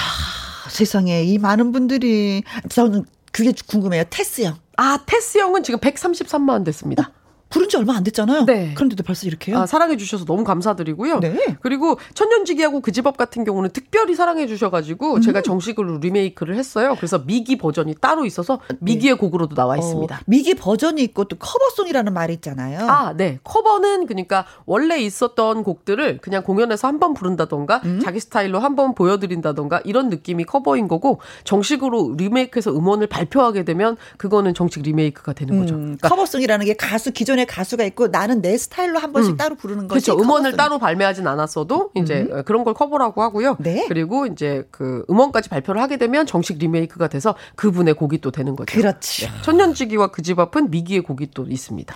세상에 0.69 1.23
이 1.23 1.39
많은 1.39 1.73
분들이 1.73 2.43
저는 2.69 3.05
그게 3.33 3.53
궁금해요. 3.67 4.05
테스 4.11 4.43
형. 4.43 4.59
아, 4.77 4.99
테스 5.07 5.39
형은 5.39 5.63
지금 5.63 5.81
133만 5.81 6.65
됐습니다. 6.65 7.11
부른 7.51 7.69
지 7.69 7.77
얼마 7.79 7.95
안 7.97 8.05
됐잖아요. 8.05 8.45
네. 8.45 8.75
그런데도 8.75 9.03
벌써 9.05 9.27
이렇게요? 9.27 9.59
아, 9.59 9.67
사랑해 9.67 9.97
주셔서 9.97 10.25
너무 10.27 10.45
감사드리고요. 10.45 11.21
네. 11.21 11.39
그리고 11.61 11.99
천년지기하고 12.15 12.81
그 12.81 12.93
집 12.93 13.07
앞 13.07 13.17
같은 13.17 13.45
경우는 13.45 13.71
특별히 13.71 14.15
사랑해 14.15 14.47
주셔가지고 14.47 15.15
음. 15.15 15.21
제가 15.23 15.41
정식으로 15.43 15.99
리메이크를 15.99 16.57
했어요. 16.57 16.95
그래서 16.97 17.21
미기 17.21 17.57
버전이 17.57 17.95
따로 18.01 18.27
있어서 18.27 18.61
미기의 18.81 19.15
네. 19.15 19.19
곡으로도 19.19 19.55
나와 19.55 19.75
어, 19.75 19.79
있습니다. 19.79 20.15
어, 20.15 20.19
미기 20.27 20.55
버전이 20.55 21.03
있고 21.05 21.25
또 21.25 21.37
커버송이라는 21.39 22.13
말이 22.13 22.35
있잖아요. 22.35 22.87
아, 22.89 23.15
네. 23.17 23.39
커버는 23.45 24.07
그러니까 24.07 24.45
원래 24.67 24.99
있었던 25.01 25.63
곡들을 25.65 26.19
그냥 26.19 26.43
공연에서 26.43 26.87
한 26.87 26.99
번 26.99 27.15
부른다던가 27.15 27.81
음. 27.85 28.01
자기 28.03 28.19
스타일로 28.21 28.59
한 28.59 28.75
번 28.75 28.95
보여드린다던가 28.95 29.81
이런 29.85 30.09
느낌이 30.09 30.45
커버인 30.45 30.89
거고 30.89 31.21
정식으로 31.45 32.15
리메이크해서 32.17 32.73
음원을 32.77 33.07
발표하게 33.07 33.65
되면 33.65 33.97
그거는 34.19 34.55
정식 34.55 34.83
리메이크가 34.83 35.33
되는 35.33 35.59
거죠. 35.61 35.75
음, 35.75 35.81
그러니까 35.83 36.09
커버송이라는 36.09 36.67
가게 36.67 36.77
가수 36.77 37.13
기존 37.13 37.38
기존의 37.39 37.47
가수가 37.47 37.85
있고 37.85 38.09
나는 38.09 38.43
내 38.43 38.57
스타일로 38.59 38.99
한 38.99 39.13
번씩 39.13 39.33
음. 39.35 39.37
따로 39.37 39.55
부르는 39.55 39.87
거죠. 39.89 40.13
그렇죠. 40.15 40.23
음원을 40.23 40.57
따로 40.57 40.79
발매하진 40.79 41.27
않았어도 41.27 41.93
이제 41.95 42.27
음. 42.31 42.43
그런 42.45 42.65
걸 42.65 42.75
커버라고 42.75 43.23
하고요. 43.23 43.57
네. 43.61 43.87
그리고 43.89 44.27
이제 44.27 44.67
그 44.71 45.05
음원까지 45.09 45.49
발표를 45.49 45.81
하게 45.81 45.97
되면 45.97 46.27
정식 46.27 46.59
리메이크가 46.59 47.09
돼서 47.09 47.35
그분의 47.55 47.95
곡이 47.95 48.21
또 48.21 48.31
되는 48.31 48.57
거죠. 48.57 48.75
그렇죠. 48.77 49.27
네. 49.27 49.33
천년지기와 49.43 50.09
그 50.09 50.23
집 50.29 50.39
앞은 50.41 50.71
미기의 50.71 51.01
곡이 51.01 51.31
또 51.33 51.47
있습니다. 51.49 51.95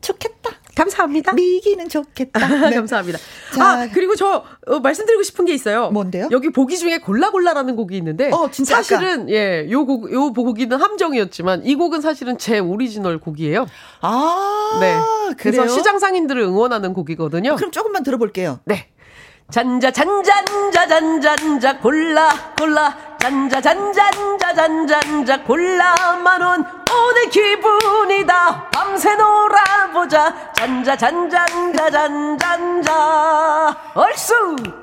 좋겠다. 0.00 0.50
감사합니다. 0.78 1.32
미기는 1.32 1.88
좋겠다. 1.88 2.46
네. 2.70 2.76
감사합니다. 2.76 3.18
자, 3.54 3.64
아, 3.82 3.88
그리고 3.92 4.14
저 4.14 4.44
어, 4.66 4.78
말씀드리고 4.80 5.22
싶은 5.22 5.44
게 5.44 5.52
있어요. 5.52 5.90
뭔데요? 5.90 6.28
여기 6.30 6.50
보기 6.50 6.78
중에 6.78 6.98
골라골라라는 6.98 7.76
곡이 7.76 7.96
있는데 7.96 8.30
어, 8.32 8.50
진짜 8.50 8.76
사실은 8.76 9.22
아까. 9.22 9.30
예, 9.30 9.66
요 9.70 9.84
곡, 9.84 10.12
요 10.12 10.32
보기는 10.32 10.76
함정이었지만 10.80 11.64
이 11.64 11.74
곡은 11.74 12.00
사실은 12.00 12.38
제 12.38 12.58
오리지널 12.58 13.18
곡이에요. 13.18 13.66
아, 14.02 14.78
네. 14.80 14.96
그래서 15.36 15.62
그래요? 15.62 15.68
시장 15.68 15.98
상인들을 15.98 16.40
응원하는 16.42 16.94
곡이거든요. 16.94 17.56
그럼 17.56 17.70
조금만 17.70 18.02
들어볼게요. 18.02 18.60
네. 18.64 18.88
잔자 19.50 19.90
잔잔자 19.90 20.86
잔잔자 20.86 21.78
골라 21.78 22.28
골라 22.58 23.16
잔자 23.18 23.62
잔잔자 23.62 24.54
잔잔자 24.54 25.42
골라 25.44 25.94
만 26.22 26.42
원 26.42 26.77
오늘 26.90 27.30
기분이다. 27.30 28.70
밤새 28.70 29.14
놀아보자. 29.14 30.52
잔자 30.56 30.96
잔잔자 30.96 31.90
잔잔자 31.90 33.76
얼쑤! 33.94 34.34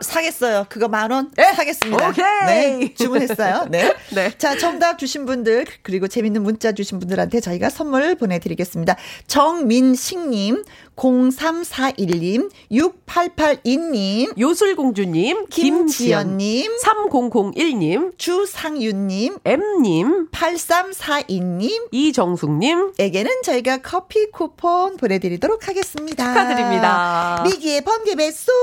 사겠어요. 0.02 0.66
그거 0.70 0.88
만원 0.88 1.32
네? 1.36 1.52
사겠습니다. 1.54 2.10
오케이. 2.10 2.26
네 2.46 2.94
주문했어요. 2.94 3.66
네. 3.70 3.94
네. 4.14 4.32
자 4.38 4.58
정답 4.58 4.98
주신 5.00 5.26
분들 5.26 5.66
그리고 5.82 6.08
재밌는 6.08 6.44
문자 6.44 6.72
주신 6.72 7.00
분들한테 7.00 7.42
저희가 7.42 7.70
선물 7.70 8.16
보내드리겠습니다. 8.16 8.96
정민식님 9.28 10.64
0341님, 10.96 12.50
6882님, 12.72 14.40
요술공주님, 14.40 15.48
김지연님, 15.48 16.72
3001님, 16.78 18.18
주상윤님, 18.18 19.38
M님, 19.44 20.30
8342님, 20.32 21.88
이정숙님, 21.92 22.94
에게는 22.98 23.42
저희가 23.44 23.78
커피 23.78 24.32
쿠폰 24.32 24.98
보내드리도록 24.98 25.68
하겠습니다. 25.68 26.34
축하드립니다. 26.34 27.44
미기의 27.46 27.82
번개 27.82 28.16
배송. 28.16 28.54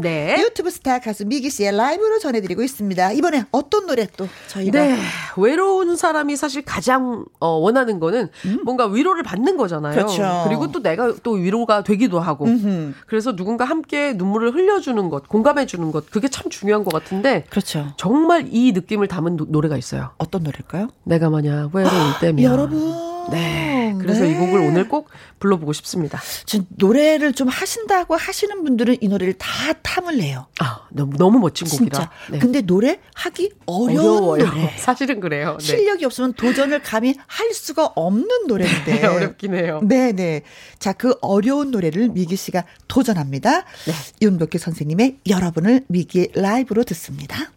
네. 0.00 0.36
유튜브 0.40 0.70
스타 0.70 0.98
가수 0.98 1.24
미기 1.24 1.50
씨의 1.50 1.76
라이브로 1.76 2.18
전해드리고 2.18 2.62
있습니다. 2.62 3.12
이번에 3.12 3.44
어떤 3.52 3.86
노래 3.86 4.06
또 4.16 4.28
저희가. 4.48 4.84
네. 4.84 4.98
외로운 5.36 5.96
사람이 5.96 6.36
사실 6.36 6.62
가장 6.62 7.24
어, 7.40 7.48
원하는 7.48 8.00
거는 8.00 8.28
뭔가 8.64 8.86
위로를 8.86 9.22
받는 9.22 9.56
거잖아요. 9.56 9.92
음. 9.92 9.96
그렇죠. 9.96 10.44
그리고 10.46 10.72
또 10.72 10.82
내가 10.82 11.14
또 11.22 11.32
위로가 11.32 11.75
되기도 11.82 12.20
하고. 12.20 12.44
음흠. 12.46 12.92
그래서 13.06 13.34
누군가 13.34 13.64
함께 13.64 14.12
눈물을 14.14 14.54
흘려주는 14.54 15.08
것, 15.08 15.28
공감해주는 15.28 15.92
것, 15.92 16.10
그게 16.10 16.28
참 16.28 16.50
중요한 16.50 16.84
것 16.84 16.92
같은데. 16.92 17.44
그렇죠. 17.50 17.88
정말 17.96 18.48
이 18.50 18.72
느낌을 18.72 19.08
담은 19.08 19.36
노, 19.36 19.46
노래가 19.48 19.76
있어요. 19.76 20.10
어떤 20.18 20.42
노래일까요? 20.42 20.88
내가 21.04 21.30
만약 21.30 21.74
외로울 21.74 21.92
때면. 22.20 22.44
여러분. 22.44 23.15
네. 23.30 23.94
그래서 23.98 24.22
네. 24.22 24.32
이 24.32 24.34
곡을 24.34 24.60
오늘 24.60 24.88
꼭 24.88 25.08
불러보고 25.38 25.72
싶습니다. 25.72 26.20
지금 26.44 26.66
노래를 26.70 27.32
좀 27.32 27.48
하신다고 27.48 28.16
하시는 28.16 28.62
분들은 28.64 28.98
이 29.00 29.08
노래를 29.08 29.34
다 29.34 29.48
탐을 29.82 30.18
내요. 30.18 30.46
아, 30.60 30.86
너무, 30.90 31.16
너무 31.16 31.38
멋진. 31.38 31.66
진짜. 31.66 32.10
네. 32.30 32.38
근데 32.38 32.62
노래 32.62 33.00
하기 33.14 33.52
어려운 33.66 33.98
어려워요. 33.98 34.46
노래. 34.46 34.74
사실은 34.78 35.20
그래요. 35.20 35.56
네. 35.60 35.64
실력이 35.64 36.04
없으면 36.04 36.34
도전을 36.34 36.82
감히 36.82 37.14
할 37.26 37.52
수가 37.52 37.92
없는 37.94 38.46
노래인데. 38.48 39.00
네, 39.00 39.06
어렵긴 39.06 39.54
해요. 39.54 39.80
네네. 39.82 40.42
자, 40.78 40.92
그 40.92 41.14
어려운 41.20 41.70
노래를 41.70 42.08
미기 42.08 42.36
씨가 42.36 42.64
도전합니다. 42.88 43.60
네. 43.60 43.92
윤덕기 44.22 44.58
선생님의 44.58 45.18
여러분을 45.28 45.84
미기의 45.88 46.30
라이브로 46.34 46.84
듣습니다. 46.84 47.50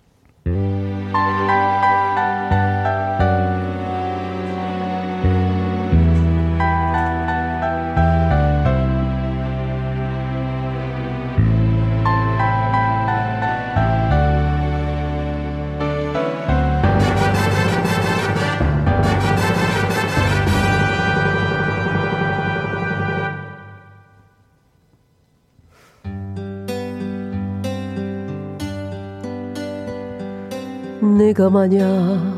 내가 31.01 31.49
만약 31.49 32.37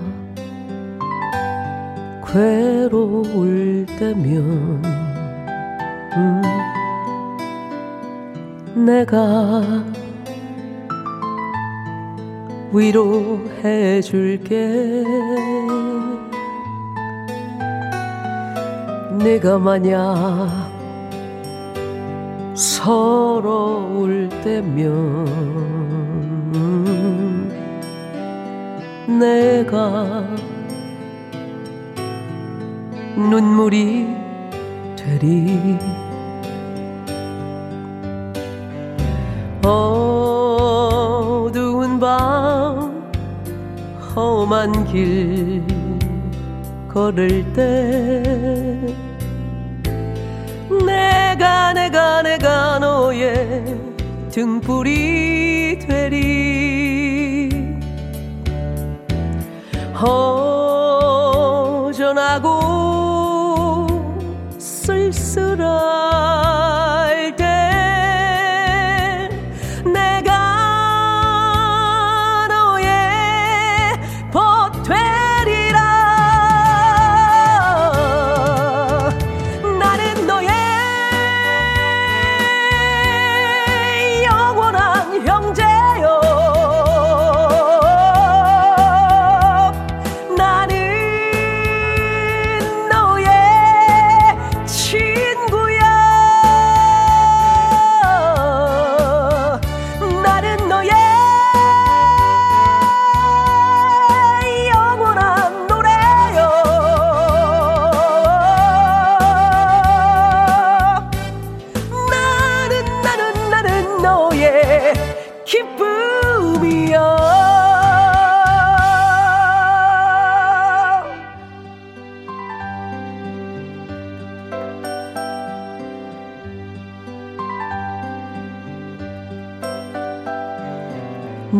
괴로울 2.27 3.85
때면 3.97 4.81
음, 6.15 6.41
내가 8.85 9.61
위로해 12.73 14.01
줄게. 14.01 15.03
내가 19.23 19.57
만약 19.59 20.47
서러울 22.55 24.29
때면 24.43 25.80
내가 29.19 30.27
눈물이 33.15 34.07
되리. 34.95 35.77
어두운 40.51 41.99
밤 41.99 43.11
험한 44.15 44.85
길 44.85 45.63
걸을 46.89 47.45
때 47.53 48.21
내가 50.85 51.73
내가 51.73 52.21
내가 52.21 52.79
너의 52.79 53.77
등불이 54.31 55.79
되리 55.79 56.40
허전하고 61.91 62.60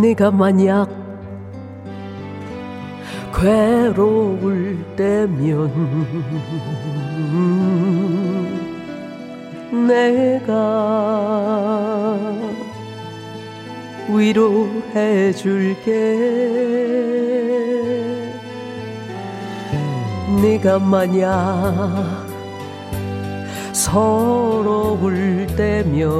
네가 0.02 0.32
만약 0.32 0.90
괴로울 3.36 4.84
때면 4.96 5.72
내가 9.88 10.62
위로해 14.10 15.32
줄게. 15.34 15.92
네가 20.42 20.80
만약 20.80 22.26
서러울 23.72 25.46
때면 25.56 26.12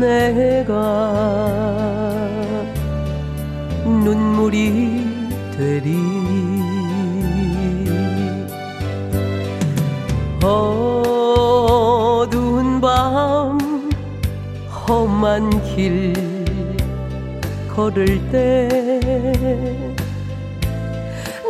내가 0.00 0.76
눈물이 3.84 5.06
되리. 5.56 5.92
어두운 11.22 12.80
밤 12.80 13.58
험한 14.68 15.50
길 15.74 16.12
걸을 17.74 18.20
때 18.30 18.68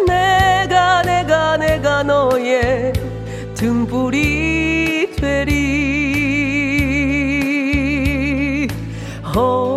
내가 0.06 1.02
내가 1.02 1.56
내가 1.56 2.02
너의 2.02 2.92
등불이 3.54 5.16
되리 5.16 6.01
허 9.34 9.71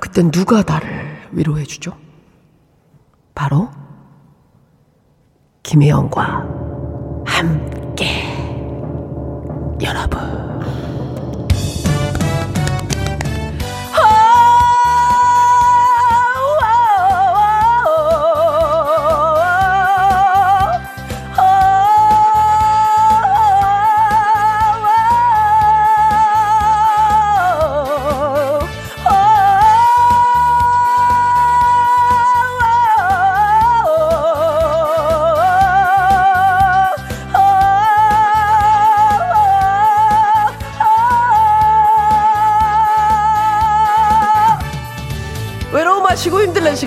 그땐 0.00 0.30
누가 0.30 0.62
나를 0.62 1.28
위로해 1.32 1.64
주죠? 1.64 1.96
바로 3.34 3.68
김혜영과 5.62 6.46
함께 7.26 7.75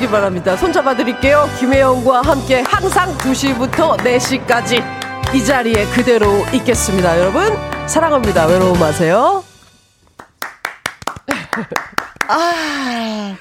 바랍니다. 0.09 0.57
손잡아 0.57 0.95
드릴게요. 0.95 1.47
김혜영과 1.59 2.21
함께 2.21 2.61
항상 2.61 3.15
2시부터 3.17 3.97
4시까지 3.97 4.83
이 5.35 5.43
자리에 5.45 5.85
그대로 5.87 6.43
있겠습니다. 6.53 7.17
여러분, 7.19 7.43
사랑합니다. 7.87 8.47
외로움 8.47 8.79
마세요. 8.79 9.43
아. 12.27 13.35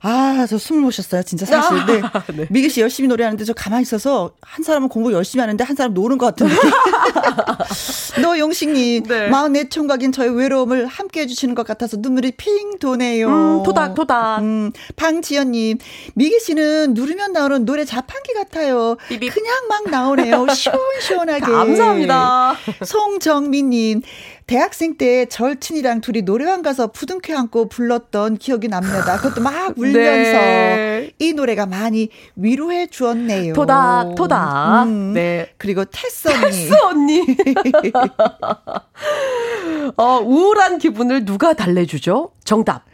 아, 0.00 0.46
저 0.48 0.58
숨을 0.58 0.82
못 0.82 0.90
쉬었어요. 0.92 1.22
진짜 1.24 1.44
사실. 1.44 1.84
네. 1.86 2.00
네. 2.34 2.46
미기 2.50 2.70
씨 2.70 2.80
열심히 2.80 3.08
노래하는데 3.08 3.44
저 3.44 3.52
가만히 3.52 3.82
있어서 3.82 4.30
한 4.42 4.62
사람은 4.62 4.88
공부 4.88 5.12
열심히 5.12 5.40
하는데 5.40 5.62
한 5.64 5.74
사람 5.74 5.92
노는 5.92 6.18
것 6.18 6.26
같은데. 6.26 6.54
너 8.22 8.38
용식님, 8.38 9.04
네. 9.04 9.28
44총각인 9.30 10.12
저의 10.12 10.30
외로움을 10.36 10.86
함께 10.86 11.20
해 11.22 11.26
주시는 11.26 11.54
것 11.54 11.66
같아서 11.66 11.96
눈물이 11.98 12.32
핑 12.32 12.78
도네요. 12.78 13.28
음, 13.28 13.62
토닥, 13.64 13.94
토닥. 13.94 14.40
음, 14.40 14.72
방지연님, 14.96 15.78
미기 16.14 16.40
씨는 16.40 16.94
누르면 16.94 17.32
나오는 17.32 17.64
노래 17.64 17.84
자판기 17.84 18.34
같아요. 18.34 18.96
삐빅. 19.08 19.32
그냥 19.34 19.54
막 19.68 19.90
나오네요. 19.90 20.46
시원시원하게. 20.54 21.40
감사합니다. 21.52 22.54
송정민님, 22.84 24.02
대학생 24.46 24.96
때 24.96 25.26
절친이랑 25.26 26.00
둘이 26.00 26.22
노래방 26.22 26.62
가서 26.62 26.86
부둥켜 26.86 27.36
안고 27.36 27.68
불렀던 27.68 28.38
기억이 28.38 28.68
납니다. 28.68 29.16
그것도 29.18 29.42
막 29.42 29.74
울면서 29.78 30.32
네. 30.38 31.10
이 31.18 31.32
노래가 31.34 31.66
많이 31.66 32.08
위로해 32.34 32.86
주었네요. 32.86 33.52
토닥 33.52 34.14
토닥. 34.14 34.84
음. 34.86 35.12
네. 35.12 35.50
그리고 35.58 35.84
테스 35.84 36.28
언니. 36.28 36.40
테스 36.40 36.72
언니. 36.82 37.22
어, 39.96 40.20
우울한 40.22 40.78
기분을 40.78 41.24
누가 41.24 41.54
달래주죠? 41.54 42.32
정답. 42.44 42.84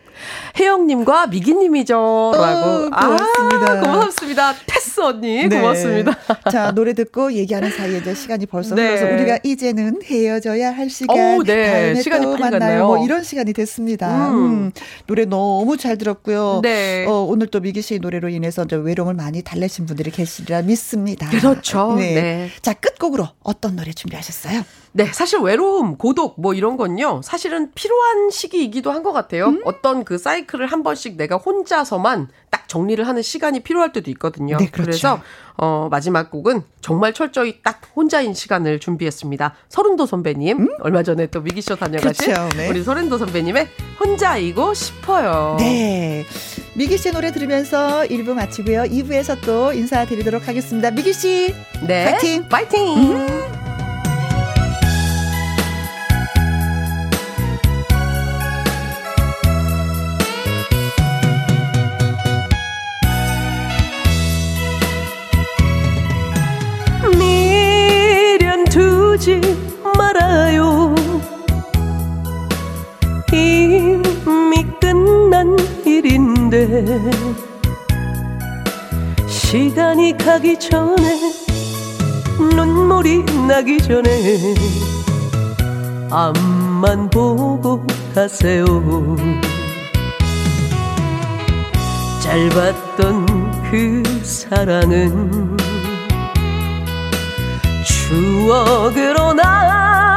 혜영님과 0.59 1.27
미기님이죠. 1.29 1.95
라고. 2.35 2.71
어, 2.87 2.91
고맙습니다. 2.91 3.73
아, 3.73 3.81
고맙습니다. 3.81 4.55
테스 4.67 5.01
언니. 5.01 5.49
네. 5.49 5.61
고맙습니다. 5.61 6.17
자, 6.51 6.71
노래 6.73 6.93
듣고 6.93 7.33
얘기하는 7.33 7.71
사이에 7.71 7.99
이제 7.99 8.15
시간이 8.15 8.47
벌써 8.47 8.75
네. 8.75 8.89
흘러서 8.97 9.15
우리가 9.15 9.39
이제는 9.43 10.01
헤어져야 10.05 10.71
할 10.77 10.91
시간. 10.91 11.17
오, 11.39 11.43
네. 11.43 11.67
다음에 11.71 11.95
시간이 12.03 12.25
또 12.25 12.37
만나요. 12.37 12.87
뭐 12.87 13.05
이런 13.05 13.23
시간이 13.23 13.53
됐습니다. 13.53 14.29
음. 14.31 14.35
음. 14.35 14.73
노래 15.07 15.25
너무 15.25 15.77
잘 15.77 15.99
들었고요. 15.99 16.61
네. 16.63 17.05
어, 17.07 17.27
오늘 17.29 17.47
또 17.49 17.61
미기 17.61 17.83
씨의 17.83 18.01
노래로 18.01 18.29
인해서 18.29 18.65
이 18.65 18.75
외로움을 18.75 19.15
많이 19.15 19.43
달래신 19.43 19.87
분들이 19.87 20.11
계시리라 20.11 20.63
믿습니다. 20.63 21.29
그렇죠. 21.31 21.95
네. 21.99 22.15
네. 22.15 22.51
자, 22.63 22.75
끝곡으로 22.75 23.29
어떤 23.43 23.77
노래 23.77 23.93
준비하셨어요? 23.93 24.63
네, 24.97 25.07
사실 25.13 25.41
외로움, 25.41 25.97
고독 25.97 26.41
뭐 26.41 26.55
이런 26.55 26.77
건요. 26.77 27.21
사실은 27.25 27.73
필요한 27.75 28.31
시기이기도 28.31 28.93
한 28.93 29.05
것 29.05 29.13
같아요. 29.13 29.49
음? 29.49 29.61
어떤 29.67 30.03
그 30.05 30.17
사이 30.17 30.44
클을 30.47 30.67
한 30.67 30.83
번씩 30.83 31.17
내가 31.17 31.37
혼자서만 31.37 32.29
딱 32.51 32.69
정리를 32.69 33.07
하는 33.07 33.23
시간이 33.23 33.61
필요할 33.61 33.93
때도 33.93 34.11
있거든요. 34.13 34.57
네, 34.57 34.67
그렇죠. 34.67 34.83
그래서 34.83 35.21
어 35.57 35.89
마지막 35.91 36.31
곡은 36.31 36.63
정말 36.81 37.13
철저히 37.13 37.61
딱 37.63 37.81
혼자인 37.95 38.35
시간을 38.35 38.81
준비했습니다. 38.81 39.55
서른도 39.69 40.07
선배님 40.07 40.59
음? 40.61 40.69
얼마 40.81 41.03
전에 41.03 41.27
또 41.29 41.41
미기쇼 41.41 41.77
다녀가신 41.77 42.33
그렇죠, 42.35 42.49
네. 42.57 42.69
우리 42.69 42.83
서른도 42.83 43.19
선배님의 43.19 43.69
혼자이고 44.01 44.75
싶어요. 44.75 45.57
네. 45.59 46.25
미기 46.77 46.99
씨 46.99 47.13
노래 47.13 47.31
들으면서 47.31 48.03
1부 48.03 48.35
마치고요. 48.35 48.83
2부에서 48.83 49.41
또 49.43 49.73
인사드리도록 49.73 50.49
하겠습니다. 50.49 50.91
미기 50.91 51.13
씨. 51.13 51.55
네. 51.87 52.11
파이팅. 52.11 52.49
파이팅. 52.49 52.97
음. 52.97 53.64
일인데 76.55 77.11
시간이 79.27 80.17
가기 80.17 80.59
전에 80.59 81.21
눈물이 82.39 83.25
나기 83.49 83.79
전에 83.79 84.55
앞만 86.11 87.11
보고 87.11 87.85
가세요. 88.15 88.65
짧았던 92.23 93.63
그 93.71 94.03
사랑은 94.23 95.57
추억으로 97.85 99.35
남 99.35 100.14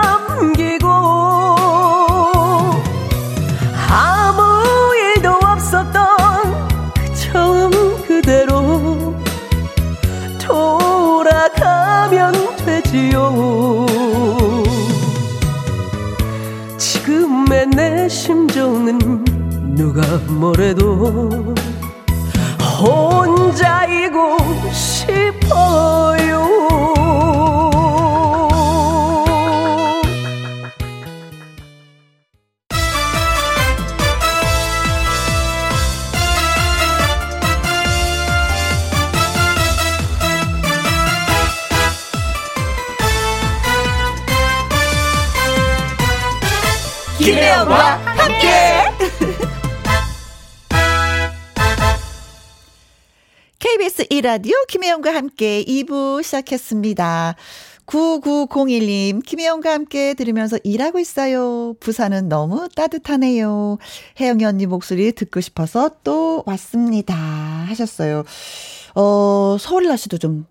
내 18.58 18.64
심정은 18.64 19.76
누가 19.76 20.02
뭐래도 20.28 21.54
혼자이고 22.82 24.38
싶어요. 24.72 26.48
김혜영과 47.20 47.97
1라디오 54.10 54.68
김혜영과 54.68 55.14
함께 55.14 55.64
2부 55.66 56.24
시작했습니다. 56.24 57.36
9901님, 57.86 59.24
김혜영과 59.26 59.72
함께 59.72 60.14
들으면서 60.14 60.58
일하고 60.64 61.00
있어요. 61.00 61.74
부산은 61.80 62.28
너무 62.28 62.68
따뜻하네요. 62.76 63.78
혜영이 64.20 64.44
언니 64.44 64.66
목소리 64.66 65.12
듣고 65.14 65.40
싶어서 65.40 65.92
또 66.04 66.44
왔습니다. 66.46 67.16
하셨어요. 67.16 68.24
어, 68.96 69.58
서울 69.60 69.88
날씨도 69.88 70.18
좀 70.18 70.46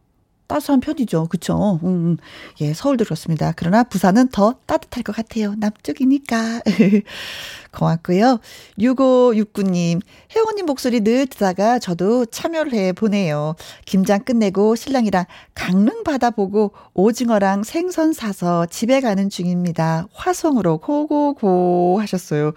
따스한 0.47 0.81
편이죠. 0.81 1.27
그쵸? 1.29 1.81
음, 1.83 1.89
음, 1.89 2.17
예, 2.61 2.73
서울도 2.73 3.05
그렇습니다. 3.05 3.53
그러나 3.57 3.83
부산은 3.85 4.29
더 4.29 4.55
따뜻할 4.67 5.03
것 5.03 5.15
같아요. 5.15 5.55
남쪽이니까. 5.59 6.63
고맙고요. 7.73 8.41
6569님, 8.79 10.01
혜원님 10.35 10.67
목소리 10.67 11.01
늘 11.01 11.27
듣다가 11.27 11.79
저도 11.79 12.25
참여를 12.27 12.73
해 12.73 12.93
보네요. 12.93 13.55
김장 13.85 14.25
끝내고 14.25 14.77
신랑이랑 14.77 15.27
강릉 15.55 16.03
바다 16.03 16.31
보고 16.31 16.73
오징어랑 16.95 17.65
생선 17.65 18.13
사서 18.13 18.67
집에 18.67 19.01
가는 19.01 19.29
중입니다. 19.29 20.07
화성으로 20.15 20.79
고고고 20.79 21.99
하셨어요. 22.01 22.53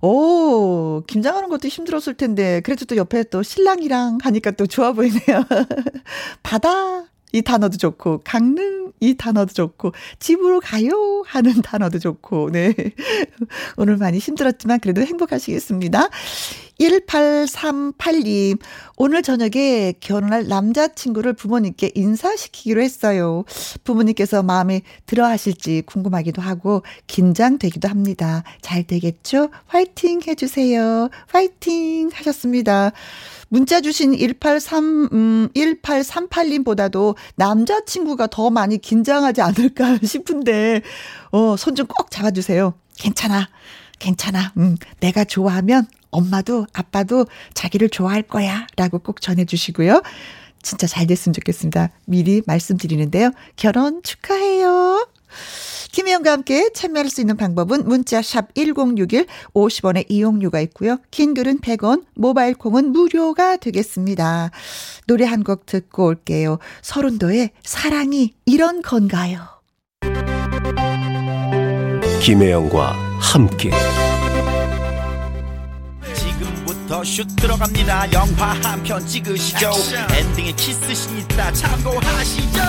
오, 0.00 1.02
김장하는 1.06 1.48
것도 1.48 1.68
힘들었을 1.68 2.14
텐데, 2.14 2.60
그래도 2.60 2.84
또 2.84 2.96
옆에 2.96 3.24
또 3.24 3.42
신랑이랑 3.42 4.18
하니까 4.22 4.50
또 4.52 4.66
좋아 4.66 4.92
보이네요. 4.92 5.44
바다, 6.42 7.06
이 7.34 7.42
단어도 7.42 7.76
좋고, 7.78 8.20
강릉 8.22 8.92
이 9.00 9.16
단어도 9.16 9.52
좋고, 9.52 9.90
집으로 10.20 10.60
가요 10.60 11.24
하는 11.26 11.60
단어도 11.62 11.98
좋고, 11.98 12.50
네. 12.52 12.72
오늘 13.76 13.96
많이 13.96 14.18
힘들었지만 14.18 14.78
그래도 14.78 15.02
행복하시겠습니다. 15.02 16.10
1838님, 16.78 18.60
오늘 18.96 19.22
저녁에 19.22 19.94
결혼할 19.98 20.46
남자친구를 20.46 21.32
부모님께 21.32 21.90
인사시키기로 21.96 22.80
했어요. 22.80 23.44
부모님께서 23.82 24.44
마음에 24.44 24.82
들어 25.06 25.26
하실지 25.26 25.82
궁금하기도 25.86 26.40
하고, 26.40 26.84
긴장되기도 27.08 27.88
합니다. 27.88 28.44
잘 28.62 28.84
되겠죠? 28.84 29.50
화이팅 29.66 30.20
해주세요. 30.24 31.08
화이팅 31.26 32.10
하셨습니다. 32.12 32.92
문자 33.54 33.80
주신 33.80 34.10
183, 34.18 35.08
음, 35.12 35.48
1838님보다도 35.54 37.14
남자친구가 37.36 38.26
더 38.26 38.50
많이 38.50 38.78
긴장하지 38.78 39.42
않을까 39.42 39.98
싶은데, 40.02 40.82
어, 41.30 41.56
손 41.56 41.76
좀 41.76 41.86
꼭 41.86 42.10
잡아주세요. 42.10 42.74
괜찮아. 42.98 43.48
괜찮아. 44.00 44.52
음, 44.56 44.76
내가 44.98 45.22
좋아하면 45.22 45.86
엄마도 46.10 46.66
아빠도 46.72 47.26
자기를 47.54 47.90
좋아할 47.90 48.22
거야. 48.22 48.66
라고 48.76 48.98
꼭 48.98 49.20
전해주시고요. 49.20 50.02
진짜 50.60 50.88
잘 50.88 51.06
됐으면 51.06 51.32
좋겠습니다. 51.34 51.90
미리 52.06 52.42
말씀드리는데요. 52.46 53.30
결혼 53.54 54.02
축하해요. 54.02 55.06
김혜영과 55.92 56.32
함께 56.32 56.70
참여할 56.74 57.08
수 57.08 57.20
있는 57.20 57.36
방법은 57.36 57.86
문자 57.86 58.20
샵 58.20 58.52
1061, 58.54 59.26
50원의 59.54 60.06
이용료가 60.08 60.60
있고요. 60.62 60.98
긴 61.12 61.34
글은 61.34 61.60
100원, 61.60 62.04
모바일 62.16 62.54
콩은 62.54 62.90
무료가 62.90 63.56
되겠습니다. 63.58 64.50
노래 65.06 65.24
한 65.24 65.44
곡 65.44 65.66
듣고 65.66 66.06
올게요. 66.06 66.58
서른도의 66.82 67.50
사랑이 67.62 68.32
이런 68.46 68.82
건가요? 68.82 69.46
김혜영과 72.22 72.92
함께 73.20 73.70
지금부터 76.14 77.04
슛 77.04 77.26
들어갑니다 77.36 78.12
영화 78.12 78.52
한 78.62 78.82
편 78.82 79.06
찍으시죠 79.06 79.70
엔딩에 80.18 80.52
키스신 80.52 81.18
있다 81.18 81.52
참고하시죠 81.52 82.60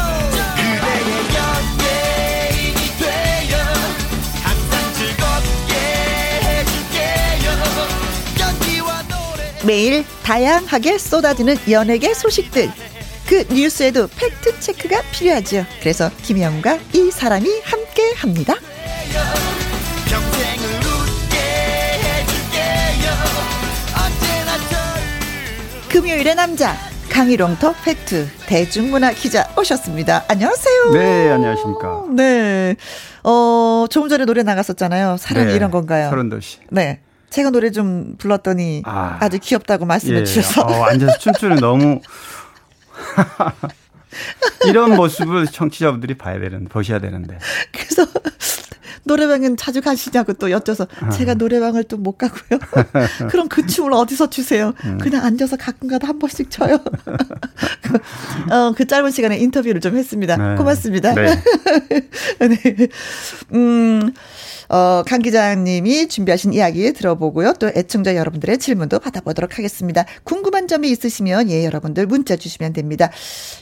매일 9.65 10.05
다양하게 10.23 10.97
쏟아지는 10.97 11.55
연예계 11.69 12.13
소식들. 12.13 12.69
그 13.27 13.43
뉴스에도 13.51 14.07
팩트 14.07 14.59
체크가 14.59 15.01
필요하죠. 15.11 15.65
그래서 15.79 16.11
김혜영과 16.21 16.77
이 16.93 17.09
사람이 17.09 17.49
함께 17.63 18.13
합니다. 18.15 18.53
금요일의 25.89 26.35
남자 26.35 26.75
강일홍 27.09 27.57
더 27.59 27.73
팩트 27.83 28.27
대중문화 28.45 29.13
기자 29.13 29.49
오셨습니다. 29.57 30.25
안녕하세요. 30.27 30.91
네, 30.91 31.31
안녕하십니까. 31.31 32.03
네. 32.13 32.75
어, 33.23 33.85
조금 33.89 34.09
전에 34.09 34.25
노래 34.25 34.43
나갔었잖아요. 34.43 35.15
사랑이 35.17 35.47
네, 35.47 35.55
이런 35.55 35.71
건가요? 35.71 36.09
설운도 36.09 36.41
씨. 36.41 36.57
네. 36.69 36.99
제가 37.35 37.49
노래 37.49 37.69
좀 37.69 38.15
불렀더니 38.17 38.83
아. 38.85 39.17
아. 39.19 39.27
주 39.27 39.37
귀엽다고 39.39 39.85
말씀해 39.85 40.21
예, 40.21 40.23
주셔서 40.23 40.61
어, 40.61 40.85
앉아서 40.85 41.17
춤추는 41.17 41.57
너무 41.57 41.99
이런 44.67 44.95
모습을 44.95 45.47
청취자분들이 45.47 46.17
봐야 46.17 46.39
되는, 46.39 46.63
보셔야 46.69 46.99
되는데. 46.99 47.37
그래서 47.73 48.07
노래방은 49.03 49.57
자주 49.57 49.81
가시냐고 49.81 50.31
또 50.33 50.47
여쭤서 50.47 50.87
아. 51.01 51.09
제가 51.09 51.33
노래방을 51.33 51.83
또 51.83 51.97
못 51.97 52.17
가고요. 52.17 52.57
그럼 53.29 53.49
그 53.49 53.67
춤을 53.67 53.91
어디서 53.91 54.29
추세요? 54.29 54.73
음. 54.85 54.97
그냥 54.97 55.25
앉아서 55.25 55.57
가끔가다 55.57 56.07
한 56.07 56.17
번씩 56.19 56.49
춰요. 56.49 56.77
그, 57.83 58.53
어, 58.53 58.73
그 58.75 58.87
짧은 58.87 59.11
시간에 59.11 59.37
인터뷰를 59.39 59.81
좀 59.81 59.97
했습니다. 59.97 60.37
네. 60.37 60.55
고맙습니다. 60.55 61.13
네. 61.13 61.41
네. 62.39 62.87
음, 63.53 64.13
어, 64.69 65.03
강 65.05 65.21
기자님이 65.21 66.07
준비하신 66.07 66.53
이야기 66.53 66.91
들어보고요. 66.93 67.53
또 67.59 67.67
애청자 67.67 68.15
여러분들의 68.15 68.57
질문도 68.57 68.99
받아보도록 68.99 69.57
하겠습니다. 69.57 70.05
궁금한 70.23 70.67
점이 70.67 70.89
있으시면 70.89 71.49
예, 71.49 71.65
여러분들 71.65 72.05
문자 72.07 72.35
주시면 72.35 72.73
됩니다. 72.73 73.09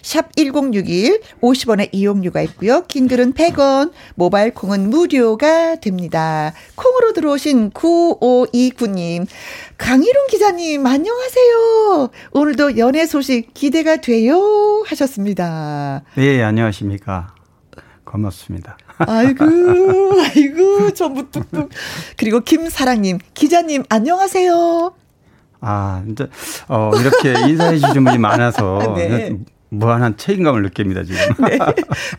샵 0.02 0.36
1061, 0.36 1.22
50원의 1.42 1.90
이용료가 1.92 2.42
있고요. 2.44 2.84
긴 2.88 3.08
글은 3.08 3.34
100원, 3.34 3.92
모바일 4.16 4.54
콩은 4.54 4.90
무료가 4.90 5.76
됩니다. 5.76 6.54
콩으로 6.76 7.14
들어오신 7.14 7.72
9529님, 7.72 9.28
강희룡 9.78 10.28
기자님, 10.30 10.86
안녕하세요. 10.86 12.10
오늘도 12.32 12.78
연애 12.78 13.06
소식 13.06 13.54
기대가 13.54 13.98
돼요. 13.98 14.84
하셨습니다. 14.86 16.04
네, 16.16 16.42
안녕하십니까. 16.44 17.36
고맙습니다. 18.04 18.78
아이고, 18.98 19.46
아이고, 20.22 20.92
전부 20.94 21.30
뚝뚝. 21.32 21.70
그리고 22.18 22.40
김사랑님, 22.42 23.20
기자님, 23.34 23.84
안녕하세요. 23.90 24.94
아, 25.62 26.04
이제, 26.10 26.28
어, 26.68 26.92
이렇게 27.00 27.50
인사해 27.50 27.80
주신 27.80 28.04
분이 28.04 28.18
많아서. 28.18 28.94
네. 28.98 29.38
무한한 29.70 30.16
책임감을 30.18 30.62
느낍니다, 30.64 31.04
지금. 31.04 31.18
네. 31.50 31.58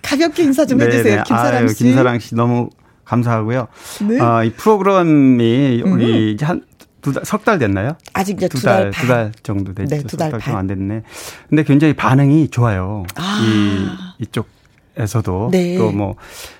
가볍게 0.03 0.43
인사 0.43 0.67
좀 0.67 0.79
네, 0.79 0.87
해주세요, 0.87 1.17
네. 1.19 1.23
김사랑 1.25 1.55
아유, 1.63 1.69
씨. 1.69 1.85
김사랑 1.85 2.19
씨 2.19 2.35
너무 2.35 2.69
감사하고요. 3.05 3.69
네. 4.09 4.21
아, 4.21 4.43
이 4.43 4.51
프로그램이 4.53 5.83
우리 5.85 6.33
이제 6.33 6.45
한, 6.45 6.65
두 7.01 7.13
달, 7.13 7.23
석 7.25 7.45
달 7.45 7.59
됐나요? 7.59 7.97
아직 8.15 8.37
이제 8.39 8.49
두 8.49 8.59
두 8.59 8.65
달 8.65 8.75
달, 8.77 8.91
반. 8.91 9.03
두달 9.03 9.33
정도 9.45 9.73
됐죠. 9.75 9.95
네, 9.97 10.03
두달 10.03 10.31
반. 10.33 10.41
좀안 10.41 10.67
됐네. 10.67 11.03
근데 11.49 11.63
굉장히 11.63 11.93
반응이 11.95 12.49
좋아요. 12.49 13.05
아. 13.15 13.41
이, 13.45 14.23
이쪽 14.25 14.49
에서도. 14.97 15.49
네. 15.51 15.77
또 15.77 15.91
뭐, 15.91 16.15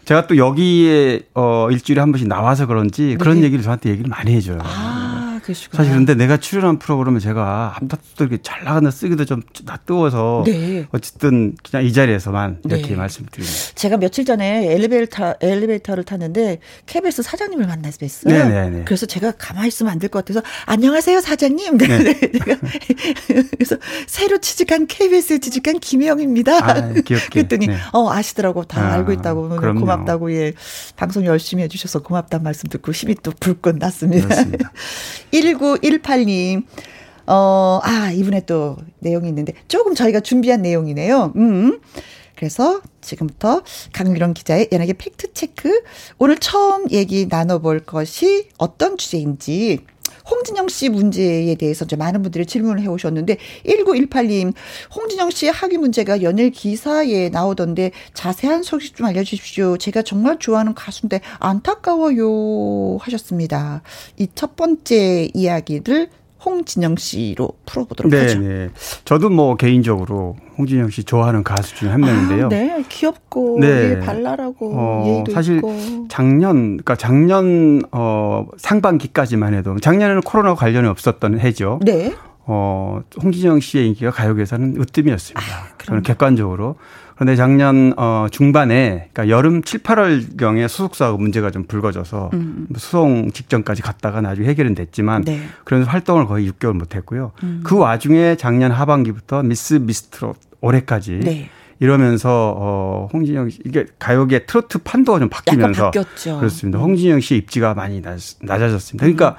제가 0.05 0.27
또 0.27 0.37
여기에, 0.37 1.21
어, 1.35 1.69
일주일에 1.71 2.01
한 2.01 2.11
번씩 2.13 2.29
나와서 2.29 2.67
그런지 2.67 3.17
그런 3.19 3.41
네. 3.41 3.47
얘기를 3.47 3.63
저한테 3.63 3.91
얘기를 3.91 4.09
많이 4.09 4.35
해줘요. 4.35 4.59
아, 4.63 5.04
그러시구나. 5.45 5.83
사실 5.83 5.95
근데 5.97 6.15
내가 6.15 6.39
출연한 6.39 6.79
프로그램을 6.79 7.21
제가 7.21 7.75
앞다투도 7.77 8.25
이렇게 8.25 8.39
잘 8.43 8.65
나가는 8.65 8.91
쓰기도 8.91 9.25
좀 9.27 9.43
낯뜨워서 9.65 10.45
네. 10.47 10.87
어쨌든 10.93 11.55
그냥 11.63 11.85
이 11.85 11.93
자리에서만 11.93 12.61
이렇게 12.65 12.89
네. 12.89 12.95
말씀드립니다. 12.97 13.55
제가 13.75 13.99
며칠 13.99 14.25
전에 14.25 14.73
엘리베이터 14.73 15.35
엘리베이터를 15.41 16.05
탔는데 16.05 16.61
KBS 16.87 17.23
사장님을 17.23 17.67
만나서 17.67 17.99
뵀어요. 17.99 18.29
네네네. 18.33 18.85
그래서 18.85 19.05
제가 19.07 19.33
가만히 19.33 19.69
있으면 19.69 19.93
안 19.93 19.99
될 19.99 20.09
것 20.09 20.25
같아서 20.25 20.43
안녕하세요 20.67 21.21
사장님. 21.21 21.77
네. 21.79 21.87
내가 22.33 22.57
그래서 23.53 23.77
새로 24.07 24.39
취직한 24.39 24.87
KBS 24.87 25.41
취직한 25.41 25.79
김혜영입니다. 25.79 26.53
아, 26.65 26.93
귀엽게. 26.93 27.29
그랬더니 27.33 27.67
네. 27.69 27.77
어 27.93 28.11
아시더라고 28.11 28.65
다 28.65 28.81
아, 28.81 28.93
알고 28.95 29.13
있다고 29.13 29.49
그럼요. 29.51 29.81
고맙다고 29.81 30.33
예 30.33 30.53
방송 30.97 31.25
열심히 31.27 31.63
해주셔서 31.65 32.01
고맙다는 32.03 32.45
말씀 32.45 32.69
듣고 32.69 32.93
힘이 32.93 33.15
또 33.23 33.33
불끈 33.39 33.77
났습니다. 33.79 34.29
그렇습니다. 34.29 34.73
1918님. 35.35 36.65
어, 37.27 37.81
아, 37.83 38.11
이분의 38.13 38.45
또 38.47 38.77
내용이 39.01 39.29
있는데 39.29 39.55
조금 39.69 39.95
저희가 39.95 40.21
준비한 40.21 40.63
내용이네요. 40.63 41.33
음. 41.37 41.81
그래서 42.37 42.81
지금부터 43.01 43.63
강미론 43.93 44.35
기자의 44.35 44.69
연예계 44.73 44.95
팩트 44.95 45.33
체크. 45.33 45.83
오늘 46.19 46.37
처음 46.39 46.91
얘기 46.91 47.29
나눠 47.29 47.59
볼 47.59 47.81
것이 47.81 48.49
어떤 48.59 48.97
주제인지. 48.99 49.79
홍진영 50.31 50.69
씨 50.69 50.89
문제에 50.89 51.55
대해서 51.55 51.85
이제 51.85 51.97
많은 51.97 52.23
분들이 52.23 52.47
질문을 52.47 52.83
해 52.83 52.87
오셨는데 52.87 53.39
1918님 53.67 54.53
홍진영 54.95 55.31
씨의 55.31 55.53
학위 55.53 55.79
문제가 55.79 56.23
연일 56.23 56.51
기사에 56.51 57.29
나오던데 57.31 57.93
자세한 58.15 58.63
소식 58.63 58.97
좀 58.97 59.07
알려 59.07 59.23
주십시오. 59.25 59.77
제가 59.79 60.03
정말 60.03 60.39
좋아하는 60.39 60.75
가수인데 60.75 61.21
안타까워요 61.41 62.99
하셨습니다. 63.01 63.83
이 64.19 64.27
첫 64.35 64.57
번째 64.57 65.29
이야기를 65.33 66.11
홍진영 66.45 66.97
씨로 66.97 67.51
풀어보도록 67.65 68.11
네, 68.13 68.19
하죠. 68.21 68.39
네. 68.41 68.69
저도 69.05 69.31
뭐 69.31 69.57
개인적으로 69.57 70.37
홍진영 70.57 70.91
씨 70.91 71.05
좋아하는 71.05 71.43
가수 71.43 71.75
중에 71.75 71.91
한 71.91 72.01
명인데요. 72.01 72.47
아, 72.47 72.49
네, 72.49 72.85
귀엽고 72.89 73.59
네. 73.61 73.97
예, 73.97 73.99
발랄하고 74.01 74.73
어, 74.75 75.25
사실 75.33 75.57
있고. 75.57 75.77
작년, 76.09 76.77
그러니까 76.77 76.97
작년 76.97 77.83
어 77.93 78.47
상반기까지만 78.57 79.55
해도 79.55 79.77
작년에는 79.79 80.23
코로나 80.23 80.55
관련이 80.55 80.87
없었던 80.89 81.41
해죠. 81.41 81.81
네. 81.83 82.15
어 82.47 83.01
홍진영 83.23 83.61
씨의 83.61 83.89
인기가 83.89 84.11
가요계에서는 84.11 84.81
으뜸이었습니다. 84.81 85.41
아, 85.41 85.69
저는 85.85 86.03
객관적으로. 86.03 86.77
그런데 87.15 87.37
작년 87.37 87.95
어 87.97 88.27
중반에 88.31 89.09
그러니까 89.13 89.29
여름 89.29 89.63
7, 89.63 89.83
8월 89.83 90.37
경에 90.37 90.67
소속사하고 90.67 91.19
문제가 91.19 91.51
좀 91.51 91.65
불거져서 91.65 92.31
음. 92.35 92.67
수송 92.77 93.31
직전까지 93.31 93.83
갔다가 93.83 94.21
나중에 94.21 94.49
해결은 94.49 94.75
됐지만 94.75 95.23
네. 95.23 95.41
그래서 95.65 95.89
활동을 95.89 96.27
거의 96.27 96.51
6개월 96.51 96.73
못 96.73 96.95
했고요. 96.95 97.33
음. 97.43 97.61
그 97.65 97.79
와중에 97.79 98.37
작년 98.37 98.73
하반기부터 98.73 99.43
미스 99.43 99.75
미스트롯 99.75 100.37
올해까지 100.61 101.21
네. 101.23 101.51
이러면서 101.79 102.55
어 102.57 103.09
홍진영 103.13 103.51
씨 103.51 103.61
이게 103.65 103.87
가요계 103.99 104.47
트로트 104.47 104.79
판도가 104.79 105.19
좀 105.19 105.29
바뀌면서 105.29 105.91
바뀌었죠. 105.91 106.39
그렇습니다. 106.39 106.79
홍진영 106.79 107.21
씨의 107.21 107.39
입지가 107.41 107.75
많이 107.75 108.01
낮, 108.01 108.19
낮아졌습니다. 108.41 109.03
그러니까 109.05 109.37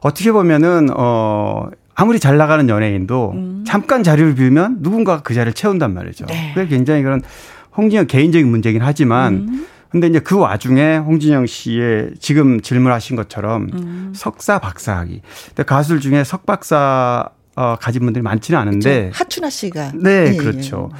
어떻게 0.00 0.32
보면은 0.32 0.88
어 0.96 1.68
아무리 1.94 2.18
잘 2.18 2.36
나가는 2.36 2.68
연예인도 2.68 3.34
잠깐 3.66 4.02
자리를 4.02 4.34
비우면 4.34 4.78
누군가가 4.80 5.22
그 5.22 5.34
자리를 5.34 5.52
채운단 5.52 5.94
말이죠. 5.94 6.26
네. 6.26 6.52
그게 6.54 6.68
굉장히 6.68 7.02
그런 7.02 7.22
홍진영 7.76 8.06
개인적인 8.06 8.48
문제긴 8.48 8.82
하지만 8.82 9.34
음. 9.34 9.66
근데 9.90 10.06
이제 10.06 10.20
그 10.20 10.38
와중에 10.38 10.96
홍진영 10.96 11.46
씨의 11.46 12.12
지금 12.18 12.62
질문하신 12.62 13.14
것처럼 13.14 13.68
음. 13.74 14.12
석사 14.16 14.58
박사학위. 14.58 15.20
근데 15.48 15.62
가수들 15.64 16.00
중에 16.00 16.24
석박사 16.24 17.28
어, 17.54 17.76
가진 17.78 18.00
분들이 18.02 18.22
많지는 18.22 18.58
않은데 18.58 19.10
하춘아 19.12 19.50
씨가 19.50 19.92
네, 19.94 20.32
예, 20.32 20.36
그렇죠. 20.36 20.90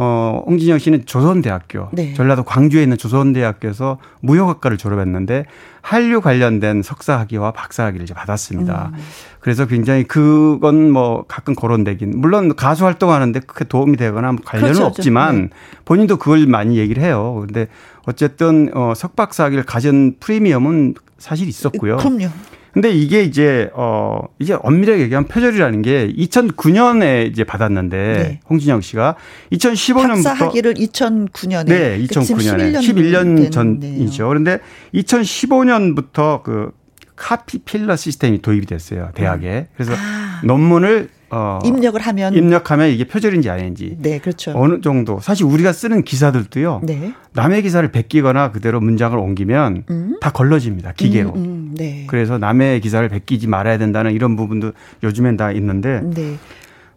어, 0.00 0.44
홍진영 0.46 0.78
씨는 0.78 1.06
조선대학교, 1.06 1.88
네. 1.90 2.14
전라도 2.14 2.44
광주에 2.44 2.84
있는 2.84 2.96
조선대학교에서 2.96 3.98
무역학과를 4.20 4.78
졸업했는데 4.78 5.44
한류 5.80 6.20
관련된 6.20 6.82
석사학위와 6.82 7.50
박사학위를 7.50 8.04
이제 8.04 8.14
받았습니다. 8.14 8.92
음. 8.94 8.98
그래서 9.40 9.66
굉장히 9.66 10.04
그건 10.04 10.92
뭐 10.92 11.24
가끔 11.26 11.56
거론되긴 11.56 12.12
물론 12.14 12.54
가수 12.54 12.84
활동하는데 12.84 13.40
크게 13.40 13.64
도움이 13.64 13.96
되거나 13.96 14.30
뭐 14.30 14.40
관련은 14.44 14.74
그렇죠, 14.74 14.86
없지만 14.86 15.42
네. 15.42 15.48
본인도 15.84 16.18
그걸 16.18 16.46
많이 16.46 16.76
얘기를 16.76 17.02
해요. 17.02 17.44
근데 17.44 17.66
어쨌든 18.06 18.70
어, 18.74 18.92
석박사학위를 18.94 19.64
가진 19.64 20.14
프리미엄은 20.20 20.94
사실 21.18 21.48
있었고요. 21.48 21.96
그럼요. 21.96 22.28
근데 22.72 22.90
이게 22.90 23.22
이제 23.22 23.70
어 23.74 24.20
이제 24.38 24.56
엄밀하게 24.60 25.02
얘기하면 25.02 25.28
표절이라는 25.28 25.82
게 25.82 26.12
2009년에 26.12 27.30
이제 27.30 27.44
받았는데 27.44 27.96
네. 27.96 28.40
홍진영 28.48 28.80
씨가 28.80 29.16
2015년부터 29.52 30.24
박사 30.24 30.32
학위를 30.34 30.74
2009년에 30.74 31.66
네, 31.66 31.98
2009년에 32.04 32.74
11년 32.74 33.50
전이죠. 33.50 34.28
그런데 34.28 34.58
2015년부터 34.94 36.42
그 36.42 36.72
카피 37.16 37.58
필러 37.58 37.96
시스템이 37.96 38.42
도입이 38.42 38.66
됐어요. 38.66 39.10
대학에. 39.14 39.68
그래서 39.74 39.92
아. 39.94 40.40
논문을 40.44 41.08
어 41.30 41.58
입력을 41.64 42.00
하면 42.00 42.34
입력하면 42.34 42.88
이게 42.88 43.04
표절인지 43.04 43.50
아닌지 43.50 43.96
네, 44.00 44.18
그렇죠. 44.18 44.52
어느 44.54 44.80
정도 44.80 45.20
사실 45.20 45.44
우리가 45.44 45.72
쓰는 45.72 46.02
기사들도요. 46.02 46.80
네. 46.84 47.12
남의 47.34 47.62
기사를 47.62 47.86
베끼거나 47.90 48.50
그대로 48.50 48.80
문장을 48.80 49.16
옮기면 49.18 49.84
음. 49.90 50.18
다 50.20 50.30
걸러집니다. 50.30 50.92
기계로. 50.92 51.34
음, 51.34 51.36
음, 51.36 51.74
네. 51.76 52.06
그래서 52.08 52.38
남의 52.38 52.80
기사를 52.80 53.06
베끼지 53.08 53.46
말아야 53.46 53.78
된다는 53.78 54.12
이런 54.12 54.36
부분도 54.36 54.72
요즘엔 55.02 55.36
다 55.36 55.52
있는데 55.52 56.00
네. 56.02 56.36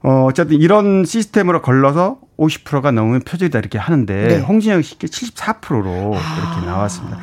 어 0.03 0.25
어쨌든 0.25 0.57
이런 0.59 1.05
시스템으로 1.05 1.61
걸러서 1.61 2.19
50%가 2.37 2.91
넘으면 2.91 3.21
표절이다 3.21 3.59
이렇게 3.59 3.77
하는데 3.77 4.27
네. 4.27 4.39
홍진영 4.39 4.81
씨께 4.81 5.07
74%로 5.07 6.15
아. 6.15 6.53
이렇게 6.53 6.65
나왔습니다. 6.65 7.19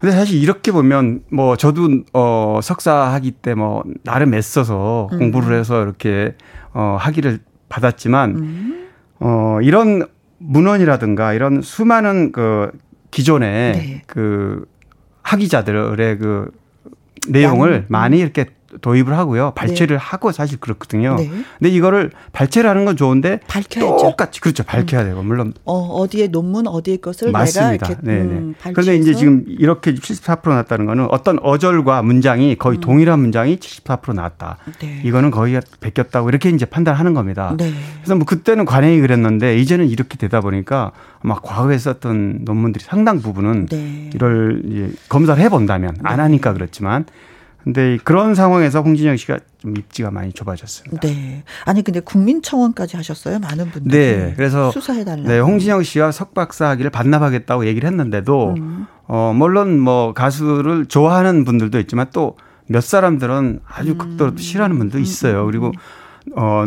근데 0.00 0.14
사실 0.14 0.40
이렇게 0.40 0.70
보면 0.70 1.22
뭐 1.30 1.56
저도 1.56 1.88
어 2.12 2.60
석사 2.62 2.92
학위 2.94 3.32
때 3.32 3.54
뭐 3.54 3.82
나름 4.04 4.34
애써서 4.34 5.08
음. 5.12 5.18
공부를 5.18 5.58
해서 5.58 5.82
이렇게 5.82 6.34
어 6.72 6.96
학위를 7.00 7.40
받았지만 7.68 8.30
음. 8.36 8.88
어 9.20 9.58
이런 9.62 10.06
문헌이라든가 10.38 11.32
이런 11.32 11.60
수많은 11.62 12.30
그 12.32 12.70
기존의 13.10 13.72
네. 13.72 14.02
그 14.06 14.66
학위자들의 15.22 16.18
그 16.18 16.50
내용을. 17.28 17.86
많이 17.88 18.18
이렇게 18.20 18.46
도입을 18.80 19.16
하고요. 19.16 19.52
발췌를 19.54 19.98
하고 19.98 20.32
사실 20.32 20.58
그렇거든요. 20.58 21.16
네. 21.16 21.28
근데 21.58 21.70
이거를 21.70 22.10
발췌를 22.32 22.68
하는 22.68 22.84
건 22.84 22.96
좋은데 22.96 23.40
밝혀야죠. 23.46 23.96
똑같이 23.98 24.40
그렇죠. 24.40 24.62
밝혀야 24.62 25.04
되고 25.04 25.22
물론 25.22 25.52
어, 25.64 25.74
어디에 25.74 26.28
논문 26.28 26.66
어디에 26.66 26.96
것을 26.98 27.32
맞습니다. 27.32 27.70
내가 27.72 27.86
이렇게 27.86 28.02
네네. 28.02 28.20
음, 28.20 28.54
그런데 28.62 28.96
이제 28.96 29.14
지금 29.14 29.44
이렇게 29.46 29.94
74% 29.94 30.48
났다는 30.50 30.86
거는 30.86 31.08
어떤 31.10 31.38
어절과 31.40 32.02
문장이 32.02 32.56
거의 32.56 32.78
음. 32.78 32.80
동일한 32.80 33.20
문장이 33.20 33.56
74% 33.56 34.14
나왔다. 34.14 34.58
네. 34.80 35.02
이거는 35.04 35.30
거의 35.30 35.60
베꼈다고 35.80 36.28
이렇게 36.28 36.50
이제 36.50 36.64
판단하는 36.64 37.14
겁니다. 37.14 37.54
네. 37.58 37.72
그래서 38.00 38.14
뭐 38.16 38.24
그때는 38.24 38.64
관행이 38.64 39.00
그랬는데 39.00 39.58
이제는 39.58 39.88
이렇게 39.88 40.16
되다 40.16 40.40
보니까 40.40 40.92
아마 41.20 41.34
과거에 41.40 41.76
썼던 41.78 42.40
논문들이 42.42 42.84
상당 42.84 43.20
부분은 43.20 43.66
네. 43.66 44.10
이걸 44.14 44.62
이제 44.64 44.90
검사를 45.08 45.42
해본다면 45.42 45.98
안 46.02 46.20
하니까 46.20 46.52
그렇지만 46.52 47.04
근데 47.64 47.98
그런 48.04 48.34
상황에서 48.34 48.80
홍진영 48.80 49.16
씨가 49.16 49.38
좀 49.58 49.76
입지가 49.76 50.10
많이 50.10 50.32
좁아졌습니다. 50.32 51.00
네. 51.06 51.42
아니 51.64 51.82
근데 51.82 52.00
국민청원까지 52.00 52.96
하셨어요. 52.96 53.38
많은 53.40 53.70
분들이 53.70 53.98
네, 53.98 54.32
그래서 54.36 54.70
수사해 54.70 55.04
달라. 55.04 55.24
네, 55.24 55.38
홍진영 55.40 55.82
씨와 55.82 56.12
석박사 56.12 56.68
학위를 56.70 56.90
반납하겠다고 56.90 57.66
얘기를 57.66 57.88
했는데도 57.88 58.54
음. 58.56 58.86
어 59.06 59.32
물론 59.34 59.78
뭐 59.78 60.12
가수를 60.14 60.86
좋아하는 60.86 61.44
분들도 61.44 61.78
있지만 61.80 62.06
또 62.12 62.36
몇 62.68 62.82
사람들은 62.82 63.60
아주 63.66 63.92
음. 63.92 63.98
극도로 63.98 64.32
또 64.32 64.38
싫어하는 64.38 64.78
분도 64.78 64.98
있어요. 64.98 65.44
그리고 65.46 65.72
어 66.36 66.66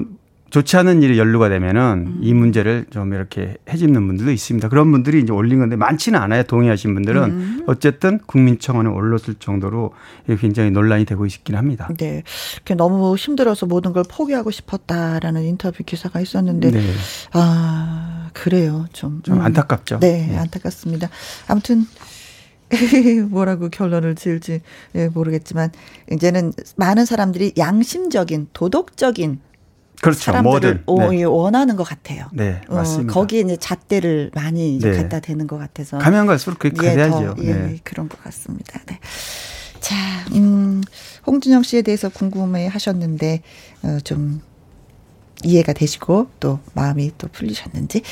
좋지 0.51 0.75
않은 0.77 1.01
일이 1.01 1.17
연루가 1.17 1.47
되면은 1.47 1.81
음. 2.07 2.19
이 2.21 2.33
문제를 2.33 2.85
좀 2.89 3.13
이렇게 3.13 3.55
해집는 3.69 4.05
분들도 4.05 4.31
있습니다. 4.31 4.67
그런 4.67 4.91
분들이 4.91 5.21
이제 5.21 5.31
올린 5.31 5.59
건데 5.59 5.77
많지는 5.77 6.19
않아요. 6.19 6.43
동의하신 6.43 6.93
분들은 6.93 7.23
음. 7.23 7.63
어쨌든 7.67 8.19
국민청원에 8.19 8.89
올랐을 8.89 9.35
정도로 9.39 9.93
굉장히 10.39 10.69
논란이 10.71 11.05
되고 11.05 11.25
있긴 11.25 11.55
합니다. 11.55 11.89
네. 11.97 12.23
이렇게 12.55 12.75
너무 12.75 13.15
힘들어서 13.15 13.65
모든 13.65 13.93
걸 13.93 14.03
포기하고 14.07 14.51
싶었다라는 14.51 15.43
인터뷰 15.43 15.83
기사가 15.85 16.19
있었는데 16.19 16.71
네. 16.71 16.81
아, 17.31 18.29
그래요. 18.33 18.85
좀좀 18.91 19.35
음. 19.35 19.41
안타깝죠. 19.41 19.99
네, 20.01 20.27
네. 20.27 20.37
안타깝습니다. 20.37 21.09
아무튼 21.47 21.85
뭐라고 23.29 23.69
결론을 23.69 24.15
지을지 24.15 24.61
예, 24.95 25.07
모르겠지만 25.07 25.71
이제는 26.11 26.51
많은 26.75 27.05
사람들이 27.05 27.53
양심적인 27.57 28.49
도덕적인 28.51 29.39
그렇죠. 30.01 30.19
사람들을 30.19 30.51
뭐든. 30.51 30.83
오, 30.87 31.11
네. 31.11 31.19
예, 31.19 31.23
원하는 31.23 31.75
것 31.75 31.83
같아요. 31.83 32.27
네, 32.33 32.61
어, 32.67 32.75
맞습니다. 32.75 33.13
거기에 33.13 33.41
이제 33.41 33.55
잣대를 33.57 34.31
많이 34.33 34.75
이제 34.75 34.91
네. 34.91 34.97
갖다 34.97 35.19
대는 35.19 35.47
것 35.47 35.57
같아서 35.57 35.97
가면 35.99 36.25
갈수록 36.27 36.59
그렇게 36.59 36.87
예, 36.87 36.95
돼야죠. 36.95 37.35
더, 37.35 37.43
예, 37.43 37.53
네. 37.53 37.79
그런 37.83 38.09
것 38.09 38.21
같습니다. 38.23 38.79
네. 38.87 38.99
자, 39.79 39.95
음, 40.33 40.81
홍준영 41.25 41.63
씨에 41.63 41.81
대해서 41.81 42.09
궁금해 42.09 42.67
하셨는데, 42.67 43.41
어, 43.83 43.97
좀, 44.03 44.41
이해가 45.43 45.73
되시고, 45.73 46.27
또, 46.39 46.59
마음이 46.75 47.11
또 47.17 47.27
풀리셨는지. 47.27 48.03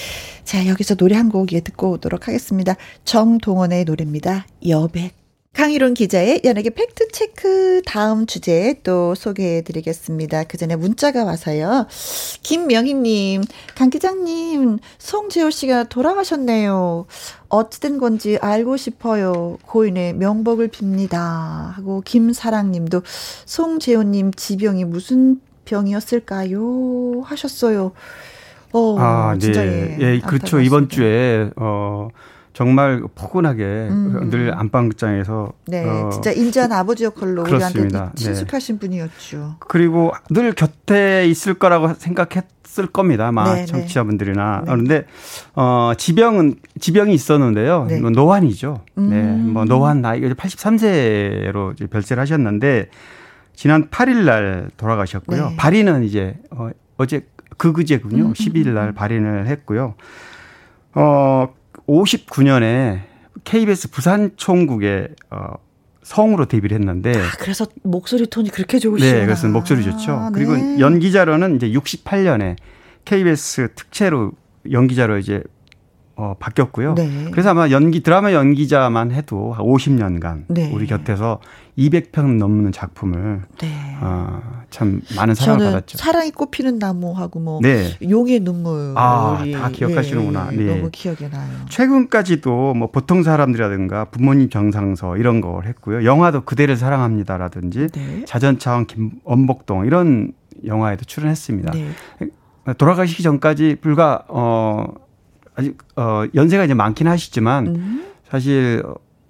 자, 0.44 0.66
여기서 0.66 0.96
노래 0.96 1.16
한 1.16 1.30
곡 1.30 1.54
예, 1.54 1.60
듣고 1.60 1.92
오도록 1.92 2.28
하겠습니다. 2.28 2.76
정동원의 3.06 3.86
노래입니다. 3.86 4.48
여백. 4.68 5.19
강희론 5.60 5.94
기자의 5.94 6.40
연예계 6.46 6.70
팩트체크 6.70 7.82
다음 7.86 8.26
주제 8.26 8.80
또 8.84 9.14
소개해 9.14 9.62
드리겠습니다. 9.64 10.46
그 10.46 10.56
전에 10.56 10.78
문자가 10.78 11.26
와서요. 11.26 11.86
김명희님, 12.44 13.44
강 13.76 13.90
기자님, 13.90 14.80
송재호 15.00 15.50
씨가 15.50 15.90
돌아가셨네요. 15.90 17.08
어찌된 17.50 17.98
건지 17.98 18.38
알고 18.40 18.78
싶어요. 18.78 19.58
고인의 19.66 20.14
명복을 20.14 20.70
빕니다. 20.70 21.74
하고 21.74 22.04
김사랑 22.06 22.72
님도 22.72 23.02
송재호님 23.44 24.32
지병이 24.36 24.86
무슨 24.86 25.42
병이었을까요? 25.66 27.22
하셨어요. 27.26 27.92
어, 28.72 28.96
아, 28.98 29.38
진짜 29.38 29.66
네. 29.66 29.98
예, 30.00 30.06
예, 30.06 30.20
그렇죠. 30.22 30.62
이번 30.62 30.88
주에, 30.88 31.50
어, 31.58 32.08
정말 32.60 33.02
포근하게 33.16 33.64
음. 33.90 34.30
늘 34.30 34.54
안방극장에서 34.54 35.54
네, 35.68 35.88
어, 35.88 36.10
진짜 36.12 36.34
인자한 36.34 36.74
아버지 36.74 37.06
역할로 37.06 37.44
우리한테 37.44 37.58
그렇습니다. 37.58 38.12
네. 38.14 38.22
친숙하신 38.22 38.80
분이었죠. 38.80 39.56
그리고 39.60 40.12
늘 40.30 40.52
곁에 40.52 41.26
있을 41.30 41.54
거라고 41.54 41.94
생각했을 41.94 42.88
겁니다. 42.92 43.28
아마 43.28 43.54
네, 43.54 43.62
네. 43.62 43.66
청취자분들이나. 43.66 44.58
네. 44.58 44.66
그런데 44.66 45.06
어 45.56 45.94
지병은 45.98 46.56
지병이 46.82 47.14
있었는데요. 47.14 47.86
네. 47.86 47.98
이건 48.00 48.12
노환이죠. 48.12 48.82
네. 48.96 49.04
음. 49.04 49.52
뭐 49.54 49.64
노환 49.64 50.02
나이가 50.02 50.28
83세로 50.28 51.76
이제 51.76 51.88
별세를 51.88 52.20
하셨는데 52.20 52.90
지난 53.54 53.88
8일 53.88 54.26
날 54.26 54.70
돌아가셨고요. 54.76 55.50
네. 55.52 55.56
발인은 55.56 56.04
이제 56.04 56.36
어 56.52 56.72
어제 56.98 57.26
그그제군요. 57.56 58.26
음, 58.26 58.34
10일 58.34 58.68
날 58.72 58.92
발인을 58.92 59.48
했고요. 59.48 59.94
어 60.96 61.54
59년에 61.90 63.02
KBS 63.44 63.90
부산총국에 63.90 65.10
어 65.32 65.54
성으로 66.04 66.46
데뷔를 66.46 66.78
했는데 66.80 67.12
아, 67.12 67.32
그래서 67.40 67.68
목소리 67.84 68.28
톤이 68.28 68.50
그렇게 68.50 68.80
좋으시구나. 68.80 69.20
네, 69.20 69.26
그래서 69.26 69.48
목소리 69.48 69.84
좋죠. 69.84 70.12
아, 70.12 70.32
그리고 70.32 70.56
네. 70.56 70.80
연기자로는 70.80 71.56
이제 71.56 71.70
68년에 71.70 72.56
KBS 73.06 73.70
특채로 73.76 74.32
연기자로 74.72 75.18
이제 75.18 75.44
어 76.20 76.36
바뀌었고요. 76.38 76.96
네. 76.96 77.30
그래서 77.32 77.52
아마 77.52 77.70
연기 77.70 78.04
드라마 78.04 78.34
연기자만 78.34 79.12
해도 79.12 79.54
한 79.54 79.66
50년간 79.66 80.44
네. 80.50 80.70
우리 80.74 80.86
곁에서 80.86 81.40
200편 81.78 82.36
넘는 82.36 82.74
작품을 82.74 83.44
네. 83.58 83.98
어, 84.02 84.42
참 84.70 85.02
많은 85.16 85.34
사랑을 85.34 85.68
받았죠. 85.68 85.98
사랑이 85.98 86.32
꽃피는 86.32 86.78
나무하고 86.78 87.40
뭐 87.40 87.60
네. 87.64 87.96
용의 88.02 88.42
눈물 88.42 88.96
아, 88.98 89.42
다 89.54 89.70
기억하시는구나. 89.70 90.50
예, 90.52 90.58
네. 90.58 90.76
너무 90.76 90.90
기억에 90.92 91.30
나요. 91.32 91.50
최근까지도 91.70 92.74
뭐 92.74 92.92
보통 92.92 93.24
사람들이라든가 93.24 94.06
부모님 94.06 94.50
정상서 94.50 95.16
이런 95.16 95.40
걸 95.40 95.68
했고요. 95.68 96.04
영화도 96.04 96.42
그대를 96.42 96.76
사랑합니다라든지 96.76 97.88
네. 97.94 98.26
자전차왕 98.26 98.88
김원복동 98.88 99.86
이런 99.86 100.34
영화에도 100.66 101.06
출연했습니다. 101.06 101.72
네. 101.72 101.92
돌아가시기 102.78 103.24
전까지 103.24 103.78
불과 103.80 104.26
어 104.28 104.86
아직 105.60 105.78
어 105.96 106.24
연세가 106.34 106.64
이제 106.64 106.74
많긴 106.74 107.08
하시지만 107.08 107.68
음. 107.68 108.06
사실 108.30 108.82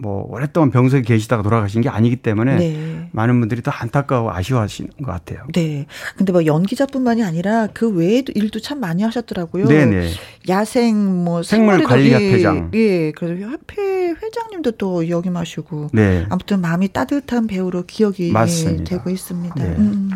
뭐 0.01 0.25
오랫동안 0.29 0.71
병석에 0.71 1.01
계시다가 1.01 1.43
돌아가신 1.43 1.81
게 1.81 1.89
아니기 1.89 2.15
때문에 2.15 2.55
네. 2.55 3.09
많은 3.11 3.37
분들이 3.39 3.61
더 3.61 3.69
안타까워 3.69 4.31
아쉬워하시는 4.31 4.91
것 5.03 5.11
같아요. 5.11 5.45
네. 5.53 5.87
근데 6.15 6.31
뭐 6.31 6.45
연기자뿐만이 6.45 7.21
아니라 7.21 7.67
그 7.73 7.89
외에도 7.89 8.31
일도 8.33 8.61
참 8.61 8.79
많이 8.79 9.03
하셨더라고요. 9.03 9.65
네네. 9.65 10.09
야생 10.47 11.23
뭐 11.25 11.43
생물 11.43 11.83
관리 11.83 12.13
협회장. 12.13 12.71
예, 12.75 13.11
그래서 13.11 13.49
협회 13.49 14.11
회장님도 14.11 14.71
또 14.71 15.09
역임하시고 15.09 15.89
네. 15.91 16.25
아무튼 16.29 16.61
마음이 16.61 16.93
따뜻한 16.93 17.47
배우로 17.47 17.83
기억이 17.85 18.31
맞습니다. 18.31 18.83
되고 18.85 19.09
있습니다. 19.09 19.55
네. 19.55 19.75
음. 19.77 20.11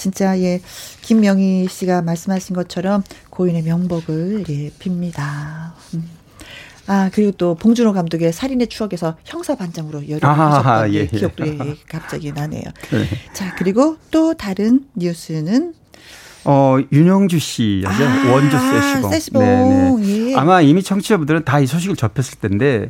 진짜 0.00 0.38
예 0.40 0.62
김명희 1.02 1.68
씨가 1.68 2.00
말씀하신 2.00 2.56
것처럼 2.56 3.02
고인의 3.28 3.62
명복을 3.64 4.44
예 4.48 4.70
빕니다. 4.70 5.72
음. 5.94 6.08
아 6.86 7.10
그리고 7.12 7.32
또 7.32 7.54
봉준호 7.54 7.92
감독의 7.92 8.32
살인의 8.32 8.68
추억에서 8.68 9.16
형사 9.24 9.54
반장으로 9.54 10.08
열연하셨던 10.08 10.94
예, 10.94 11.00
예. 11.00 11.06
기억도 11.06 11.46
예, 11.46 11.50
예, 11.52 11.76
갑자기 11.86 12.32
나네요. 12.32 12.62
네. 12.62 13.04
자 13.34 13.54
그리고 13.56 13.98
또 14.10 14.34
다른 14.34 14.86
뉴스는 14.96 15.74
어 16.44 16.78
윤영주 16.90 17.38
씨죠 17.38 17.88
아, 17.88 18.32
원조 18.32 18.58
세시봉. 18.58 19.10
세시봉. 19.10 20.00
예. 20.04 20.34
아마 20.36 20.60
이미 20.62 20.82
청취자분들은 20.82 21.44
다 21.44 21.60
이 21.60 21.66
소식을 21.66 21.96
접했을 21.96 22.38
텐데 22.40 22.88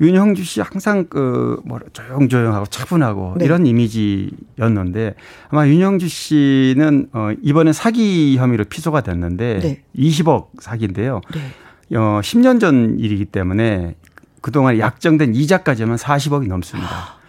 윤형주 0.00 0.44
씨 0.44 0.60
항상 0.60 1.06
그 1.08 1.60
뭐라 1.64 1.86
조용조용하고 1.92 2.66
차분하고 2.66 3.34
네. 3.38 3.44
이런 3.46 3.66
이미지였는데 3.66 5.14
아마 5.48 5.66
윤형주 5.66 6.08
씨는 6.08 7.08
어 7.12 7.30
이번에 7.42 7.72
사기 7.72 8.36
혐의로 8.36 8.64
피소가 8.64 9.00
됐는데 9.00 9.60
네. 9.60 9.82
20억 9.96 10.48
사기인데요. 10.60 11.20
네. 11.34 11.96
어 11.96 12.20
10년 12.22 12.60
전 12.60 12.98
일이기 12.98 13.24
때문에 13.24 13.94
그동안 14.42 14.78
약정된 14.78 15.34
이자까지 15.34 15.82
하면 15.84 15.96
40억이 15.96 16.46
넘습니다. 16.48 17.19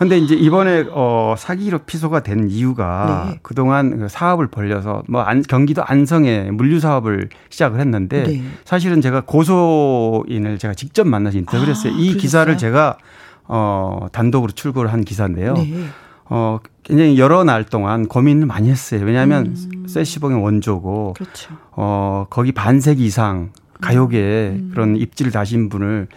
근데 0.00 0.16
이제 0.16 0.34
이번에 0.34 0.86
어 0.92 1.34
사기로 1.36 1.80
피소가 1.80 2.20
된 2.20 2.48
이유가 2.48 3.26
네. 3.28 3.38
그동안 3.42 3.98
그 3.98 4.08
사업을 4.08 4.46
벌려서 4.46 5.02
뭐 5.06 5.20
안, 5.20 5.42
경기도 5.42 5.84
안성에 5.84 6.52
물류 6.52 6.80
사업을 6.80 7.28
시작을 7.50 7.78
했는데 7.78 8.22
네. 8.22 8.42
사실은 8.64 9.02
제가 9.02 9.24
고소인을 9.26 10.58
제가 10.58 10.72
직접 10.72 11.06
만나서 11.06 11.36
인터뷰를 11.36 11.74
아, 11.74 11.76
했어요. 11.76 11.92
이 11.92 11.96
그러셨어요? 11.96 12.16
기사를 12.18 12.56
제가 12.56 12.96
어 13.44 14.06
단독으로 14.10 14.52
출고를 14.52 14.90
한 14.90 15.04
기사인데요. 15.04 15.52
네. 15.52 15.84
어 16.30 16.60
굉장히 16.82 17.18
여러 17.18 17.44
날 17.44 17.64
동안 17.64 18.08
고민을 18.08 18.46
많이 18.46 18.70
했어요. 18.70 19.04
왜냐하면 19.04 19.54
음. 19.74 19.84
세시봉의 19.86 20.42
원조고 20.42 21.12
그렇죠. 21.12 21.52
어, 21.72 22.24
거기 22.30 22.52
반세기 22.52 23.04
이상 23.04 23.50
가요계에 23.82 24.48
음. 24.48 24.70
그런 24.72 24.96
입지를 24.96 25.30
다신 25.30 25.68
분을 25.68 26.08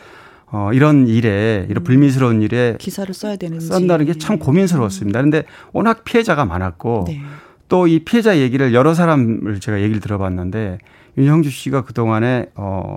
어, 0.56 0.72
이런 0.72 1.08
일에, 1.08 1.66
이런 1.68 1.84
불미스러운 1.84 2.43
일에 2.43 2.78
기사를 2.80 3.12
써야 3.14 3.36
되는지 3.36 3.66
썬다는 3.66 4.06
게 4.06 4.14
참 4.14 4.38
고민스러웠습니다. 4.38 5.20
그런데 5.20 5.43
워낙 5.72 6.04
피해자가 6.04 6.45
많았고 6.45 7.06
네. 7.08 7.22
또이 7.70 8.06
피해자 8.06 8.38
얘기를 8.38 8.72
여러 8.74 8.93
사람을 8.93 9.60
제가 9.60 9.82
얘기를 9.82 9.99
들어봤는데 9.99 10.78
윤형주 11.18 11.49
씨가 11.49 11.84
그 11.86 11.93
동안에 11.93 12.51
어, 12.54 12.95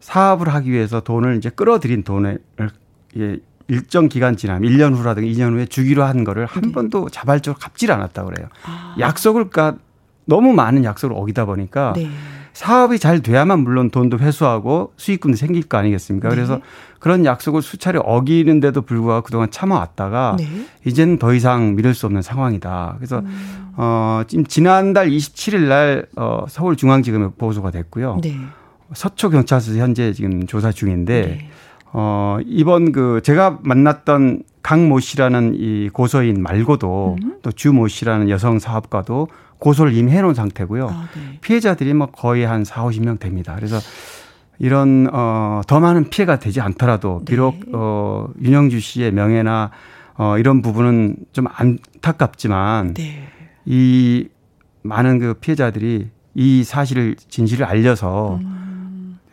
사업을 0.00 0.48
하기 0.48 0.70
위해서 0.70 1.00
돈을 1.00 1.38
이제 1.38 1.48
끌어들인 1.48 2.02
돈을 2.04 2.38
예, 3.16 3.38
일정 3.68 4.08
기간 4.08 4.36
지나면 4.36 4.70
1년 4.70 4.94
후라든가 4.94 5.26
2년 5.28 5.54
후에 5.54 5.64
주기로 5.64 6.04
한 6.04 6.24
거를 6.24 6.44
한 6.44 6.62
네. 6.64 6.72
번도 6.72 7.08
자발적으로 7.08 7.58
갚질 7.58 7.90
않았다고 7.90 8.30
그래요. 8.30 8.48
아. 8.66 8.96
약속을 8.98 9.48
까 9.48 9.76
너무 10.26 10.52
많은 10.52 10.84
약속을 10.84 11.16
어기다 11.16 11.46
보니까 11.46 11.94
네. 11.96 12.10
사업이 12.52 12.98
잘 12.98 13.20
돼야만 13.20 13.60
물론 13.60 13.90
돈도 13.90 14.18
회수하고 14.18 14.92
수익금도 14.96 15.36
생길 15.36 15.62
거 15.62 15.78
아니겠습니까? 15.78 16.28
네. 16.28 16.34
그래서 16.34 16.60
그런 16.98 17.24
약속을 17.24 17.62
수차례 17.62 17.98
어기는데도 18.02 18.82
불구하고 18.82 19.22
그동안 19.24 19.50
참아왔다가 19.50 20.36
네. 20.38 20.46
이제는 20.84 21.18
더 21.18 21.32
이상 21.32 21.74
미룰 21.76 21.94
수 21.94 22.06
없는 22.06 22.22
상황이다. 22.22 22.94
그래서 22.98 23.20
음. 23.20 23.72
어 23.76 24.22
지금 24.26 24.44
지난달 24.44 25.08
27일 25.08 25.68
날 25.68 26.06
어, 26.16 26.44
서울중앙지검에 26.48 27.30
보고서가 27.38 27.70
됐고요. 27.70 28.18
네. 28.22 28.36
서초 28.92 29.30
경찰서 29.30 29.74
현재 29.76 30.12
지금 30.12 30.46
조사 30.46 30.72
중인데 30.72 31.22
네. 31.22 31.50
어 31.92 32.38
이번 32.44 32.92
그 32.92 33.20
제가 33.22 33.58
만났던 33.62 34.42
강모 34.62 35.00
씨라는 35.00 35.54
이 35.56 35.88
고소인 35.88 36.42
말고도 36.42 37.16
음. 37.22 37.38
또 37.42 37.50
주모 37.50 37.88
씨라는 37.88 38.28
여성 38.28 38.58
사업가도 38.58 39.28
고소를 39.60 39.92
이미 39.94 40.12
해놓은 40.12 40.34
상태고요. 40.34 40.88
아, 40.88 41.08
네. 41.14 41.38
피해자들이 41.40 41.94
뭐 41.94 42.06
거의 42.06 42.44
한 42.44 42.64
4, 42.64 42.84
50명 42.84 43.20
됩니다. 43.20 43.54
그래서 43.56 43.78
이런 44.58 45.08
어 45.12 45.62
더 45.66 45.78
많은 45.80 46.10
피해가 46.10 46.38
되지 46.38 46.60
않더라도 46.60 47.22
비록 47.24 47.54
네. 47.60 47.72
어 47.72 48.28
윤영주 48.42 48.80
씨의 48.80 49.12
명예나 49.12 49.70
어 50.16 50.38
이런 50.38 50.62
부분은 50.62 51.16
좀 51.32 51.46
안타깝지만 51.50 52.94
네. 52.94 53.28
이 53.64 54.28
많은 54.82 55.18
그 55.18 55.34
피해자들이 55.34 56.08
이 56.34 56.64
사실을 56.64 57.16
진실을 57.28 57.66
알려서 57.66 58.38
음. 58.42 58.69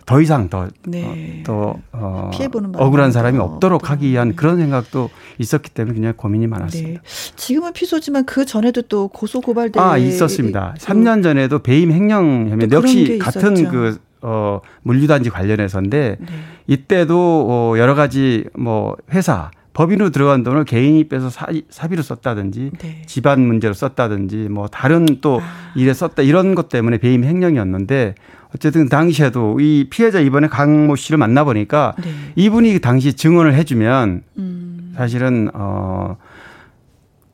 더 0.07 0.21
이상 0.21 0.49
더 0.49 0.69
네. 0.85 1.03
어, 1.05 1.43
또 1.45 1.81
어, 1.91 2.31
억울한 2.77 3.11
사람이 3.11 3.37
더 3.37 3.43
없도록 3.43 3.81
또, 3.81 3.87
하기 3.87 4.09
위한 4.09 4.29
네. 4.29 4.35
그런 4.35 4.55
생각도 4.57 5.09
있었기 5.37 5.69
때문에 5.69 5.93
그냥 5.93 6.13
고민이 6.15 6.47
많았습니다. 6.47 7.01
네. 7.01 7.33
지금은 7.35 7.73
피소지만 7.73 8.25
그 8.25 8.45
전에도 8.45 8.83
또 8.83 9.09
고소 9.09 9.41
고발대 9.41 9.79
아, 9.79 9.97
있었습니다. 9.97 10.75
3년 10.79 11.21
전에도 11.23 11.59
배임 11.59 11.91
횡령 11.91 12.47
혐의 12.49 12.69
게 12.69 12.75
역시 12.75 13.19
같은. 13.19 13.69
그, 13.69 13.99
어, 14.21 14.61
물류단지 14.81 15.29
관련해서인데 15.29 16.17
네. 16.19 16.27
이때도 16.67 17.45
어, 17.49 17.77
여러 17.77 17.93
가지 17.93 18.45
뭐 18.57 18.95
회사, 19.11 19.51
법인으로 19.73 20.09
들어간 20.09 20.41
돈을 20.43 20.63
개인이 20.63 21.03
빼서 21.07 21.29
사, 21.29 21.47
사비로 21.69 22.01
썼다든지 22.01 22.71
네. 22.79 23.01
집안 23.05 23.41
문제로 23.41 23.73
썼다든지 23.73 24.47
뭐 24.49 24.67
다른 24.67 25.05
또 25.21 25.39
아. 25.41 25.73
일에 25.75 25.93
썼다 25.93 26.23
이런 26.23 26.55
것 26.55 26.69
때문에 26.69 26.97
배임 26.97 27.23
횡령이었는데 27.23 28.15
어쨌든 28.55 28.89
당시에도 28.89 29.59
이 29.59 29.87
피해자 29.89 30.19
이번에 30.19 30.47
강모 30.47 30.95
씨를 30.95 31.17
만나 31.17 31.43
보니까 31.43 31.93
네. 32.03 32.09
이분이 32.35 32.79
당시 32.79 33.13
증언을 33.13 33.53
해주면 33.55 34.23
음. 34.37 34.93
사실은 34.95 35.49
어 35.53 36.17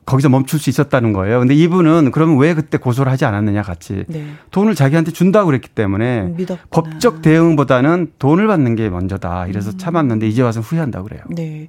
거기서 0.06 0.30
멈출 0.30 0.60
수 0.60 0.70
있었다는 0.70 1.14
거예요. 1.14 1.40
근데 1.40 1.54
이분은 1.56 2.12
그러면 2.12 2.38
왜 2.38 2.54
그때 2.54 2.78
고소를 2.78 3.12
하지 3.12 3.26
않았느냐 3.26 3.62
같이 3.62 4.04
네. 4.08 4.26
돈을 4.52 4.76
자기한테 4.76 5.12
준다고 5.12 5.46
그랬기 5.48 5.70
때문에 5.70 6.34
믿었구나. 6.36 6.68
법적 6.70 7.22
대응보다는 7.22 8.14
돈을 8.20 8.48
받는 8.48 8.76
게 8.76 8.90
먼저다. 8.90 9.48
이래서 9.48 9.76
참았는데 9.78 10.28
이제 10.28 10.42
와서 10.42 10.60
후회한다고 10.60 11.08
그래요. 11.08 11.22
네. 11.30 11.68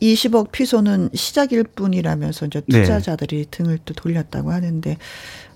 20억 0.00 0.52
피소는 0.52 1.10
시작일 1.14 1.64
뿐이라면서 1.64 2.46
이제 2.46 2.62
네. 2.66 2.82
투자자들이 2.82 3.46
등을 3.50 3.78
또 3.84 3.94
돌렸다고 3.94 4.52
하는데 4.52 4.96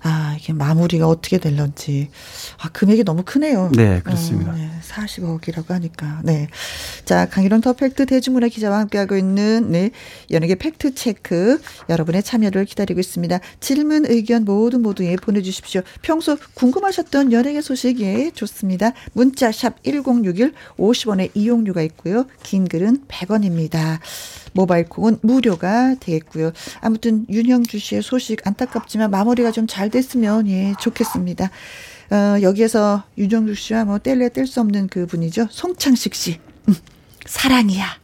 아, 0.03 0.35
이게 0.39 0.51
마무리가 0.51 1.07
어떻게 1.07 1.37
될런지. 1.37 2.09
아, 2.57 2.69
금액이 2.69 3.03
너무 3.03 3.21
크네요. 3.23 3.71
네, 3.75 4.01
그렇습니다. 4.03 4.51
어, 4.51 4.55
네, 4.55 4.69
40억이라고 4.81 5.69
하니까. 5.69 6.21
네. 6.23 6.47
자, 7.05 7.29
강일홍 7.29 7.61
더 7.61 7.73
팩트 7.73 8.07
대중문화 8.07 8.47
기자와 8.47 8.79
함께하고 8.79 9.15
있는 9.15 9.71
네, 9.71 9.91
연예계 10.31 10.55
팩트 10.55 10.95
체크 10.95 11.61
여러분의 11.87 12.23
참여를 12.23 12.65
기다리고 12.65 12.99
있습니다. 12.99 13.39
질문, 13.59 14.05
의견 14.07 14.43
모두 14.43 14.79
모두 14.79 15.05
예 15.05 15.15
보내주십시오. 15.15 15.81
평소 16.01 16.35
궁금하셨던 16.55 17.31
연예계 17.31 17.61
소식 17.61 17.99
예 18.01 18.31
좋습니다. 18.31 18.93
문자 19.13 19.51
샵 19.51 19.83
#1061 19.83 20.53
50원의 20.79 21.29
이용료가 21.35 21.83
있고요. 21.83 22.25
긴 22.41 22.67
글은 22.67 23.05
100원입니다. 23.07 23.99
모바일 24.53 24.85
콩은 24.85 25.19
무료가 25.21 25.95
되겠고요. 25.99 26.51
아무튼 26.81 27.25
윤형주 27.29 27.79
씨의 27.79 28.01
소식 28.01 28.45
안타깝지만 28.47 29.09
마무리가 29.11 29.51
좀 29.51 29.67
잘 29.67 29.89
됐으면 29.89 30.47
예 30.49 30.73
좋겠습니다. 30.79 31.49
어, 32.11 32.41
여기에서 32.41 33.03
윤형주 33.17 33.55
씨와 33.55 33.85
뭐 33.85 33.99
뗄래 33.99 34.29
뗄 34.29 34.45
수 34.45 34.59
없는 34.59 34.87
그 34.87 35.05
분이죠. 35.05 35.47
송창식 35.49 36.13
씨. 36.13 36.39
음, 36.67 36.75
사랑이야. 37.25 37.99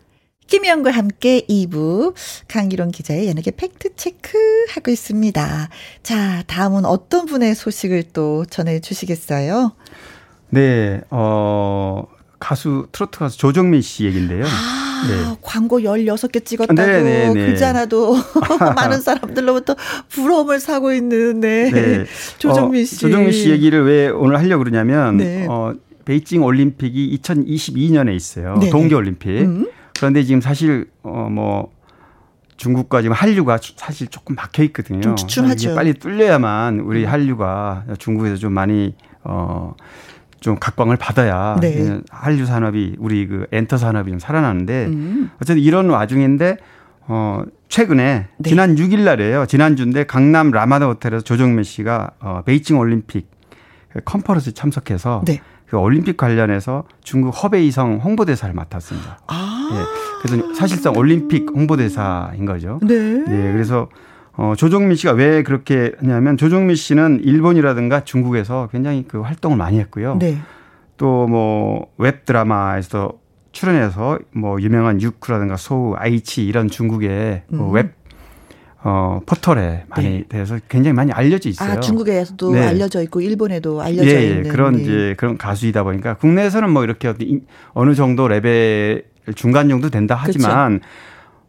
김희영과 0.47 0.91
함께 0.91 1.41
2부 1.49 2.13
강기론 2.47 2.91
기자의 2.91 3.27
연예계 3.27 3.51
팩트 3.51 3.95
체크 3.97 4.37
하고 4.69 4.91
있습니다. 4.91 5.69
자, 6.03 6.43
다음은 6.47 6.85
어떤 6.85 7.25
분의 7.25 7.53
소식을 7.53 8.03
또 8.13 8.45
전해 8.45 8.79
주시겠어요? 8.79 9.73
네, 10.51 11.01
어, 11.09 12.05
가수, 12.39 12.87
트로트 12.93 13.19
가수 13.19 13.37
조정민 13.37 13.81
씨 13.81 14.05
얘기인데요. 14.05 14.45
아, 14.45 14.86
네. 15.07 15.37
광고 15.41 15.79
16개 15.79 16.43
찍었다고 16.45 16.73
네, 16.75 17.01
네, 17.03 17.33
네. 17.33 17.45
글자 17.45 17.69
하나도 17.69 18.15
많은 18.75 19.01
사람들로부터 19.01 19.75
부러움을 20.09 20.59
사고 20.59 20.93
있는 20.93 21.39
네. 21.39 21.69
네. 21.71 22.05
조정민 22.39 22.81
어, 22.81 22.85
씨. 22.85 22.97
조정민 22.99 23.31
씨 23.31 23.49
얘기를 23.49 23.83
왜 23.85 24.07
오늘 24.09 24.37
하려고 24.37 24.63
그러냐면, 24.63 25.17
네. 25.17 25.45
어, 25.49 25.73
베이징 26.05 26.43
올림픽이 26.43 27.17
2022년에 27.21 28.15
있어요. 28.15 28.57
네. 28.61 28.69
동계 28.69 28.95
올림픽. 28.95 29.41
음. 29.41 29.69
그런데 29.97 30.23
지금 30.23 30.41
사실, 30.41 30.89
어, 31.03 31.27
뭐, 31.31 31.71
중국과 32.57 33.01
지금 33.01 33.13
한류가 33.13 33.59
주- 33.59 33.73
사실 33.75 34.07
조금 34.07 34.35
막혀 34.35 34.63
있거든요. 34.63 35.01
좀. 35.01 35.15
이게 35.51 35.75
빨리 35.75 35.93
뚫려야만 35.93 36.79
우리 36.79 37.05
한류가 37.05 37.85
중국에서 37.99 38.35
좀 38.37 38.53
많이, 38.53 38.95
어, 39.23 39.75
좀 40.39 40.57
각광을 40.59 40.97
받아야 40.97 41.57
네. 41.59 41.99
한류 42.09 42.45
산업이 42.45 42.95
우리 42.99 43.27
그 43.27 43.47
엔터 43.51 43.77
산업이 43.77 44.11
좀 44.11 44.19
살아나는데 44.19 44.85
음. 44.85 45.31
어쨌든 45.41 45.61
이런 45.61 45.89
와중인데 45.89 46.57
어 47.07 47.43
최근에 47.69 48.27
네. 48.37 48.49
지난 48.49 48.75
6일 48.75 49.03
날이에요. 49.03 49.45
지난주인데 49.45 50.05
강남 50.05 50.51
라마다 50.51 50.87
호텔에서 50.87 51.23
조정민 51.23 51.63
씨가 51.63 52.11
어 52.19 52.41
베이징 52.45 52.77
올림픽 52.77 53.29
그 53.89 54.01
컨퍼런스에 54.03 54.53
참석해서 54.53 55.23
네. 55.25 55.41
그 55.67 55.77
올림픽 55.77 56.17
관련해서 56.17 56.85
중국 57.03 57.31
허베이성 57.31 57.99
홍보대사를 58.03 58.53
맡았습니다. 58.53 59.19
아. 59.27 59.69
예. 59.73 60.21
그래서 60.21 60.53
사실상 60.53 60.95
올림픽 60.95 61.49
홍보대사인 61.53 62.45
거죠. 62.45 62.79
네. 62.81 62.95
예. 62.95 63.51
그래서 63.51 63.89
어 64.37 64.53
조정민 64.55 64.95
씨가 64.95 65.13
왜 65.13 65.43
그렇게 65.43 65.91
하냐면 65.99 66.37
조정민 66.37 66.75
씨는 66.75 67.21
일본이라든가 67.23 68.03
중국에서 68.03 68.69
굉장히 68.71 69.05
그 69.07 69.21
활동을 69.21 69.57
많이 69.57 69.79
했고요. 69.79 70.17
네. 70.19 70.37
또뭐 70.97 71.87
웹 71.97 72.25
드라마에서 72.25 73.13
출연해서 73.51 74.19
뭐 74.31 74.61
유명한 74.61 75.01
유쿠라든가 75.01 75.57
소후, 75.57 75.95
아이치이 75.97 76.45
이런 76.45 76.69
중국의 76.69 77.43
그 77.49 77.55
음. 77.55 77.71
웹 77.71 77.97
어, 78.83 79.19
포털에 79.25 79.85
많이 79.89 80.09
네. 80.09 80.23
대해서 80.29 80.59
굉장히 80.69 80.93
많이 80.93 81.11
알려져 81.11 81.49
있어요. 81.49 81.71
아, 81.71 81.79
중국에서도 81.79 82.51
네. 82.53 82.67
알려져 82.67 83.01
있고 83.01 83.21
일본에도 83.21 83.81
알려져 83.81 84.09
예, 84.09 84.15
예. 84.15 84.29
있는 84.29 84.49
그런 84.49 84.77
예. 84.77 84.83
이제 84.83 85.15
그런 85.17 85.37
가수이다 85.37 85.83
보니까 85.83 86.13
국내에서는 86.13 86.69
뭐 86.69 86.83
이렇게 86.83 87.11
어느 87.73 87.95
정도 87.95 88.27
레벨 88.27 89.05
중간 89.35 89.67
정도 89.67 89.89
된다 89.89 90.15
하지만 90.17 90.79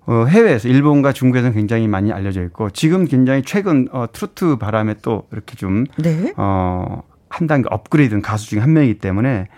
어, 0.09 0.25
해외에서 0.25 0.69
일본과 0.69 1.13
중국에서는 1.13 1.55
굉장히 1.55 1.87
많이 1.87 2.13
알려져 2.13 2.43
있고 2.45 2.71
지금 2.71 3.05
굉장히 3.05 3.43
최근 3.45 3.89
어, 3.93 4.07
트로트 4.11 4.57
바람에 4.57 4.95
또 5.03 5.25
이렇게 5.33 5.55
좀 5.55 5.85
네. 5.99 6.33
어, 6.39 7.03
한 7.29 7.47
단계 7.47 7.69
업그레이드된 7.71 8.23
가수 8.23 8.49
중에 8.49 8.61
한 8.61 8.73
명이기 8.73 9.01
때문에 9.01 9.49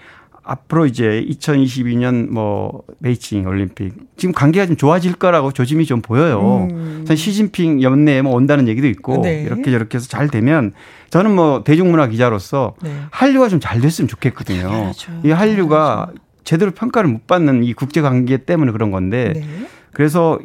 앞으로 0.43 0.87
이제 0.87 1.25
2022년 1.29 2.31
뭐 2.31 2.83
베이징 3.01 3.47
올림픽 3.47 3.95
지금 4.17 4.33
관계가 4.33 4.67
좀 4.67 4.77
좋아질 4.77 5.15
거라고 5.15 5.53
조짐이 5.53 5.87
좀 5.87 6.03
보여요. 6.03 6.67
음. 6.69 7.05
전 7.07 7.15
시진핑 7.15 7.81
연내에 7.83 8.23
뭐 8.23 8.35
온다는 8.35 8.67
얘기도 8.67 8.89
있고 8.89 9.23
네. 9.23 9.43
이렇게 9.43 9.71
저렇게 9.71 9.99
해서 9.99 10.09
잘 10.09 10.29
되면 10.29 10.73
저는 11.11 11.33
뭐 11.33 11.63
대중문화 11.63 12.09
기자로서 12.09 12.75
네. 12.83 12.93
한류가 13.13 13.49
좀 13.49 13.61
잘 13.61 13.81
됐으면 13.81 14.09
좋겠거든요. 14.09 14.63
당연하죠. 14.63 15.13
이 15.23 15.31
한류가 15.31 16.11
제대로 16.43 16.73
평가를 16.73 17.09
못 17.09 17.29
받는 17.29 17.63
이 17.63 17.73
국제 17.73 18.01
관계 18.01 18.39
때문에 18.39 18.73
그런 18.73 18.91
건데 18.91 19.35
네. 19.37 19.45
그래서 19.93 20.39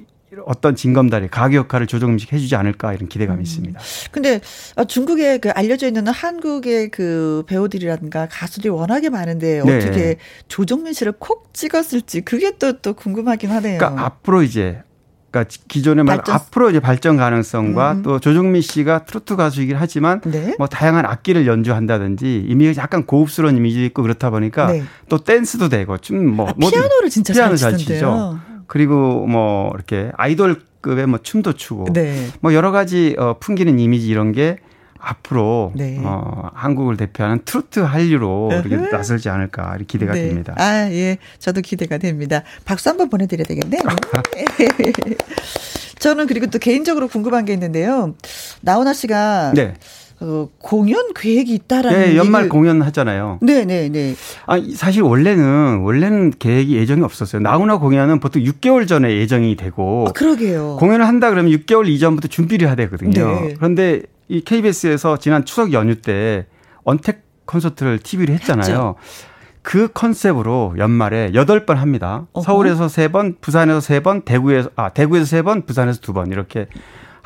어떤 0.45 0.75
징검다리 0.75 1.29
가교 1.29 1.55
역할을 1.55 1.87
조정식 1.87 2.33
해주지 2.33 2.55
않을까 2.57 2.93
이런 2.93 3.07
기대감이 3.07 3.39
음. 3.39 3.43
있습니다. 3.43 3.79
근데 4.11 4.41
어, 4.75 4.83
중국에 4.83 5.37
그 5.37 5.49
알려져 5.51 5.87
있는 5.87 6.07
한국의 6.07 6.91
그 6.91 7.43
배우들이라든가 7.47 8.27
가수들이 8.29 8.67
워낙에 8.69 9.09
많은데 9.09 9.61
네. 9.63 9.77
어떻게 9.77 10.17
조정민 10.49 10.91
씨를 10.91 11.13
콕 11.19 11.53
찍었을지 11.53 12.21
그게 12.21 12.57
또또 12.57 12.95
궁금하긴 12.95 13.49
하네요. 13.49 13.77
그러니까 13.77 14.05
앞으로 14.05 14.43
이제 14.43 14.81
그러니까 15.31 15.55
기존에 15.69 16.03
말 16.03 16.17
발전- 16.17 16.35
앞으로 16.35 16.69
이제 16.69 16.79
발전 16.81 17.15
가능성과 17.15 17.91
음. 17.93 18.03
또 18.03 18.19
조정민 18.19 18.61
씨가 18.61 19.05
트로트 19.05 19.37
가수이긴 19.37 19.77
하지만 19.77 20.19
네. 20.25 20.53
뭐 20.57 20.67
다양한 20.67 21.05
악기를 21.05 21.47
연주한다든지 21.47 22.45
이미 22.47 22.73
약간 22.75 23.05
고급스러운 23.05 23.55
이미지 23.55 23.85
있고 23.85 24.01
그렇다 24.01 24.31
보니까 24.31 24.67
네. 24.71 24.83
또 25.07 25.17
댄스도 25.23 25.69
되고 25.69 25.97
좀뭐 25.97 26.49
아, 26.49 26.53
피아노를 26.53 27.09
진짜 27.09 27.33
피아노 27.33 27.55
잘 27.55 27.71
잘 27.71 27.79
치던데요. 27.79 28.39
그리고 28.67 29.25
뭐 29.27 29.71
이렇게 29.75 30.11
아이돌급의 30.15 31.07
뭐 31.07 31.19
춤도 31.21 31.53
추고 31.53 31.93
네. 31.93 32.27
뭐 32.41 32.53
여러 32.53 32.71
가지 32.71 33.15
어 33.17 33.37
풍기는 33.39 33.79
이미지 33.79 34.07
이런 34.07 34.31
게 34.31 34.57
앞으로 34.97 35.71
네. 35.75 35.99
어 36.03 36.49
한국을 36.53 36.97
대표하는 36.97 37.41
트로트 37.45 37.81
한류로 37.81 38.49
이렇게 38.53 38.75
으흠. 38.75 38.91
나설지 38.91 39.29
않을까 39.29 39.75
이렇게 39.75 39.85
기대가 39.85 40.13
네. 40.13 40.27
됩니다. 40.27 40.55
아, 40.57 40.89
예. 40.91 41.17
저도 41.37 41.61
기대가 41.61 41.97
됩니다. 41.97 42.43
박수 42.65 42.89
한번 42.89 43.09
보내드려야 43.09 43.45
되겠네요. 43.45 43.81
저는 45.99 46.27
그리고 46.27 46.47
또 46.47 46.59
개인적으로 46.59 47.07
궁금한 47.07 47.45
게 47.45 47.53
있는데요. 47.53 48.15
나훈아 48.61 48.93
씨가 48.93 49.53
네. 49.55 49.73
어, 50.21 50.47
공연 50.59 51.13
계획이 51.13 51.53
있다라는 51.53 51.99
네, 51.99 52.15
연말 52.17 52.45
얘기를- 52.45 52.49
공연 52.49 52.81
하잖아요. 52.83 53.39
네, 53.41 53.65
네, 53.65 53.89
네. 53.89 54.15
아, 54.47 54.55
사실 54.75 55.01
원래는 55.03 55.81
원래는 55.83 56.31
계획이 56.39 56.75
예정이 56.77 57.01
없었어요. 57.03 57.41
나훈아 57.41 57.77
공연은 57.77 58.19
보통 58.21 58.41
6개월 58.43 58.87
전에 58.87 59.17
예정이 59.17 59.55
되고 59.57 60.05
아, 60.07 60.11
그러게요. 60.13 60.77
공연을 60.79 61.05
한다 61.05 61.29
그러면 61.29 61.51
6개월 61.51 61.87
이전부터 61.87 62.29
준비를 62.29 62.67
해야 62.67 62.75
되거든요. 62.75 63.41
네. 63.41 63.53
그런데 63.57 64.03
이 64.29 64.41
KBS에서 64.41 65.17
지난 65.17 65.43
추석 65.43 65.73
연휴 65.73 65.95
때 66.01 66.45
언택 66.85 67.23
콘서트를 67.45 67.99
TV로 67.99 68.33
했잖아요. 68.35 68.95
그 69.61 69.87
컨셉으로 69.93 70.75
연말에 70.77 71.31
8번 71.33 71.75
합니다. 71.75 72.25
어허. 72.33 72.43
서울에서 72.45 72.85
3번, 72.85 73.41
부산에서 73.41 73.79
3번, 73.79 74.23
대구에서 74.23 74.69
아, 74.75 74.89
대구에서 74.89 75.37
3번, 75.37 75.65
부산에서 75.65 75.99
2번 76.01 76.31
이렇게 76.31 76.67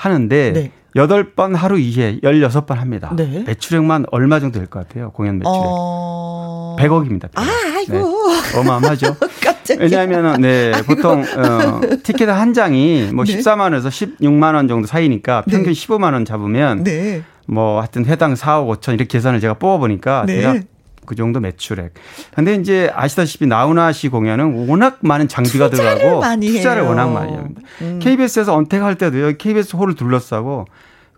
하는데 0.03 0.51
네. 0.53 0.71
여덟 0.95 1.35
번 1.35 1.53
하루 1.53 1.75
2회 1.77 2.23
16번 2.23 2.75
합니다. 2.75 3.11
네. 3.15 3.43
매출액만 3.45 4.05
얼마 4.11 4.39
정도 4.39 4.57
될 4.59 4.67
것 4.67 4.87
같아요? 4.87 5.11
공연 5.11 5.37
매출액. 5.37 5.55
어. 5.57 6.75
100억입니다. 6.79 7.29
아, 7.35 7.45
아이고. 7.75 7.97
어마어마하죠. 8.57 9.15
깜짝이야. 9.43 9.83
왜냐하면 9.83 10.41
네 10.41 10.71
보통 10.87 11.21
어, 11.21 11.81
티켓 12.01 12.29
한 12.29 12.53
장이 12.53 13.09
뭐 13.13 13.25
네. 13.25 13.37
14만 13.37 13.59
원에서 13.61 13.89
16만 13.89 14.55
원 14.55 14.67
정도 14.67 14.87
사이니까 14.87 15.41
평균 15.49 15.73
네. 15.73 15.79
15만 15.79 16.13
원 16.13 16.23
잡으면 16.25 16.83
네. 16.85 17.21
뭐 17.47 17.79
하여튼 17.79 18.05
회당 18.05 18.33
4억 18.33 18.79
5천 18.79 18.93
이렇게 18.93 19.05
계산을 19.05 19.41
제가 19.41 19.55
뽑아 19.55 19.77
보니까 19.77 20.23
네. 20.25 20.37
제가 20.41 20.55
그 21.09 21.15
정도 21.15 21.39
매출액. 21.39 21.95
근데 22.35 22.53
이제 22.53 22.91
아시다시피 22.93 23.47
나훈아 23.47 23.91
씨 23.93 24.09
공연은 24.09 24.67
워낙 24.69 24.99
많은 25.01 25.27
장비가 25.27 25.71
투자를 25.71 25.97
들어가고 25.97 26.21
많이 26.21 26.47
투자를 26.49 26.83
해요. 26.83 26.89
워낙 26.89 27.07
많이 27.07 27.33
합니다. 27.35 27.61
음. 27.81 27.99
KBS에서 27.99 28.55
언택할 28.55 28.93
때도 28.93 29.19
여기 29.19 29.37
KBS 29.39 29.75
홀을 29.75 29.95
둘러싸고 29.95 30.67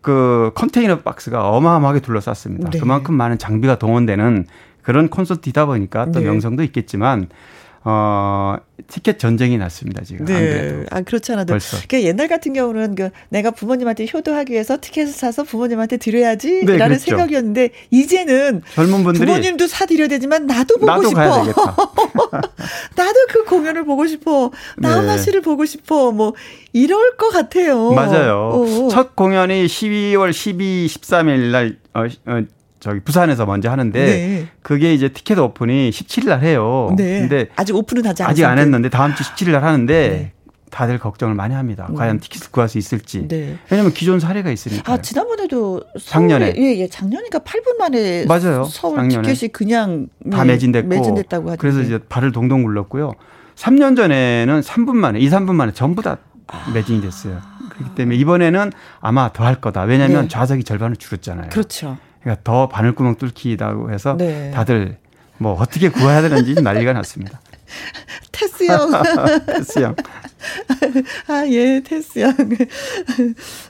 그 0.01 0.51
컨테이너 0.55 0.99
박스가 0.99 1.49
어마어마하게 1.49 1.99
둘러쌌습니다. 1.99 2.69
네. 2.69 2.79
그만큼 2.79 3.15
많은 3.15 3.37
장비가 3.37 3.77
동원되는 3.77 4.45
그런 4.81 5.09
콘서트이다 5.09 5.65
보니까 5.65 6.05
또 6.05 6.19
네. 6.19 6.25
명성도 6.25 6.63
있겠지만 6.63 7.27
어 7.83 8.57
티켓 8.87 9.17
전쟁이 9.17 9.57
났습니다 9.57 10.03
지금 10.03 10.27
안 10.27 10.33
그래도 10.33 10.77
네. 10.77 10.85
아, 10.91 11.01
그렇지 11.01 11.31
않아도. 11.31 11.53
벌써. 11.53 11.77
그 11.87 12.03
옛날 12.03 12.27
같은 12.27 12.53
경우는 12.53 12.95
그 12.95 13.09
내가 13.29 13.51
부모님한테 13.51 14.05
효도하기 14.13 14.53
위해서 14.53 14.77
티켓을 14.79 15.13
사서 15.13 15.43
부모님한테 15.43 15.97
드려야지. 15.97 16.65
네, 16.65 16.77
라는 16.77 16.97
그랬죠. 16.97 17.05
생각이었는데, 17.05 17.69
이제는 17.89 18.61
젊은 18.73 19.03
분들이 19.03 19.25
부모님도 19.25 19.67
사드려야 19.67 20.07
되지만 20.09 20.45
나도 20.45 20.75
보고 20.75 20.85
나도 20.85 21.09
싶어. 21.09 21.45
나도 22.95 23.19
그 23.29 23.45
공연을 23.45 23.85
보고 23.85 24.05
싶어. 24.05 24.51
나훈아 24.77 25.15
네. 25.15 25.21
씨를 25.21 25.41
보고 25.41 25.65
싶어. 25.65 26.11
뭐, 26.11 26.33
이럴 26.73 27.17
것 27.17 27.29
같아요. 27.29 27.91
맞아요. 27.91 28.51
어. 28.53 28.87
첫 28.89 29.15
공연이 29.15 29.65
12월 29.65 30.33
12, 30.33 30.87
13일 30.87 31.51
날 31.51 31.77
어, 31.93 32.05
어, 32.25 32.43
저기 32.81 32.99
부산에서 32.99 33.45
먼저 33.45 33.69
하는데 33.69 34.05
네. 34.05 34.47
그게 34.63 34.93
이제 34.93 35.07
티켓 35.09 35.37
오픈이 35.39 35.91
17일 35.91 36.27
날 36.29 36.41
해요. 36.41 36.93
네. 36.97 37.19
근데 37.21 37.47
아직 37.55 37.75
오픈은 37.75 38.05
하지. 38.05 38.23
아직 38.23 38.43
안 38.43 38.57
했는데 38.57 38.89
다음 38.89 39.13
주 39.15 39.23
17일 39.23 39.51
날 39.51 39.63
하는데 39.63 40.09
네. 40.09 40.31
다들 40.71 40.97
걱정을 40.97 41.35
많이 41.35 41.53
합니다. 41.53 41.87
과연 41.95 42.19
티켓을 42.19 42.49
구할 42.51 42.67
수 42.69 42.77
있을지. 42.79 43.27
네. 43.27 43.57
왜냐면 43.69 43.93
기존 43.93 44.19
사례가 44.19 44.49
있으니까. 44.51 44.93
아, 44.93 44.97
지난번에도 45.01 45.81
서울에, 45.99 46.29
작년에. 46.29 46.53
예, 46.57 46.77
예, 46.79 46.87
작년이니까 46.87 47.39
8분 47.39 47.77
만에 47.77 48.25
맞아요. 48.25 48.63
서울 48.63 48.95
작년에. 48.97 49.27
티켓이 49.31 49.51
그냥 49.51 50.07
다 50.31 50.41
예, 50.41 50.45
매진됐고 50.47 50.87
매진됐다고 50.87 51.49
하죠. 51.51 51.57
그래서 51.59 51.81
이제 51.81 51.99
발을 52.09 52.31
동동 52.31 52.63
굴렀고요. 52.63 53.13
3년 53.57 53.95
전에는 53.95 54.61
3분 54.61 54.95
만에, 54.95 55.19
2, 55.19 55.29
3분 55.29 55.53
만에 55.53 55.71
전부 55.73 56.01
다 56.01 56.17
매진이 56.73 57.01
됐어요. 57.01 57.41
그렇기 57.69 57.93
때문에 57.95 58.15
이번에는 58.17 58.71
아마 59.01 59.31
더 59.33 59.43
할 59.43 59.55
거다. 59.61 59.83
왜냐하면 59.83 60.23
네. 60.23 60.27
좌석이 60.29 60.63
절반을 60.63 60.95
줄였잖아요. 60.95 61.49
그렇죠. 61.51 61.97
그러니까 62.21 62.41
더 62.43 62.69
바늘구멍 62.69 63.15
뚫기다고 63.15 63.91
해서 63.91 64.15
네. 64.17 64.51
다들 64.51 64.97
뭐 65.37 65.53
어떻게 65.53 65.89
구해야 65.89 66.21
되는지 66.21 66.61
난리가 66.61 66.93
났습니다. 66.93 67.41
테스 68.41 68.63
형. 68.63 68.91
테스 69.45 69.79
형. 69.79 69.95
아, 71.27 71.45
예, 71.47 71.81
테스 71.81 72.19
형. 72.19 72.33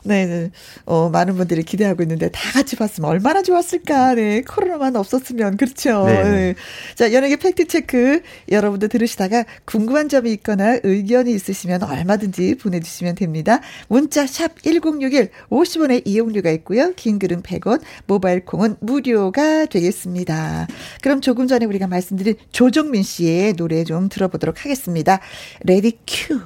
네, 0.03 0.25
네. 0.25 0.51
어, 0.85 1.09
많은 1.09 1.35
분들이 1.35 1.63
기대하고 1.63 2.01
있는데 2.03 2.29
다 2.29 2.51
같이 2.53 2.77
봤으면 2.77 3.09
얼마나 3.09 3.41
좋았을까. 3.41 4.15
네, 4.15 4.41
코로나만 4.41 4.95
없었으면. 4.95 5.57
그렇죠. 5.57 6.05
네, 6.05 6.23
네. 6.23 6.29
네. 6.29 6.55
자, 6.95 7.11
연예계 7.11 7.35
팩트체크. 7.37 8.21
여러분들 8.49 8.87
들으시다가 8.87 9.43
궁금한 9.65 10.07
점이 10.07 10.31
있거나 10.33 10.77
의견이 10.83 11.33
있으시면 11.33 11.83
얼마든지 11.83 12.55
보내주시면 12.55 13.15
됩니다. 13.15 13.59
문자 13.89 14.25
샵 14.25 14.61
1061, 14.63 15.29
50원의 15.49 16.03
이용료가 16.05 16.49
있고요. 16.51 16.93
긴 16.95 17.19
글은 17.19 17.41
100원, 17.41 17.81
모바일 18.07 18.45
콩은 18.45 18.77
무료가 18.79 19.65
되겠습니다. 19.65 20.67
그럼 21.01 21.19
조금 21.19 21.47
전에 21.47 21.65
우리가 21.65 21.87
말씀드린 21.87 22.35
조정민 22.51 23.03
씨의 23.03 23.53
노래 23.53 23.83
좀 23.83 24.07
들어보도록 24.07 24.60
하겠습니다. 24.63 25.19
Ready 25.61 25.99
Q. 26.07 26.39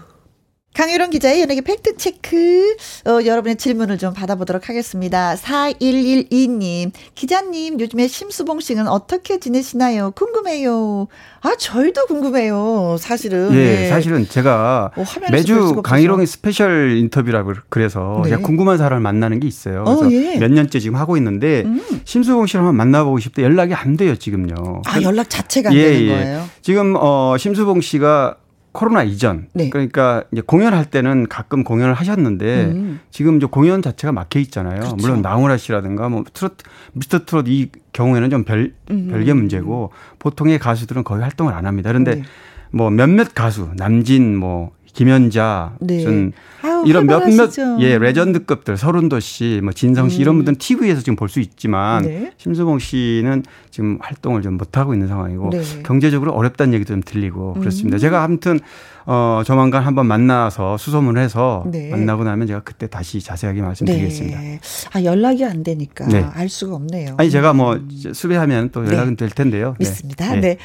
강일홍 0.76 1.10
기자의 1.10 1.40
연예계 1.40 1.62
팩트체크. 1.62 2.76
어, 3.08 3.26
여러분의 3.26 3.56
질문을 3.56 3.98
좀 3.98 4.14
받아보도록 4.14 4.68
하겠습니다. 4.68 5.36
4112님. 5.36 6.92
기자님, 7.16 7.80
요즘에 7.80 8.10
심수봉 8.10 8.60
씨는 8.60 8.90
어떻게 8.90 9.40
지내시나요? 9.40 10.12
궁금해요. 10.12 11.08
아, 11.44 11.56
저희도 11.58 12.08
궁금해요. 12.08 12.98
사실은. 13.00 13.52
예, 13.54 13.56
네. 13.56 13.88
사실은 13.90 14.28
제가 14.28 14.92
어, 14.98 15.04
매주. 15.32 15.82
강일홍의 15.82 16.28
스페셜 16.28 16.98
인터뷰라고 16.98 17.54
그래서 17.70 18.20
네. 18.26 18.32
제가 18.32 18.42
궁금한 18.42 18.78
사람을 18.78 19.02
만나는 19.02 19.40
게 19.40 19.48
있어요. 19.48 19.84
어, 19.88 19.96
그래서 19.96 20.12
예. 20.12 20.38
몇 20.40 20.52
년째 20.52 20.80
지금 20.80 20.98
하고 20.98 21.16
있는데 21.16 21.64
음. 21.66 21.82
심수봉 22.04 22.48
씨를 22.48 22.60
한번 22.62 22.76
만나보고 22.76 23.20
싶은데 23.20 23.44
연락이 23.44 23.74
안 23.74 23.96
돼요 23.96 24.18
지금요. 24.18 24.82
아, 24.86 25.02
연락 25.02 25.30
자체가 25.30 25.70
안 25.70 25.76
예, 25.76 25.84
되는 25.84 26.02
예. 26.02 26.08
거예요. 26.10 26.50
지금 26.62 26.96
어 26.98 27.38
심수봉 27.38 27.80
씨가 27.80 28.38
코로나 28.76 29.04
이전 29.04 29.48
네. 29.54 29.70
그러니까 29.70 30.26
이제 30.34 30.42
공연할 30.42 30.86
때는 30.86 31.28
가끔 31.30 31.64
공연을 31.64 31.94
하셨는데 31.94 32.66
음. 32.66 33.00
지금 33.10 33.38
이제 33.38 33.46
공연 33.46 33.82
자체가 33.82 34.12
막혀 34.12 34.40
있잖아요. 34.40 34.82
그렇죠. 34.82 34.96
물론 34.98 35.22
나훈아 35.22 35.56
씨라든가 35.56 36.10
뭐 36.10 36.26
트로트 36.32 36.66
미스터 36.92 37.26
트롯 37.26 37.48
이 37.48 37.72
경우에는 37.94 38.30
좀별 38.30 38.74
음. 38.92 39.08
별개 39.10 39.34
문제고 39.34 39.92
보통의 40.20 40.60
가수들은 40.60 41.06
거의 41.06 41.22
활동을 41.22 41.54
안 41.54 41.66
합니다. 41.66 41.90
그런데 41.90 42.16
네. 42.16 42.24
뭐 42.72 42.90
몇몇 42.90 43.34
가수 43.34 43.70
남진 43.78 44.36
뭐 44.36 44.72
김연자 44.96 45.74
네. 45.82 45.98
무슨 45.98 46.32
아유, 46.62 46.84
이런 46.88 47.06
몇몇. 47.06 47.52
예 47.80 47.98
레전드급들 47.98 48.78
서른도 48.78 49.20
씨, 49.20 49.60
뭐 49.62 49.74
진성 49.74 50.08
씨 50.10 50.22
이런 50.22 50.36
분들은 50.38 50.56
TV에서 50.58 51.02
지금 51.02 51.16
볼 51.18 51.28
수 51.28 51.42
있지만 51.42 52.06
음. 52.06 52.10
네. 52.10 52.32
심수봉 52.38 52.80
씨는 52.80 53.44
지금 53.72 53.98
활동을 54.02 54.42
좀 54.42 54.56
못 54.56 54.78
하고 54.78 54.94
있는 54.94 55.08
상황이고 55.10 55.50
네. 55.50 55.62
경제적으로 55.84 56.32
어렵다는 56.32 56.74
얘기도 56.74 56.94
좀 56.94 57.04
들리고 57.04 57.56
음. 57.58 57.60
그렇습니다. 57.60 57.98
제가 57.98 58.24
아무튼 58.24 58.60
어 59.06 59.42
조만간 59.46 59.84
한번 59.84 60.08
만나서 60.08 60.78
수소문해서 60.78 61.66
네. 61.68 61.90
만나고 61.90 62.24
나면 62.24 62.48
제가 62.48 62.62
그때 62.64 62.88
다시 62.88 63.20
자세하게 63.22 63.62
말씀드리겠습니다. 63.62 64.40
네. 64.40 64.60
아, 64.94 65.04
연락이 65.04 65.44
안 65.44 65.62
되니까 65.64 66.08
네. 66.08 66.26
알 66.34 66.48
수가 66.48 66.76
없네요. 66.76 67.16
아니 67.18 67.30
제가 67.30 67.52
뭐 67.52 67.76
이제 67.90 68.14
수배하면 68.14 68.70
또 68.72 68.86
연락은 68.88 69.18
될 69.18 69.30
텐데요. 69.30 69.76
네. 69.78 69.90
믿습니다. 69.90 70.34
네. 70.36 70.40
네. 70.40 70.58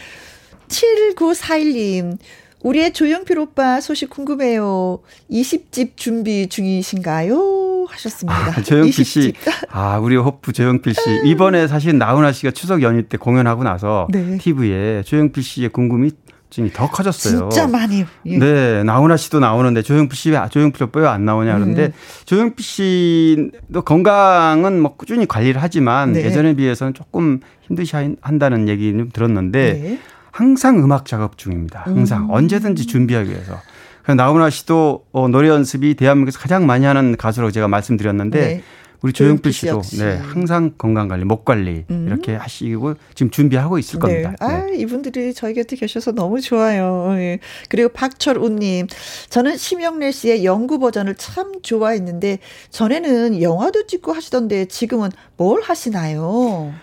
7941님. 0.69 2.17
우리의 2.63 2.93
조영필 2.93 3.39
오빠 3.39 3.81
소식 3.81 4.11
궁금해요. 4.11 5.01
20집 5.31 5.97
준비 5.97 6.47
중이신가요? 6.49 7.87
하셨습니다. 7.89 8.39
아, 8.39 8.63
조영필 8.63 8.93
씨. 9.05 9.33
20집. 9.33 9.35
아, 9.71 9.99
우리 9.99 10.17
호프 10.17 10.53
조영필 10.53 10.93
씨. 10.95 11.01
이번에 11.25 11.67
사실 11.69 11.97
나훈아 11.97 12.33
씨가 12.33 12.51
추석 12.51 12.83
연휴 12.83 13.03
때 13.05 13.17
공연하고 13.17 13.65
나서 13.65 14.07
네. 14.11 14.37
TV에 14.37 15.03
조영필 15.05 15.43
씨의 15.43 15.71
궁금증이 15.71 16.71
더 16.75 16.91
커졌어요. 16.91 17.49
진짜 17.49 17.67
많이. 17.67 18.05
예. 18.27 18.39
네, 18.39 18.83
나훈아 18.85 19.17
씨도 19.17 19.41
나오는데 19.41 19.81
조영필 19.81 20.15
씨, 20.17 20.31
왜- 20.31 20.41
조영필 20.51 20.83
오빠 20.85 21.01
왜안 21.01 21.25
나오냐 21.25 21.55
그런데 21.55 21.87
음. 21.87 21.93
조영필 22.27 22.63
씨도 22.63 23.83
건강은 23.87 24.81
뭐 24.83 24.97
꾸준히 24.97 25.25
관리를 25.27 25.63
하지만 25.63 26.13
네. 26.13 26.25
예전에 26.27 26.55
비해서는 26.55 26.93
조금 26.93 27.41
힘드시 27.63 27.97
한다는 28.21 28.69
얘기는 28.69 28.99
좀 28.99 29.11
들었는데 29.11 29.73
네. 29.83 29.99
항상 30.31 30.83
음악 30.83 31.07
작업 31.07 31.39
중입니다. 31.39 31.83
항상 31.85 32.25
음. 32.25 32.31
언제든지 32.31 32.87
준비하기 32.87 33.31
위해서. 33.31 33.61
나훈아 34.07 34.51
씨도 34.51 35.05
어, 35.13 35.29
노래 35.29 35.49
연습이 35.49 35.95
대한민국에서 35.95 36.39
가장 36.39 36.67
많이 36.67 36.85
하는 36.85 37.17
가수라고 37.17 37.53
제가 37.53 37.69
말씀드렸는데 37.69 38.41
네. 38.41 38.63
우리 39.03 39.13
조영필 39.13 39.53
씨 39.53 39.61
씨도. 39.61 39.81
네, 39.99 40.17
항상 40.17 40.73
건강 40.77 41.09
관리, 41.09 41.25
목 41.25 41.45
관리 41.45 41.85
음. 41.91 42.07
이렇게 42.07 42.35
하시고 42.35 42.95
지금 43.15 43.31
준비하고 43.31 43.79
있을 43.79 43.99
겁니다. 43.99 44.31
네. 44.31 44.37
아, 44.41 44.67
이분들이 44.75 45.33
저희 45.33 45.55
곁에 45.55 45.77
계셔서 45.77 46.13
너무 46.13 46.41
좋아요. 46.41 47.09
예. 47.17 47.39
그리고 47.71 47.89
박철우님, 47.91 48.89
저는 49.31 49.57
심영래 49.57 50.11
씨의 50.11 50.45
영구 50.45 50.79
버전을 50.81 51.15
참 51.15 51.63
좋아했는데, 51.63 52.41
전에는 52.69 53.41
영화도 53.41 53.87
찍고 53.87 54.13
하시던데, 54.13 54.67
지금은 54.67 55.09
뭘 55.39 55.63
하시나요? 55.63 56.75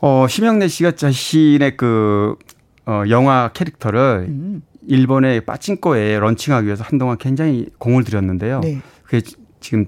어, 0.00 0.26
심영래 0.28 0.68
씨가 0.68 0.92
자신의 0.92 1.76
그 1.76 2.36
어, 2.86 3.02
영화 3.10 3.50
캐릭터를 3.52 4.26
음. 4.28 4.62
일본의 4.86 5.40
빠친코에 5.42 6.18
런칭하기 6.20 6.66
위해서 6.66 6.84
한동안 6.86 7.18
굉장히 7.18 7.66
공을 7.78 8.04
들였는데요. 8.04 8.60
네. 8.60 8.80
그게 9.02 9.20
지- 9.20 9.36
지금 9.60 9.84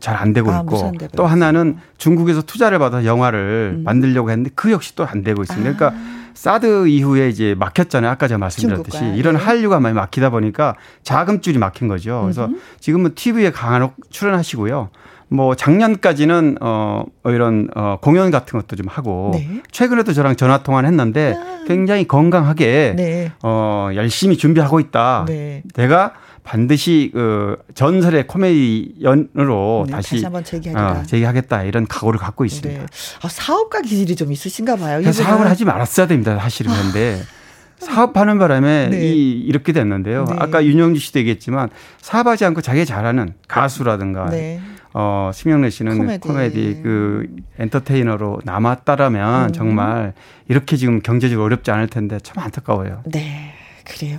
잘 0.00 0.16
안 0.16 0.32
되고 0.32 0.50
아, 0.50 0.60
있고 0.60 0.92
또 1.16 1.26
하나는 1.26 1.76
중국에서 1.98 2.42
투자를 2.42 2.78
받아 2.78 3.04
영화를 3.04 3.74
음. 3.78 3.84
만들려고 3.84 4.30
했는데 4.30 4.50
그 4.54 4.72
역시 4.72 4.96
또 4.96 5.04
안 5.04 5.22
되고 5.22 5.42
있습니다. 5.42 5.70
아. 5.70 5.74
그러니까 5.76 6.02
사드 6.34 6.88
이후에 6.88 7.28
이제 7.28 7.54
막혔잖아요. 7.58 8.10
아까 8.10 8.26
제가 8.26 8.38
말씀드렸듯이 8.38 8.98
중국과, 8.98 9.16
이런 9.18 9.36
네. 9.36 9.40
한류가 9.42 9.80
많이 9.80 9.94
막히다 9.94 10.30
보니까 10.30 10.76
자금줄이 11.02 11.58
막힌 11.58 11.88
거죠. 11.88 12.22
그래서. 12.22 12.48
지금은 12.80 13.14
TV에 13.14 13.50
간혹 13.52 13.94
출연하시고요. 14.10 14.88
뭐 15.32 15.54
작년까지는 15.54 16.58
어 16.60 17.04
이런 17.24 17.68
어 17.74 17.96
공연 18.00 18.30
같은 18.30 18.58
것도 18.60 18.76
좀 18.76 18.86
하고 18.88 19.30
네. 19.34 19.62
최근에도 19.70 20.12
저랑 20.12 20.36
전화 20.36 20.62
통화를 20.62 20.86
했는데 20.88 21.34
굉장히 21.66 22.06
건강하게 22.06 22.94
네. 22.96 23.32
어 23.42 23.90
열심히 23.94 24.36
준비하고 24.36 24.78
있다. 24.78 25.24
네. 25.26 25.62
내가 25.74 26.12
반드시 26.44 27.10
그 27.14 27.56
전설의 27.74 28.26
코미디언으로 28.26 29.84
네, 29.86 29.92
다시, 29.92 30.10
다시 30.10 30.24
한번 30.24 30.44
재기하리라. 30.44 30.90
어, 30.90 31.02
재기하겠다 31.04 31.62
이런 31.62 31.86
각오를 31.86 32.18
갖고 32.18 32.44
있습니다. 32.44 32.80
네. 32.80 32.86
아, 33.22 33.28
사업가 33.28 33.80
기질이 33.80 34.16
좀 34.16 34.32
있으신가 34.32 34.76
봐요. 34.76 35.10
사업을 35.10 35.48
하지 35.48 35.64
말았어야 35.64 36.08
됩니다. 36.08 36.38
사실은 36.38 36.72
그런데 36.72 37.22
사업하는 37.78 38.38
바람에 38.38 38.88
네. 38.90 39.06
이 39.06 39.40
이렇게 39.40 39.72
됐는데요. 39.72 40.24
네. 40.24 40.36
아까 40.38 40.64
윤영주 40.64 41.00
씨도 41.00 41.20
얘기했지만 41.20 41.70
사업하지 42.00 42.44
않고 42.44 42.60
자기 42.60 42.84
잘하는 42.84 43.34
가수라든가 43.48 44.30
네. 44.30 44.60
어 44.94 45.30
심영래 45.32 45.70
씨는 45.70 45.98
코미디. 45.98 46.28
코미디, 46.28 46.80
그 46.82 47.26
엔터테이너로 47.58 48.40
남았다라면 48.44 49.44
음. 49.46 49.52
정말 49.52 50.12
이렇게 50.48 50.76
지금 50.76 51.00
경제적으로 51.00 51.44
어렵지 51.46 51.70
않을 51.70 51.88
텐데 51.88 52.18
참 52.22 52.38
안타까워요. 52.38 53.02
네. 53.06 53.54
그래요. 53.84 54.18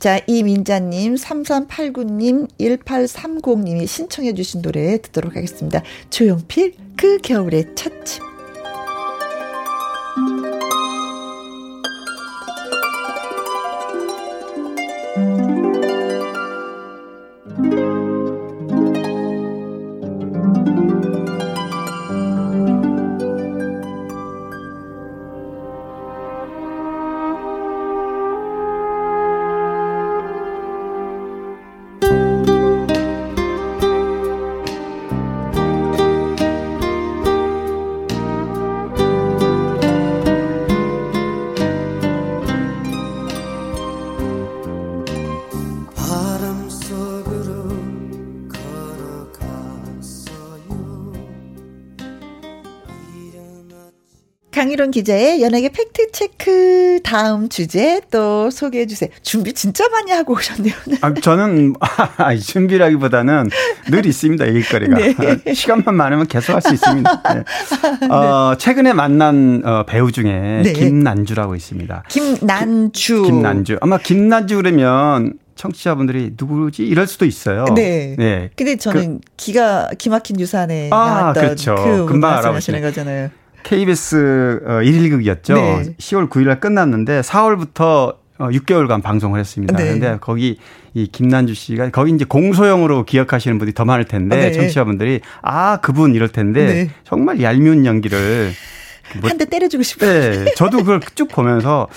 자, 0.00 0.18
이민자님, 0.26 1.14
3389님, 1.14 2.48
1830님이 2.58 3.86
신청해 3.86 4.34
주신 4.34 4.60
노래 4.60 5.00
듣도록 5.00 5.36
하겠습니다. 5.36 5.82
조용필, 6.10 6.74
그 6.96 7.18
겨울의 7.18 7.74
첫집. 7.76 8.33
강희론 54.74 54.90
기자의 54.90 55.40
연예계 55.42 55.70
팩트체크 55.70 57.00
다음 57.02 57.48
주제 57.48 58.00
또 58.10 58.50
소개해 58.50 58.86
주세요. 58.86 59.08
준비 59.22 59.52
진짜 59.52 59.88
많이 59.88 60.10
하고 60.10 60.34
오셨네요. 60.34 60.74
아, 61.00 61.14
저는 61.14 61.74
아, 61.80 62.36
준비라기보다는 62.36 63.50
늘 63.90 64.06
있습니다 64.06 64.44
일거리가 64.44 64.96
네. 64.96 65.54
시간만 65.54 65.94
많으면 65.94 66.26
계속 66.26 66.54
할 66.54 66.64
수 66.64 66.72
있습니다. 66.74 67.22
네. 67.34 68.06
어, 68.08 68.54
최근에 68.58 68.94
만난 68.94 69.62
어, 69.64 69.84
배우 69.84 70.10
중에 70.10 70.62
네. 70.64 70.72
김난주라고 70.72 71.54
있습니다. 71.54 72.04
김난주. 72.08 73.22
김난주 73.22 73.76
아마 73.80 73.98
김난주 73.98 74.56
그러면 74.56 75.34
청취자분들이 75.56 76.32
누구지 76.38 76.84
이럴 76.84 77.06
수도 77.06 77.26
있어요. 77.26 77.66
네. 77.76 78.16
네. 78.18 78.50
근데 78.56 78.76
저는 78.76 79.20
기가 79.36 79.90
기막힌 79.98 80.40
유산에 80.40 80.88
아, 80.90 80.96
나왔던 80.96 81.44
그렇죠. 81.44 81.74
그 81.76 82.06
금방 82.06 82.32
말씀하시는 82.32 82.78
알아보시네. 82.78 82.80
거잖아요. 82.80 83.43
KBS 83.64 84.60
어, 84.64 84.70
1일극이었죠. 84.82 85.54
네. 85.54 85.94
10월 85.98 86.28
9일 86.28 86.46
날 86.46 86.60
끝났는데 86.60 87.22
4월부터 87.22 88.16
어, 88.38 88.48
6개월간 88.48 89.02
방송을 89.02 89.40
했습니다. 89.40 89.76
네. 89.76 89.84
그런데 89.84 90.18
거기 90.20 90.58
이 90.92 91.06
김난주 91.06 91.54
씨가 91.54 91.90
거기 91.90 92.12
이제 92.12 92.24
공소영으로 92.24 93.04
기억하시는 93.04 93.58
분이 93.58 93.74
더 93.74 93.84
많을 93.84 94.04
텐데 94.04 94.36
네. 94.36 94.52
청취자분들이 94.52 95.20
아 95.42 95.78
그분 95.78 96.14
이럴 96.14 96.28
텐데 96.28 96.66
네. 96.66 96.90
정말 97.04 97.40
얄미운 97.40 97.84
연기를 97.86 98.52
뭐- 99.20 99.30
한대 99.30 99.44
때려주고 99.44 99.82
싶어요. 99.82 100.44
네, 100.44 100.52
저도 100.56 100.78
그걸 100.78 101.00
쭉 101.14 101.28
보면서 101.28 101.88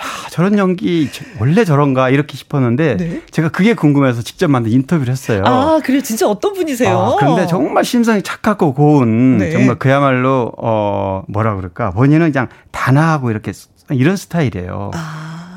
야 0.00 0.04
저런 0.30 0.58
연기 0.58 1.08
원래 1.38 1.64
저런가 1.64 2.10
이렇게 2.10 2.36
싶었는데 2.36 2.96
네. 2.96 3.22
제가 3.30 3.50
그게 3.50 3.74
궁금해서 3.74 4.22
직접 4.22 4.50
만든 4.50 4.72
인터뷰를 4.72 5.12
했어요. 5.12 5.44
아, 5.46 5.80
그래요? 5.84 6.00
진짜 6.02 6.26
어떤 6.28 6.52
분이세요? 6.52 6.98
아, 6.98 7.16
그런데 7.16 7.46
정말 7.46 7.84
심성이 7.84 8.22
착하고 8.22 8.74
고운 8.74 9.38
네. 9.38 9.50
정말 9.52 9.76
그야말로 9.78 10.50
어 10.58 11.22
뭐라 11.28 11.54
그럴까 11.54 11.92
본인은 11.92 12.32
그냥 12.32 12.48
단아하고 12.72 13.30
이렇게 13.30 13.52
이런 13.90 14.16
스타일이에요. 14.16 14.90
아, 14.94 15.53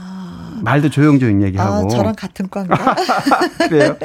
말도 0.63 0.89
조용조용 0.89 1.43
얘기하고 1.43 1.85
아 1.85 1.87
저랑 1.87 2.13
같은 2.15 2.49
과인가? 2.49 2.95
그래요. 3.69 3.95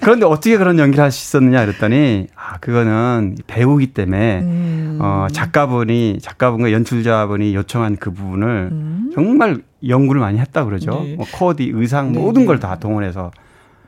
그런데 0.00 0.26
어떻게 0.26 0.56
그런 0.58 0.78
연기를 0.78 1.02
할 1.02 1.10
수 1.10 1.24
있었느냐 1.36 1.64
그랬더니 1.64 2.26
아 2.36 2.58
그거는 2.58 3.36
배우기 3.46 3.88
때문에 3.88 4.40
음. 4.40 4.98
어 5.00 5.26
작가분이 5.32 6.18
작가분과 6.20 6.72
연출자분이 6.72 7.54
요청한 7.54 7.96
그 7.96 8.12
부분을 8.12 8.68
음. 8.72 9.10
정말 9.14 9.62
연구를 9.86 10.20
많이 10.20 10.38
했다 10.38 10.64
그러죠. 10.64 11.02
네. 11.04 11.14
뭐 11.16 11.26
코디, 11.32 11.70
의상 11.74 12.12
네, 12.12 12.18
모든 12.18 12.42
네. 12.42 12.46
걸다 12.46 12.78
동원해서 12.78 13.30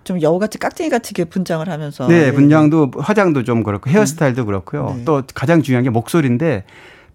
좀 0.05 0.23
여우같이 0.23 0.59
깍쟁이 0.59 0.89
같이 0.91 1.13
이렇게 1.15 1.29
분장을 1.29 1.69
하면서. 1.69 2.07
네, 2.09 2.33
분장도 2.33 2.93
화장도 2.99 3.45
좀 3.45 3.63
그렇고 3.63 3.91
헤어스타일도 3.91 4.47
그렇고요. 4.47 4.95
네. 4.97 5.05
또 5.05 5.23
가장 5.35 5.63
중요한 5.63 5.85
게 5.85 5.91
목소리인데 5.91 6.65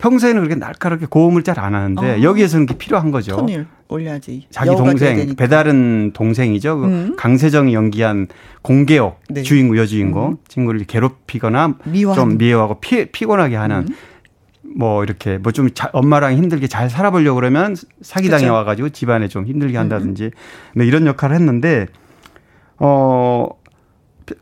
평소에는 0.04 0.42
그렇게 0.42 0.56
날카롭게 0.56 1.06
고음을 1.06 1.44
잘 1.44 1.54
안 1.64 1.76
하는데 1.76 2.02
어. 2.20 2.22
여기에서는 2.22 2.66
그게 2.66 2.78
필요한 2.78 3.12
거죠. 3.12 3.38
톤을 3.38 3.66
올려야지. 3.88 4.48
자기 4.50 4.72
동생. 4.76 5.36
배다른 5.36 6.12
동생이죠. 6.14 6.78
그 6.80 6.86
음. 6.86 7.16
강세정이 7.16 7.74
연기한 7.74 8.28
공개옥 8.64 9.20
네. 9.30 9.44
주인공 9.44 9.78
여주인공 9.78 10.38
친구를 10.48 10.84
괴롭히거나 10.86 11.76
미워하는. 11.86 12.30
좀 12.32 12.38
미워하고 12.38 12.80
피, 12.82 13.06
피곤하게 13.06 13.56
하는 13.56 13.86
음. 13.88 13.96
뭐 14.76 15.04
이렇게 15.04 15.38
뭐 15.38 15.52
좀 15.54 15.70
엄마랑 15.94 16.34
힘들게 16.34 16.68
잘 16.68 16.90
살아보려고 16.90 17.36
그러면 17.36 17.76
사기당해 18.02 18.46
그쵸. 18.46 18.54
와가지고 18.54 18.90
집안에 18.90 19.28
좀 19.30 19.44
음. 19.44 19.48
힘들게 19.48 19.78
한다든지 19.78 20.32
네, 20.76 20.86
이런 20.86 21.06
역할을 21.08 21.36
했는데 21.36 21.86
어 22.78 23.48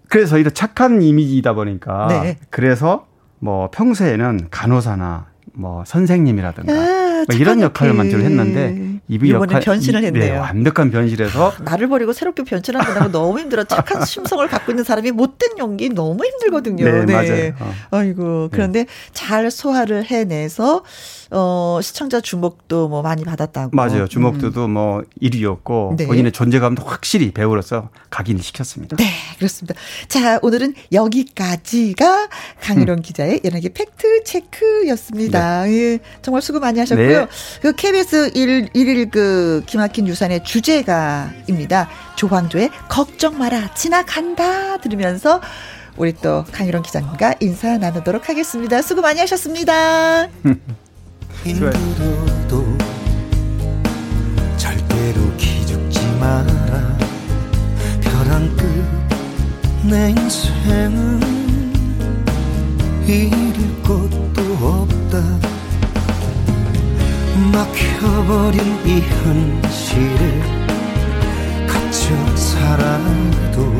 그래서 0.07 0.39
이런 0.39 0.53
착한 0.55 1.01
이미지이다 1.03 1.53
보니까 1.53 2.07
네. 2.07 2.37
그래서 2.49 3.05
뭐 3.39 3.69
평소에는 3.71 4.47
간호사나 4.49 5.29
뭐 5.53 5.83
선생님이라든가 5.85 6.73
아, 6.73 7.25
뭐 7.27 7.37
이런 7.37 7.61
역할만 7.61 7.97
역할. 8.07 8.09
주로 8.09 8.23
했는데 8.23 8.99
이번에 9.07 9.33
역할 9.33 9.61
변신을 9.61 10.01
이- 10.01 10.05
했네요. 10.05 10.33
네, 10.33 10.37
완벽한 10.37 10.91
변신해서 10.91 11.53
나를 11.63 11.87
버리고 11.89 12.13
새롭게 12.13 12.43
변신한다고 12.43 13.11
너무 13.11 13.39
힘들어. 13.39 13.63
착한 13.65 14.03
심성을 14.05 14.47
갖고 14.47 14.71
있는 14.71 14.83
사람이 14.83 15.11
못된 15.11 15.57
연기 15.57 15.89
너무 15.89 16.23
힘들거든요. 16.25 16.85
네, 17.05 17.13
맞아요. 17.13 17.53
어. 17.59 17.73
아이고 17.91 18.49
그런데 18.51 18.85
잘 19.13 19.51
소화를 19.51 20.05
해내서 20.05 20.83
어 21.31 21.79
시청자 21.81 22.19
주목도 22.21 22.89
뭐 22.89 23.01
많이 23.01 23.23
받았다고. 23.23 23.75
맞아요. 23.75 24.07
주목도도 24.07 24.67
뭐 24.67 25.01
1위였고 25.21 25.91
음. 25.91 25.95
네. 25.95 26.05
본인의 26.05 26.31
존재감도 26.31 26.83
확실히 26.83 27.31
배우로서 27.31 27.89
각인을 28.09 28.41
시켰습니다. 28.43 28.97
네, 28.97 29.05
그렇습니다. 29.37 29.79
자, 30.07 30.39
오늘은 30.41 30.73
여기까지가 30.91 32.29
강희론 32.61 32.99
음. 32.99 33.01
기자의 33.01 33.41
연예계 33.45 33.69
팩트 33.73 34.23
체크였습니다. 34.25 35.69
예, 35.71 35.99
정말 36.21 36.41
수고 36.41 36.59
많이 36.59 36.79
하셨고요. 36.79 37.19
네. 37.19 37.27
그 37.61 37.73
KBS 37.73 38.31
1, 38.35 38.69
일 38.73 39.09
그 39.09 39.63
기막힌 39.65 40.07
유산의 40.07 40.43
주제가입니다. 40.43 41.89
조광조의 42.15 42.69
걱정 42.89 43.37
마라 43.37 43.73
지나간다 43.73 44.77
들으면서 44.77 45.41
우리 45.97 46.13
또 46.13 46.45
강희론 46.51 46.83
기자님과 46.83 47.35
인사 47.39 47.77
나누도록 47.77 48.29
하겠습니다. 48.29 48.81
수고 48.81 49.01
많이 49.01 49.19
하셨습니다. 49.19 50.27
힘들어도 51.43 52.77
절대로 54.57 55.35
기죽지 55.37 55.99
마라. 56.19 56.97
벼랑 57.99 58.55
끝내 59.81 60.11
인생은 60.11 61.19
잃을 63.07 63.81
것도 63.81 64.41
없다. 64.61 65.23
막혀버린 67.51 68.61
이 68.85 69.01
현실에 69.01 70.41
갇혀 71.65 72.35
살아도 72.35 73.73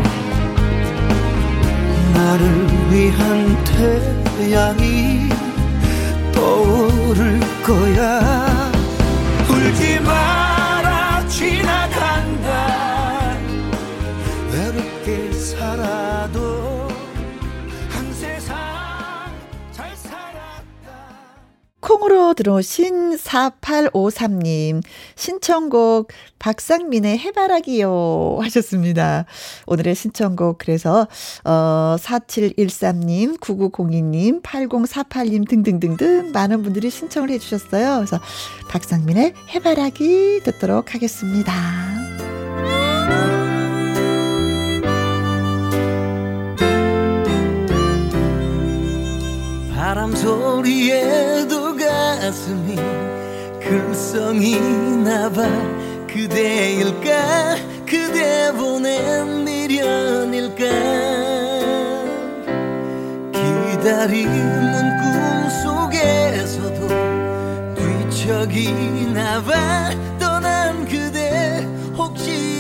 나를 2.14 2.68
위한 2.90 3.64
태양이 3.64 5.30
떠오를 6.32 7.40
거야. 7.64 8.72
울지 9.50 10.00
마 10.00 10.41
콩으로 21.92 22.34
들어오신 22.36 23.18
4853님, 23.18 24.82
신청곡 25.18 26.08
박상민의 26.40 27.20
해바라기요 27.20 28.40
하셨습니다. 28.44 29.26
오늘의 29.68 29.96
신청곡, 29.96 30.58
그래서, 30.60 31.10
어, 31.44 31.98
4713님, 32.00 33.42
9902님, 33.42 34.42
8048님 34.42 35.50
등등등등 35.50 36.32
많은 36.32 36.64
분들이 36.64 36.90
신청을 36.90 37.30
해주셨어요. 37.30 37.98
그래서 37.98 38.22
박상민의 38.70 39.34
해바라기 39.50 40.44
듣도록 40.46 40.96
하겠습니다. 40.96 41.54
바람 49.76 50.16
소리에도 50.16 51.71
가슴이 52.32 52.78
글썽이 53.60 54.56
나봐 55.04 55.44
그대일까? 56.08 57.58
그대 57.86 58.54
보낸 58.54 59.44
미련일까? 59.44 60.64
기다리는 63.34 64.98
꿈속에서도 65.52 66.88
뒤척이 67.76 69.08
나봐 69.14 69.92
떠난 70.18 70.86
그대 70.86 71.68
혹시 71.98 72.51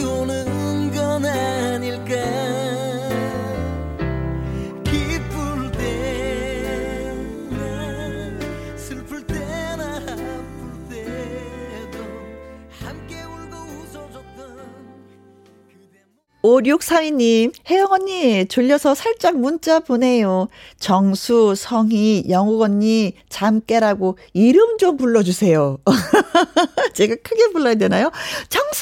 5642님, 16.42 17.54
혜영 17.70 17.92
언니, 17.92 18.46
졸려서 18.48 18.96
살짝 18.96 19.38
문자 19.38 19.80
보내요. 19.80 20.48
정수, 20.80 21.54
성희, 21.56 22.26
영욱 22.30 22.62
언니, 22.62 23.14
잠 23.30 23.62
깨라고 23.62 24.18
이름 24.34 24.78
좀 24.78 24.98
불러주세요. 24.98 25.78
제가 26.94 27.16
크게 27.24 27.52
불러야 27.52 27.76
되나요? 27.76 28.12
정수! 28.50 28.82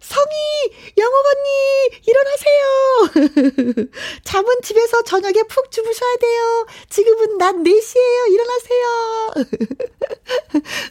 성희! 0.00 0.26
영욱 0.96 1.14
언니! 1.28 2.00
일어나세요! 2.06 3.88
잠은 4.24 4.54
집에서 4.62 5.02
저녁에 5.02 5.42
푹 5.48 5.70
주무셔야 5.70 6.16
돼요. 6.16 6.66
지금은 6.88 7.36
낮 7.36 7.54
4시에요. 7.56 8.32
일어나세요. 8.32 8.84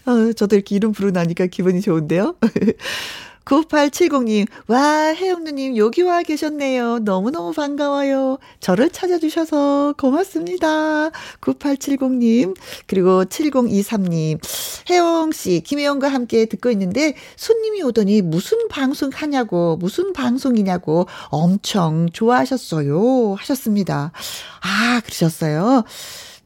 어, 0.30 0.34
저도 0.34 0.56
이렇게 0.56 0.76
이름 0.76 0.92
부르나니까 0.92 1.48
기분이 1.48 1.82
좋은데요. 1.82 2.36
9870님, 3.48 4.46
와, 4.68 5.14
혜영 5.14 5.46
누님, 5.46 5.78
여기 5.78 6.02
와 6.02 6.22
계셨네요. 6.22 7.00
너무너무 7.00 7.54
반가워요. 7.54 8.40
저를 8.60 8.90
찾아주셔서 8.90 9.96
고맙습니다. 9.98 11.12
9870님, 11.40 12.58
그리고 12.88 13.24
7023님, 13.24 14.40
혜영씨, 14.90 15.62
김혜영과 15.66 16.10
함께 16.10 16.46
듣고 16.46 16.70
있는데, 16.72 17.14
손님이 17.38 17.84
오더니 17.84 18.22
무슨 18.22 18.68
방송 18.68 19.12
하냐고, 19.14 19.78
무슨 19.78 20.12
방송이냐고 20.12 21.08
엄청 21.30 22.10
좋아하셨어요. 22.12 23.36
하셨습니다. 23.36 24.12
아, 24.62 25.02
그러셨어요. 25.06 25.86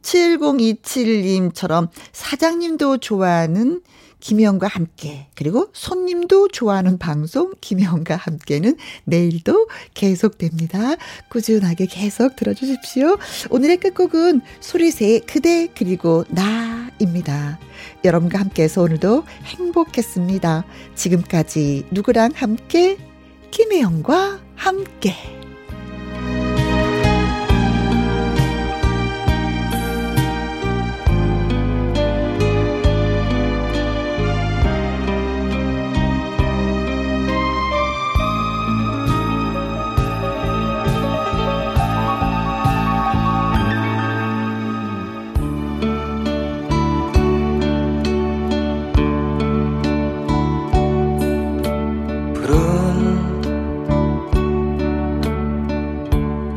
7027님처럼 0.04 1.90
사장님도 2.12 2.98
좋아하는 2.98 3.82
김희영과 4.22 4.68
함께 4.68 5.28
그리고 5.36 5.68
손님도 5.74 6.48
좋아하는 6.50 6.98
방송 6.98 7.54
김희영과 7.60 8.16
함께는 8.16 8.78
내일도 9.04 9.68
계속됩니다. 9.94 10.96
꾸준하게 11.30 11.88
계속 11.88 12.38
들어주십시오. 12.38 13.18
오늘의 13.50 13.78
끝곡은 13.78 14.42
소리새 14.62 15.20
그대 15.28 15.68
그리고 15.76 16.24
나입니다. 16.30 17.60
여러분과 18.06 18.40
함께해서 18.40 18.82
오늘도 18.84 19.26
행복했습니다. 19.44 20.64
지금까지 20.96 21.88
누구랑 21.92 22.32
함께 22.36 22.98
김혜영과 23.52 24.40
함께 24.56 25.41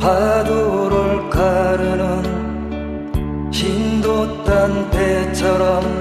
파도를 0.05 1.31
가르는 1.31 2.21
흰 3.51 4.01
돛단 4.01 4.91
배처럼 4.91 5.94